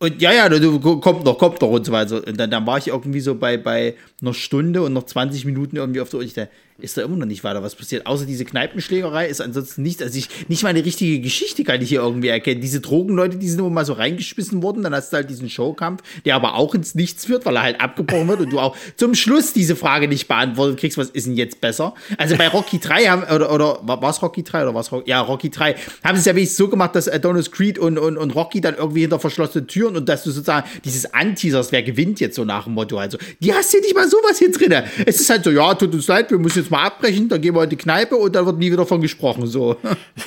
[0.00, 2.26] Und ja, ja, du, kommt noch, kommt noch und so weiter.
[2.26, 5.76] Und dann, dann war ich irgendwie so bei, bei einer Stunde und noch 20 Minuten
[5.76, 6.24] irgendwie auf der Uhr.
[6.26, 6.50] Ich dachte,
[6.80, 8.06] ist da immer noch nicht weiter was passiert.
[8.06, 10.00] Außer diese Kneipenschlägerei ist ansonsten nichts.
[10.00, 12.60] Also ich, nicht mal eine richtige Geschichte kann ich hier irgendwie erkennen.
[12.60, 14.84] Diese Drogenleute, die sind immer mal so reingeschmissen worden.
[14.84, 17.80] Dann hast du halt diesen Showkampf, der aber auch ins Nichts führt, weil er halt
[17.80, 21.34] abgebrochen wird und du auch zum Schluss diese Frage nicht beantwortet kriegst, was ist denn
[21.34, 21.94] jetzt besser?
[22.16, 24.90] Also bei Rocky 3 haben, oder, oder war es Rocky 3 oder was?
[25.06, 25.74] Ja, Rocky 3
[26.04, 28.76] haben sie es ja wenigstens so gemacht, dass Adonis Creed und, und, und Rocky dann
[28.76, 32.64] irgendwie hinter verschlossenen Türen und dass du sozusagen dieses Anteasers, wer gewinnt jetzt so nach
[32.64, 32.98] dem Motto.
[32.98, 34.74] Also, die hast du nicht mal sowas hier drin.
[35.06, 37.54] Es ist halt so, ja, tut uns leid, wir müssen jetzt mal abbrechen, dann gehen
[37.54, 39.46] wir in die Kneipe und dann wird nie wieder von gesprochen.
[39.46, 39.76] So.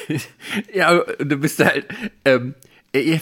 [0.73, 1.85] ja, du bist halt.
[2.25, 2.55] Ähm,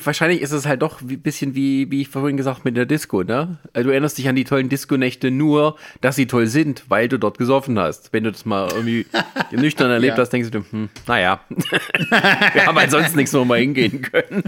[0.03, 3.23] wahrscheinlich ist es halt doch ein bisschen wie, wie ich vorhin gesagt mit der Disco,
[3.23, 3.59] ne?
[3.73, 7.37] Du erinnerst dich an die tollen Disco-Nächte nur, dass sie toll sind, weil du dort
[7.37, 8.11] gesoffen hast.
[8.11, 9.05] Wenn du das mal irgendwie
[9.51, 10.21] nüchtern erlebt Ja.
[10.21, 14.43] hast, denkst du, hm, naja, wir haben ansonsten nichts noch mal hingehen können.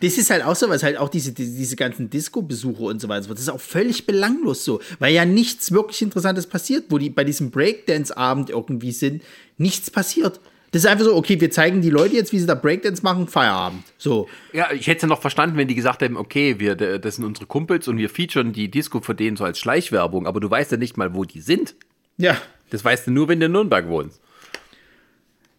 [0.00, 3.08] Das ist halt auch so, was halt auch diese, diese, diese ganzen Disco-Besuche und so
[3.08, 7.08] weiter, das ist auch völlig belanglos so, weil ja nichts wirklich Interessantes passiert, wo die
[7.10, 9.22] bei diesem Breakdance-Abend irgendwie sind,
[9.56, 10.40] nichts passiert.
[10.72, 13.28] Das ist einfach so, okay, wir zeigen die Leute jetzt, wie sie da Breakdance machen,
[13.28, 13.84] Feierabend.
[13.98, 14.26] So.
[14.54, 17.26] Ja, ich hätte es ja noch verstanden, wenn die gesagt hätten, okay, wir, das sind
[17.26, 20.72] unsere Kumpels und wir featuren die Disco für denen so als Schleichwerbung, aber du weißt
[20.72, 21.74] ja nicht mal, wo die sind.
[22.16, 22.38] Ja.
[22.70, 24.18] Das weißt du nur, wenn du in Nürnberg wohnst.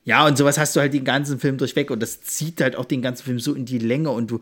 [0.03, 2.85] Ja, und sowas hast du halt den ganzen Film durchweg und das zieht halt auch
[2.85, 4.41] den ganzen Film so in die Länge und du,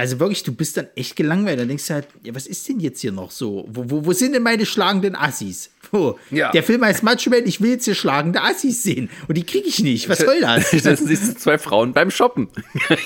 [0.00, 1.60] also wirklich, du bist dann echt gelangweilt.
[1.60, 3.66] Dann denkst du halt, ja, was ist denn jetzt hier noch so?
[3.68, 5.70] Wo, wo, wo sind denn meine schlagenden Assis?
[5.92, 6.18] Wo?
[6.30, 6.50] Ja.
[6.52, 9.10] Der Film heißt Macho Man, ich will jetzt hier schlagende Assis sehen.
[9.28, 10.08] Und die kriege ich nicht.
[10.08, 10.70] Was soll das?
[10.82, 12.48] Das sind zwei Frauen beim Shoppen.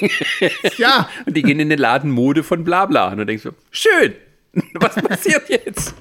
[0.78, 1.08] ja.
[1.26, 3.08] Und die gehen in den Laden Mode von Blabla.
[3.08, 4.14] Und du denkst so, schön,
[4.74, 5.94] was passiert jetzt?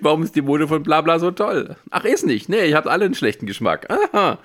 [0.00, 1.76] Warum ist die Mode von Blabla so toll?
[1.90, 2.48] Ach, ist nicht.
[2.48, 3.86] Nee, ihr habt alle einen schlechten Geschmack.
[3.88, 4.40] Aha.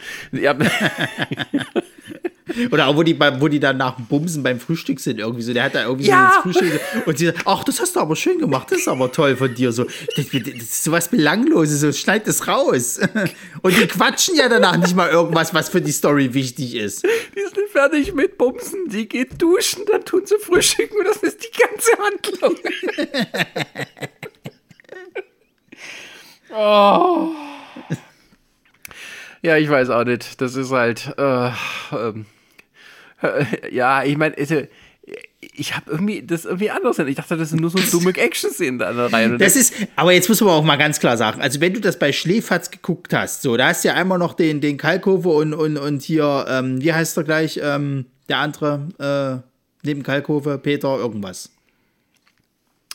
[2.72, 5.52] Oder auch, wo die, wo die dann nach dem Bumsen beim Frühstück sind, irgendwie so.
[5.54, 6.42] Der hat da irgendwie Ja.
[6.44, 8.88] so ins Frühstück und sie sagt, ach, das hast du aber schön gemacht, das ist
[8.88, 9.72] aber toll von dir.
[9.72, 9.86] So,
[10.16, 13.00] das, ist sowas Belangloses, so schneid das raus.
[13.62, 17.04] Und die quatschen ja danach nicht mal irgendwas, was für die Story wichtig ist.
[17.04, 21.44] Die sind fertig mit Bumsen, die geht duschen, dann tun sie frühstücken und das ist
[21.44, 22.56] die ganze Handlung.
[26.56, 27.32] oh.
[29.42, 30.42] Ja, ich weiß auch nicht.
[30.42, 31.54] Das ist halt, äh, ähm,
[31.92, 32.35] äh,
[33.72, 34.64] ja, ich meine, also,
[35.40, 37.00] ich habe irgendwie das irgendwie anders.
[37.00, 39.38] Ich dachte, das sind nur so dumme Action-Szenen da der Reihe.
[39.38, 42.00] Das ist, aber jetzt muss man auch mal ganz klar sagen, also wenn du das
[42.00, 45.54] bei Schläferz geguckt hast, so, da hast du ja einmal noch den, den Kalkofe und,
[45.54, 50.98] und, und hier, ähm, wie heißt er gleich, ähm, der andere, äh, neben Kalkofe, Peter,
[50.98, 51.52] irgendwas.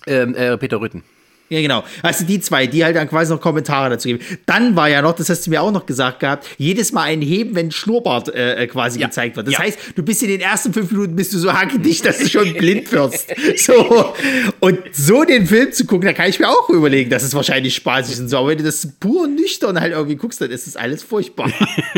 [0.06, 1.05] Ähm, äh, Peter Rütten.
[1.52, 1.82] Ja, genau.
[2.02, 4.20] Also die zwei, die halt dann quasi noch Kommentare dazu geben.
[4.47, 7.20] Dann war ja noch, das hast du mir auch noch gesagt gehabt, jedes Mal ein
[7.20, 9.09] Heben, wenn Schnurrbart äh, quasi ja.
[9.09, 9.48] gezeigt wird.
[9.48, 9.59] Das ja.
[9.59, 12.55] heißt, du bist in den ersten fünf Minuten bist du so hackedicht, dass du schon
[12.55, 13.35] blind wirst.
[13.56, 14.14] So.
[14.60, 17.74] Und so den Film zu gucken, da kann ich mir auch überlegen, dass es wahrscheinlich
[17.74, 18.39] spaßig ist und so.
[18.39, 21.51] Aber wenn du das pur nüchtern halt irgendwie guckst, dann ist das alles furchtbar.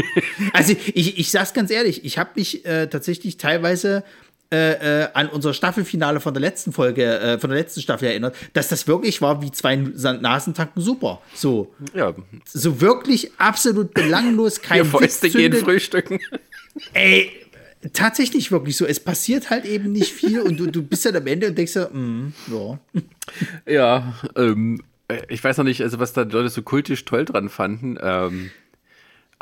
[0.53, 4.03] also ich, ich sag's ganz ehrlich, ich habe mich äh, tatsächlich teilweise
[4.53, 8.37] äh, äh, an unser Staffelfinale von der letzten Folge, äh, von der letzten Staffel erinnert,
[8.53, 11.23] dass das wirklich war wie zwei Nasentanken super.
[11.35, 11.74] So.
[11.95, 12.15] Ja.
[12.45, 16.20] So wirklich absolut belanglos, kein Fäuste gehen frühstücken.
[16.93, 17.31] Ey,
[17.95, 18.85] tatsächlich wirklich so.
[18.85, 21.74] Es passiert halt eben nicht viel und du, du bist dann am Ende und denkst
[21.74, 22.79] ja, mm, ja.
[23.66, 27.49] Ja, ähm, äh, ich weiß noch nicht, also was da Leute so kultisch toll dran
[27.49, 27.97] fanden.
[28.01, 28.51] Ähm,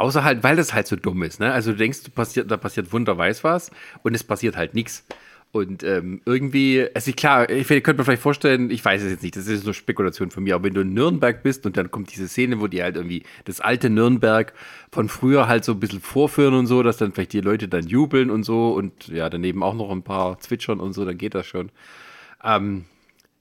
[0.01, 1.41] Außer halt, weil das halt so dumm ist.
[1.41, 1.53] Ne?
[1.53, 3.71] Also du denkst, du passiert, da passiert Wunder weiß was
[4.03, 5.05] und es passiert halt nichts.
[5.53, 9.37] Und ähm, irgendwie, also klar, ich könnte mir vielleicht vorstellen, ich weiß es jetzt nicht,
[9.37, 12.15] das ist nur Spekulation von mir, aber wenn du in Nürnberg bist und dann kommt
[12.15, 14.55] diese Szene, wo die halt irgendwie das alte Nürnberg
[14.91, 17.87] von früher halt so ein bisschen vorführen und so, dass dann vielleicht die Leute dann
[17.87, 21.35] jubeln und so und ja, daneben auch noch ein paar zwitschern und so, dann geht
[21.35, 21.71] das schon.
[22.43, 22.87] Ähm,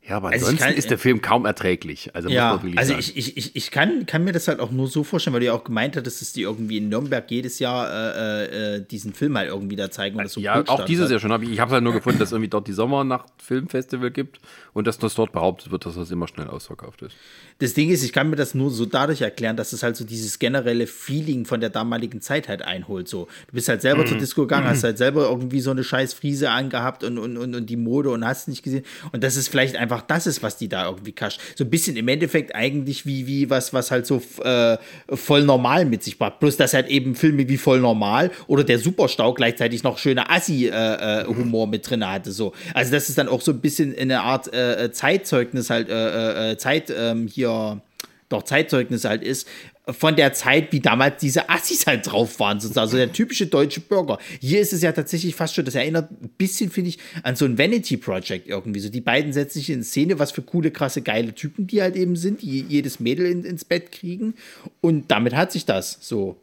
[0.09, 2.15] ja, aber also ansonsten kann, ist der Film kaum erträglich.
[2.15, 5.03] Also, ja, also ich, ich, ich, ich kann, kann mir das halt auch nur so
[5.03, 8.77] vorstellen, weil du ja auch gemeint hattest, dass die irgendwie in Nürnberg jedes Jahr äh,
[8.77, 10.17] äh, diesen Film halt irgendwie da zeigen.
[10.17, 11.31] Weil das so ja, auch dieses Jahr schon.
[11.31, 14.39] Hab ich ich habe halt nur gefunden, dass irgendwie dort die Sommernacht-Filmfestival gibt
[14.73, 17.15] und dass das dort behauptet wird, dass das immer schnell ausverkauft ist.
[17.59, 20.05] Das Ding ist, ich kann mir das nur so dadurch erklären, dass es halt so
[20.05, 23.09] dieses generelle Feeling von der damaligen Zeit halt einholt.
[23.09, 24.07] So, du bist halt selber mhm.
[24.07, 27.55] zur Disco gegangen, hast halt selber irgendwie so eine scheiß Friese angehabt und, und, und,
[27.55, 28.85] und die Mode und hast nicht gesehen.
[29.11, 31.41] Und das ist vielleicht einfach das ist, was die da irgendwie kascht.
[31.55, 34.77] So ein bisschen im Endeffekt eigentlich wie, wie was, was halt so äh,
[35.13, 36.39] voll normal mit sich macht.
[36.39, 41.63] Plus, dass halt eben Filme wie voll normal oder der Superstau gleichzeitig noch schöne Assi-Humor
[41.63, 42.31] äh, äh, mit drin hatte.
[42.31, 42.53] So.
[42.73, 46.57] Also, das ist dann auch so ein bisschen eine Art äh, äh Zeitzeugnis halt, äh,
[46.57, 47.81] Zeit ähm, hier
[48.29, 49.47] doch Zeitzeugnis halt ist,
[49.87, 52.85] von der Zeit, wie damals diese Assis halt drauf waren, sozusagen.
[52.85, 54.19] Also der typische deutsche Bürger.
[54.39, 57.45] Hier ist es ja tatsächlich fast schon, das erinnert ein bisschen, finde ich, an so
[57.45, 58.79] ein Vanity Project irgendwie.
[58.79, 61.95] So die beiden setzen sich in Szene, was für coole, krasse, geile Typen die halt
[61.95, 64.35] eben sind, die jedes Mädel in, ins Bett kriegen.
[64.79, 66.37] Und damit hat sich das so.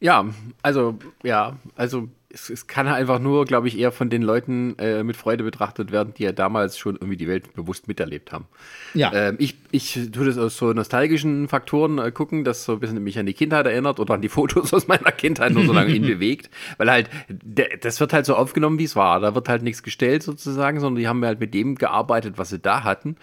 [0.00, 0.32] Ja,
[0.62, 5.02] also, ja, also es, es, kann einfach nur, glaube ich, eher von den Leuten äh,
[5.02, 8.44] mit Freude betrachtet werden, die ja damals schon irgendwie die Welt bewusst miterlebt haben.
[8.92, 9.12] Ja.
[9.14, 13.02] Ähm, ich, ich tue das aus so nostalgischen Faktoren äh, gucken, das so ein bisschen
[13.02, 15.90] mich an die Kindheit erinnert oder an die Fotos aus meiner Kindheit nur so lange
[15.94, 16.50] ihn bewegt.
[16.76, 17.10] Weil halt,
[17.80, 19.20] das wird halt so aufgenommen, wie es war.
[19.20, 22.58] Da wird halt nichts gestellt sozusagen, sondern die haben halt mit dem gearbeitet, was sie
[22.58, 23.16] da hatten.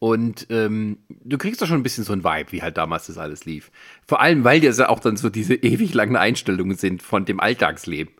[0.00, 3.18] Und ähm, du kriegst doch schon ein bisschen so ein Vibe, wie halt damals das
[3.18, 3.70] alles lief.
[4.08, 7.38] Vor allem, weil das ja auch dann so diese ewig langen Einstellungen sind von dem
[7.38, 8.14] Alltagsleben.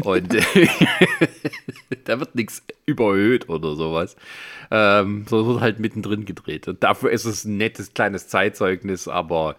[0.00, 0.34] Und
[2.04, 4.16] da wird nichts überhöht oder sowas.
[4.70, 6.68] Ähm, so wird halt mittendrin gedreht.
[6.68, 9.56] Und dafür ist es ein nettes kleines Zeitzeugnis, aber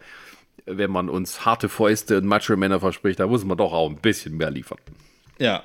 [0.65, 4.35] wenn man uns harte Fäuste und Macho-Männer verspricht, da muss man doch auch ein bisschen
[4.35, 4.79] mehr liefern.
[5.37, 5.63] Ja,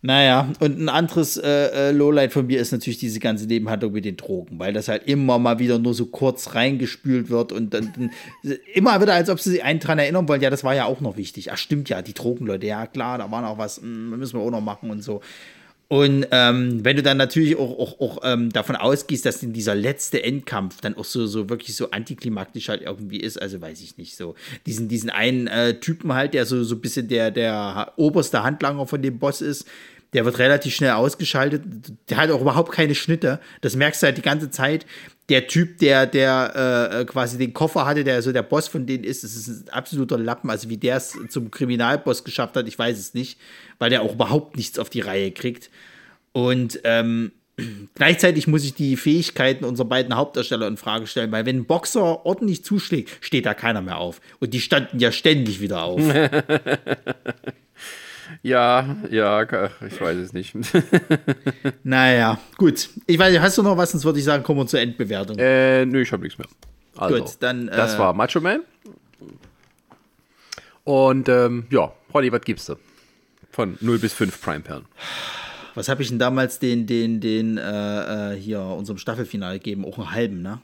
[0.00, 4.04] naja, und ein anderes äh, äh, Lowlight von mir ist natürlich diese ganze Nebenhandlung mit
[4.04, 7.92] den Drogen, weil das halt immer mal wieder nur so kurz reingespült wird und dann,
[7.96, 8.10] dann
[8.74, 11.00] immer wieder, als ob sie sich einen dran erinnern wollen, ja, das war ja auch
[11.00, 11.50] noch wichtig.
[11.50, 14.44] Ach, stimmt ja, die Drogenleute, ja klar, da war noch was, mh, hm, müssen wir
[14.44, 15.20] auch noch machen und so.
[15.90, 19.74] Und ähm, wenn du dann natürlich auch, auch, auch ähm, davon ausgehst, dass in dieser
[19.74, 23.96] letzte Endkampf dann auch so, so wirklich so antiklimaktisch halt irgendwie ist, also weiß ich
[23.96, 24.34] nicht so.
[24.66, 28.86] Diesen, diesen einen äh, Typen halt, der so, so ein bisschen der, der oberste Handlanger
[28.86, 29.66] von dem Boss ist,
[30.12, 31.62] der wird relativ schnell ausgeschaltet.
[32.10, 33.40] Der hat auch überhaupt keine Schnitte.
[33.62, 34.84] Das merkst du halt die ganze Zeit.
[35.28, 39.04] Der Typ, der, der äh, quasi den Koffer hatte, der so der Boss von denen
[39.04, 40.48] ist, das ist ein absoluter Lappen.
[40.48, 43.38] Also wie der es zum Kriminalboss geschafft hat, ich weiß es nicht,
[43.78, 45.70] weil der auch überhaupt nichts auf die Reihe kriegt.
[46.32, 47.32] Und ähm,
[47.94, 52.24] gleichzeitig muss ich die Fähigkeiten unserer beiden Hauptdarsteller in Frage stellen, weil wenn ein Boxer
[52.24, 54.20] ordentlich zuschlägt, steht da keiner mehr auf.
[54.40, 56.00] Und die standen ja ständig wieder auf.
[58.42, 59.42] Ja, ja,
[59.86, 60.54] ich weiß es nicht.
[61.82, 62.88] naja, gut.
[63.06, 63.90] Ich weiß nicht, hast du noch was?
[63.90, 65.36] Sonst würde ich sagen, kommen wir zur Endbewertung.
[65.38, 66.48] Äh, nö, ich habe nichts mehr.
[66.96, 67.66] Also, gut, dann.
[67.66, 68.62] Das äh, war Macho Man.
[70.84, 72.76] Und ähm, ja, Holly, was gibst du?
[73.50, 74.86] Von 0 bis 5 Prime-Perlen.
[75.74, 79.84] Was habe ich denn damals den, den, den, äh, äh, hier, unserem Staffelfinale gegeben?
[79.84, 80.60] Auch einen halben, ne?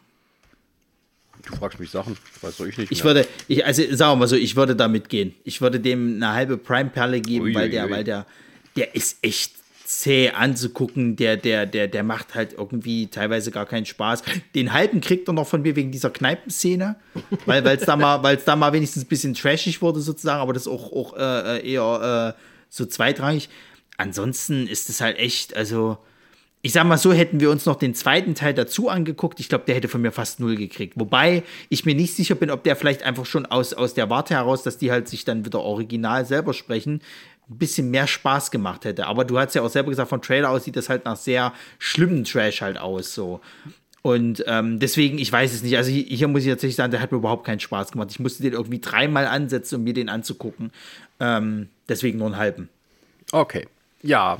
[1.46, 2.92] Du fragst mich Sachen, weiß doch ich nicht.
[2.92, 5.34] Ich würde, ich, also sagen wir mal so, ich würde damit gehen.
[5.44, 8.26] Ich würde dem eine halbe Prime-Perle geben, Ui, weil der, weil der,
[8.76, 9.52] der ist echt
[9.84, 11.16] zäh anzugucken.
[11.16, 14.22] Der, der, der, der macht halt irgendwie teilweise gar keinen Spaß.
[14.54, 16.96] Den halben kriegt er noch von mir wegen dieser Kneipenszene,
[17.46, 20.92] weil es da, mal, da mal wenigstens ein bisschen trashig wurde sozusagen, aber das auch,
[20.92, 22.40] auch äh, eher äh,
[22.70, 23.48] so zweitrangig.
[23.96, 25.98] Ansonsten ist es halt echt, also
[26.64, 29.64] ich sag mal so, hätten wir uns noch den zweiten Teil dazu angeguckt, ich glaube,
[29.66, 30.94] der hätte von mir fast null gekriegt.
[30.96, 34.32] Wobei ich mir nicht sicher bin, ob der vielleicht einfach schon aus, aus der Warte
[34.32, 37.02] heraus, dass die halt sich dann wieder original selber sprechen,
[37.50, 39.06] ein bisschen mehr Spaß gemacht hätte.
[39.08, 41.52] Aber du hast ja auch selber gesagt, vom Trailer aus sieht das halt nach sehr
[41.78, 43.42] schlimmen Trash halt aus, so.
[44.00, 45.76] Und ähm, deswegen, ich weiß es nicht.
[45.76, 48.08] Also hier, hier, muss ich tatsächlich sagen, der hat mir überhaupt keinen Spaß gemacht.
[48.10, 50.72] Ich musste den irgendwie dreimal ansetzen, um mir den anzugucken.
[51.20, 52.70] Ähm, deswegen nur einen halben.
[53.32, 53.66] Okay.
[54.02, 54.38] Ja,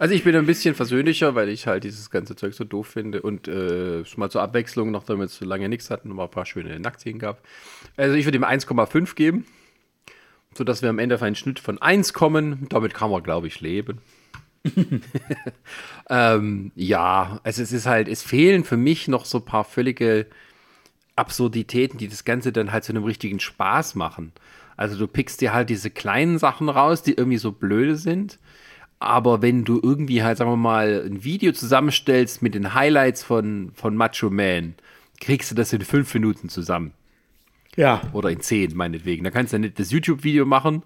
[0.00, 3.20] also ich bin ein bisschen versöhnlicher, weil ich halt dieses ganze Zeug so doof finde
[3.20, 6.46] und äh, schon mal zur Abwechslung, nachdem wir so lange nichts hatten, mal ein paar
[6.46, 7.42] schöne Nacktszenen gab.
[7.98, 9.44] Also ich würde ihm 1,5 geben,
[10.56, 12.66] sodass wir am Ende auf einen Schnitt von 1 kommen.
[12.70, 13.98] Damit kann man, glaube ich, leben.
[16.08, 20.28] ähm, ja, also es ist halt, es fehlen für mich noch so ein paar völlige
[21.14, 24.32] Absurditäten, die das Ganze dann halt zu einem richtigen Spaß machen.
[24.78, 28.38] Also du pickst dir halt diese kleinen Sachen raus, die irgendwie so blöde sind
[29.00, 33.72] aber wenn du irgendwie halt, sagen wir mal, ein Video zusammenstellst mit den Highlights von,
[33.74, 34.74] von Macho Man,
[35.20, 36.92] kriegst du das in fünf Minuten zusammen.
[37.76, 38.02] Ja.
[38.12, 39.24] Oder in zehn, meinetwegen.
[39.24, 40.82] Da kannst du ja nicht das YouTube-Video machen.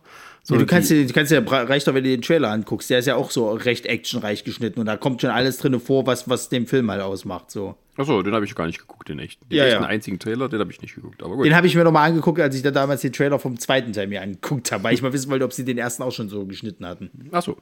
[0.46, 2.90] So ja, du kannst, dir, du kannst ja, reicht doch, wenn du den Trailer anguckst.
[2.90, 6.06] Der ist ja auch so recht actionreich geschnitten und da kommt schon alles drin vor,
[6.06, 7.50] was, was den Film halt ausmacht.
[7.50, 7.76] So.
[7.96, 9.40] Achso, den habe ich gar nicht geguckt, den echt.
[9.50, 9.80] Den ja, ja.
[9.80, 11.22] einzigen Trailer, den habe ich nicht geguckt.
[11.22, 11.46] Aber gut.
[11.46, 14.06] Den habe ich mir nochmal angeguckt, als ich da damals den Trailer vom zweiten Teil
[14.06, 16.44] mir angeguckt habe, weil ich mal wissen wollte, ob sie den ersten auch schon so
[16.44, 17.10] geschnitten hatten.
[17.32, 17.56] Achso.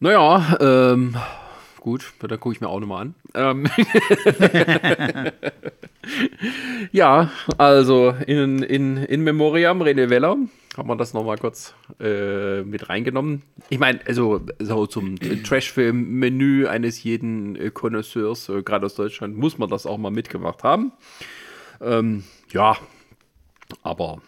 [0.00, 1.16] Naja, ähm,
[1.86, 3.14] gut, dann gucke ich mir auch nochmal an.
[3.34, 3.68] Ähm
[6.92, 10.36] ja, also in, in, in Memoriam, René Weller,
[10.76, 13.42] haben wir das nochmal kurz äh, mit reingenommen.
[13.68, 19.56] Ich meine, also so zum Trashfilm-Menü eines jeden äh, Connoisseurs, äh, gerade aus Deutschland, muss
[19.56, 20.90] man das auch mal mitgemacht haben.
[21.80, 22.76] Ähm, ja,
[23.84, 24.20] aber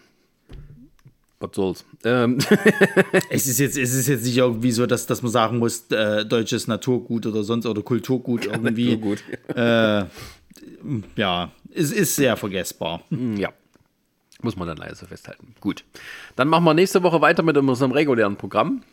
[1.39, 1.85] was soll's.
[2.03, 2.39] Ähm.
[3.29, 6.25] es, ist jetzt, es ist jetzt nicht irgendwie so, dass, dass man sagen muss, äh,
[6.25, 8.95] deutsches Naturgut oder sonst oder Kulturgut irgendwie.
[8.95, 9.23] Naturgut.
[9.55, 10.05] Äh,
[11.15, 13.01] ja, es ist sehr vergessbar.
[13.09, 13.53] Hm, ja.
[14.41, 15.53] Muss man dann leider so festhalten.
[15.59, 15.83] Gut.
[16.35, 18.83] Dann machen wir nächste Woche weiter mit unserem regulären Programm.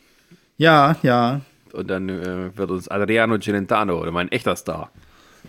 [0.56, 1.40] Ja, ja.
[1.73, 4.90] Und dann äh, wird uns Adriano Celentano oder mein echter Star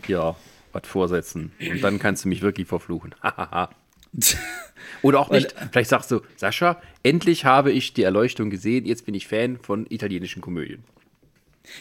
[0.06, 0.36] hier
[0.72, 1.52] was vorsetzen.
[1.60, 3.15] Und dann kannst du mich wirklich verfluchen.
[3.22, 3.69] Hahaha.
[5.02, 5.53] Oder auch nicht.
[5.72, 9.85] Vielleicht sagst du, Sascha, endlich habe ich die Erleuchtung gesehen, jetzt bin ich Fan von
[9.89, 10.84] italienischen Komödien.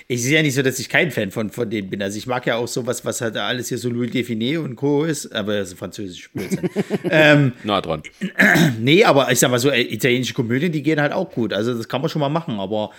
[0.09, 2.03] Ich sehe ja nicht so, dass ich kein Fan von, von denen bin.
[2.03, 5.05] Also ich mag ja auch sowas, was halt alles hier so Louis Define und Co.
[5.05, 6.69] ist, aber das ist französisch Blödsinn.
[7.11, 8.03] ähm, Na dran.
[8.81, 11.53] nee, aber ich sag mal so, äh, italienische Komödien, die gehen halt auch gut.
[11.53, 12.59] Also das kann man schon mal machen.
[12.61, 12.91] Aber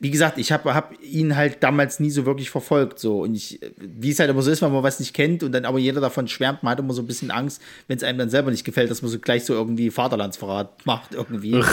[0.00, 2.98] wie gesagt, ich habe hab ihn halt damals nie so wirklich verfolgt.
[2.98, 3.20] So.
[3.22, 5.64] Und ich, wie es halt immer so ist, wenn man was nicht kennt und dann
[5.64, 8.30] aber jeder davon schwärmt, man hat immer so ein bisschen Angst, wenn es einem dann
[8.30, 11.60] selber nicht gefällt, dass man so gleich so irgendwie Vaterlandsverrat macht irgendwie.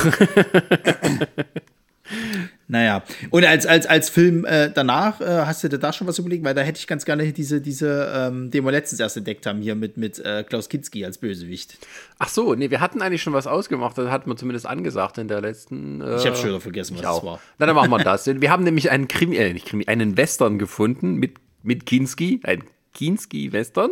[2.68, 6.18] Naja, und als, als, als Film äh, danach, äh, hast du dir da schon was
[6.18, 6.46] überlegt?
[6.46, 9.62] Weil da hätte ich ganz gerne diese, diese ähm, den wir letztens erst entdeckt haben,
[9.62, 11.78] hier mit, mit äh, Klaus Kinski als Bösewicht.
[12.20, 15.28] Ach so, nee, wir hatten eigentlich schon was ausgemacht, das hatten wir zumindest angesagt in
[15.28, 16.02] der letzten.
[16.02, 17.40] Äh, ich habe schon wieder vergessen, was das war.
[17.60, 18.26] Na, dann machen wir das.
[18.26, 22.64] wir haben nämlich einen Krimi, äh, nicht Krimi, einen Western gefunden mit, mit Kinski, ein
[22.94, 23.90] Kinski-Western,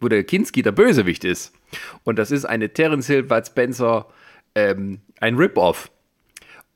[0.00, 1.52] wo der Kinski der Bösewicht ist.
[2.02, 4.06] Und das ist eine Terence Hill, Bud Spencer,
[4.54, 5.90] ähm, ein Rip-Off.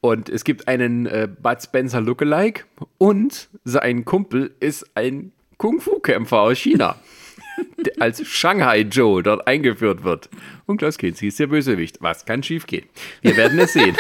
[0.01, 2.65] Und es gibt einen äh, Bud Spencer Lookalike
[2.99, 6.97] und sein Kumpel ist ein Kung-Fu-Kämpfer aus China,
[7.85, 10.29] der als Shanghai Joe dort eingeführt wird.
[10.67, 11.97] Und Klaus Kinski ist der Bösewicht.
[12.01, 12.87] Was kann schiefgehen?
[13.23, 13.97] Wir werden es sehen.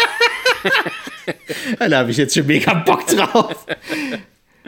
[1.78, 3.66] da habe ich jetzt schon mega Bock drauf.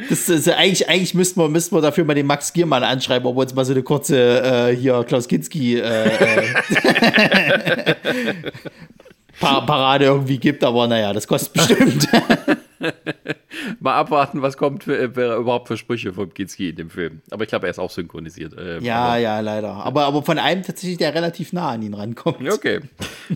[0.09, 3.37] Das ist, eigentlich, eigentlich müssten wir, müssten wir dafür mal den Max Giermann anschreiben, ob
[3.37, 6.45] er uns mal so eine kurze äh, hier Klaus Kinski äh,
[9.41, 12.09] äh Parade irgendwie gibt, aber naja, das kostet bestimmt.
[13.81, 17.21] Mal abwarten, was kommt für, äh, überhaupt für Sprüche vom Kinski in dem Film.
[17.31, 18.57] Aber ich glaube, er ist auch synchronisiert.
[18.57, 19.17] Äh, ja, aber.
[19.19, 19.73] ja, leider.
[19.73, 22.49] Aber, aber von einem tatsächlich, der relativ nah an ihn rankommt.
[22.51, 22.81] Okay.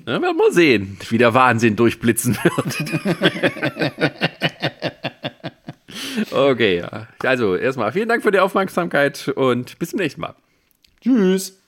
[0.04, 4.12] Dann werden wir sehen, wie der Wahnsinn durchblitzen wird.
[6.32, 6.84] okay,
[7.22, 10.34] also erstmal vielen Dank für die Aufmerksamkeit und bis zum nächsten Mal.
[11.02, 11.60] Tschüss.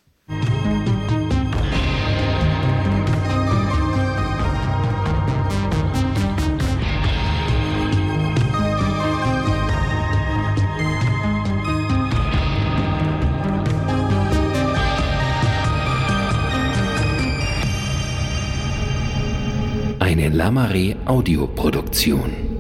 [20.36, 22.55] Lamare Audioproduktion.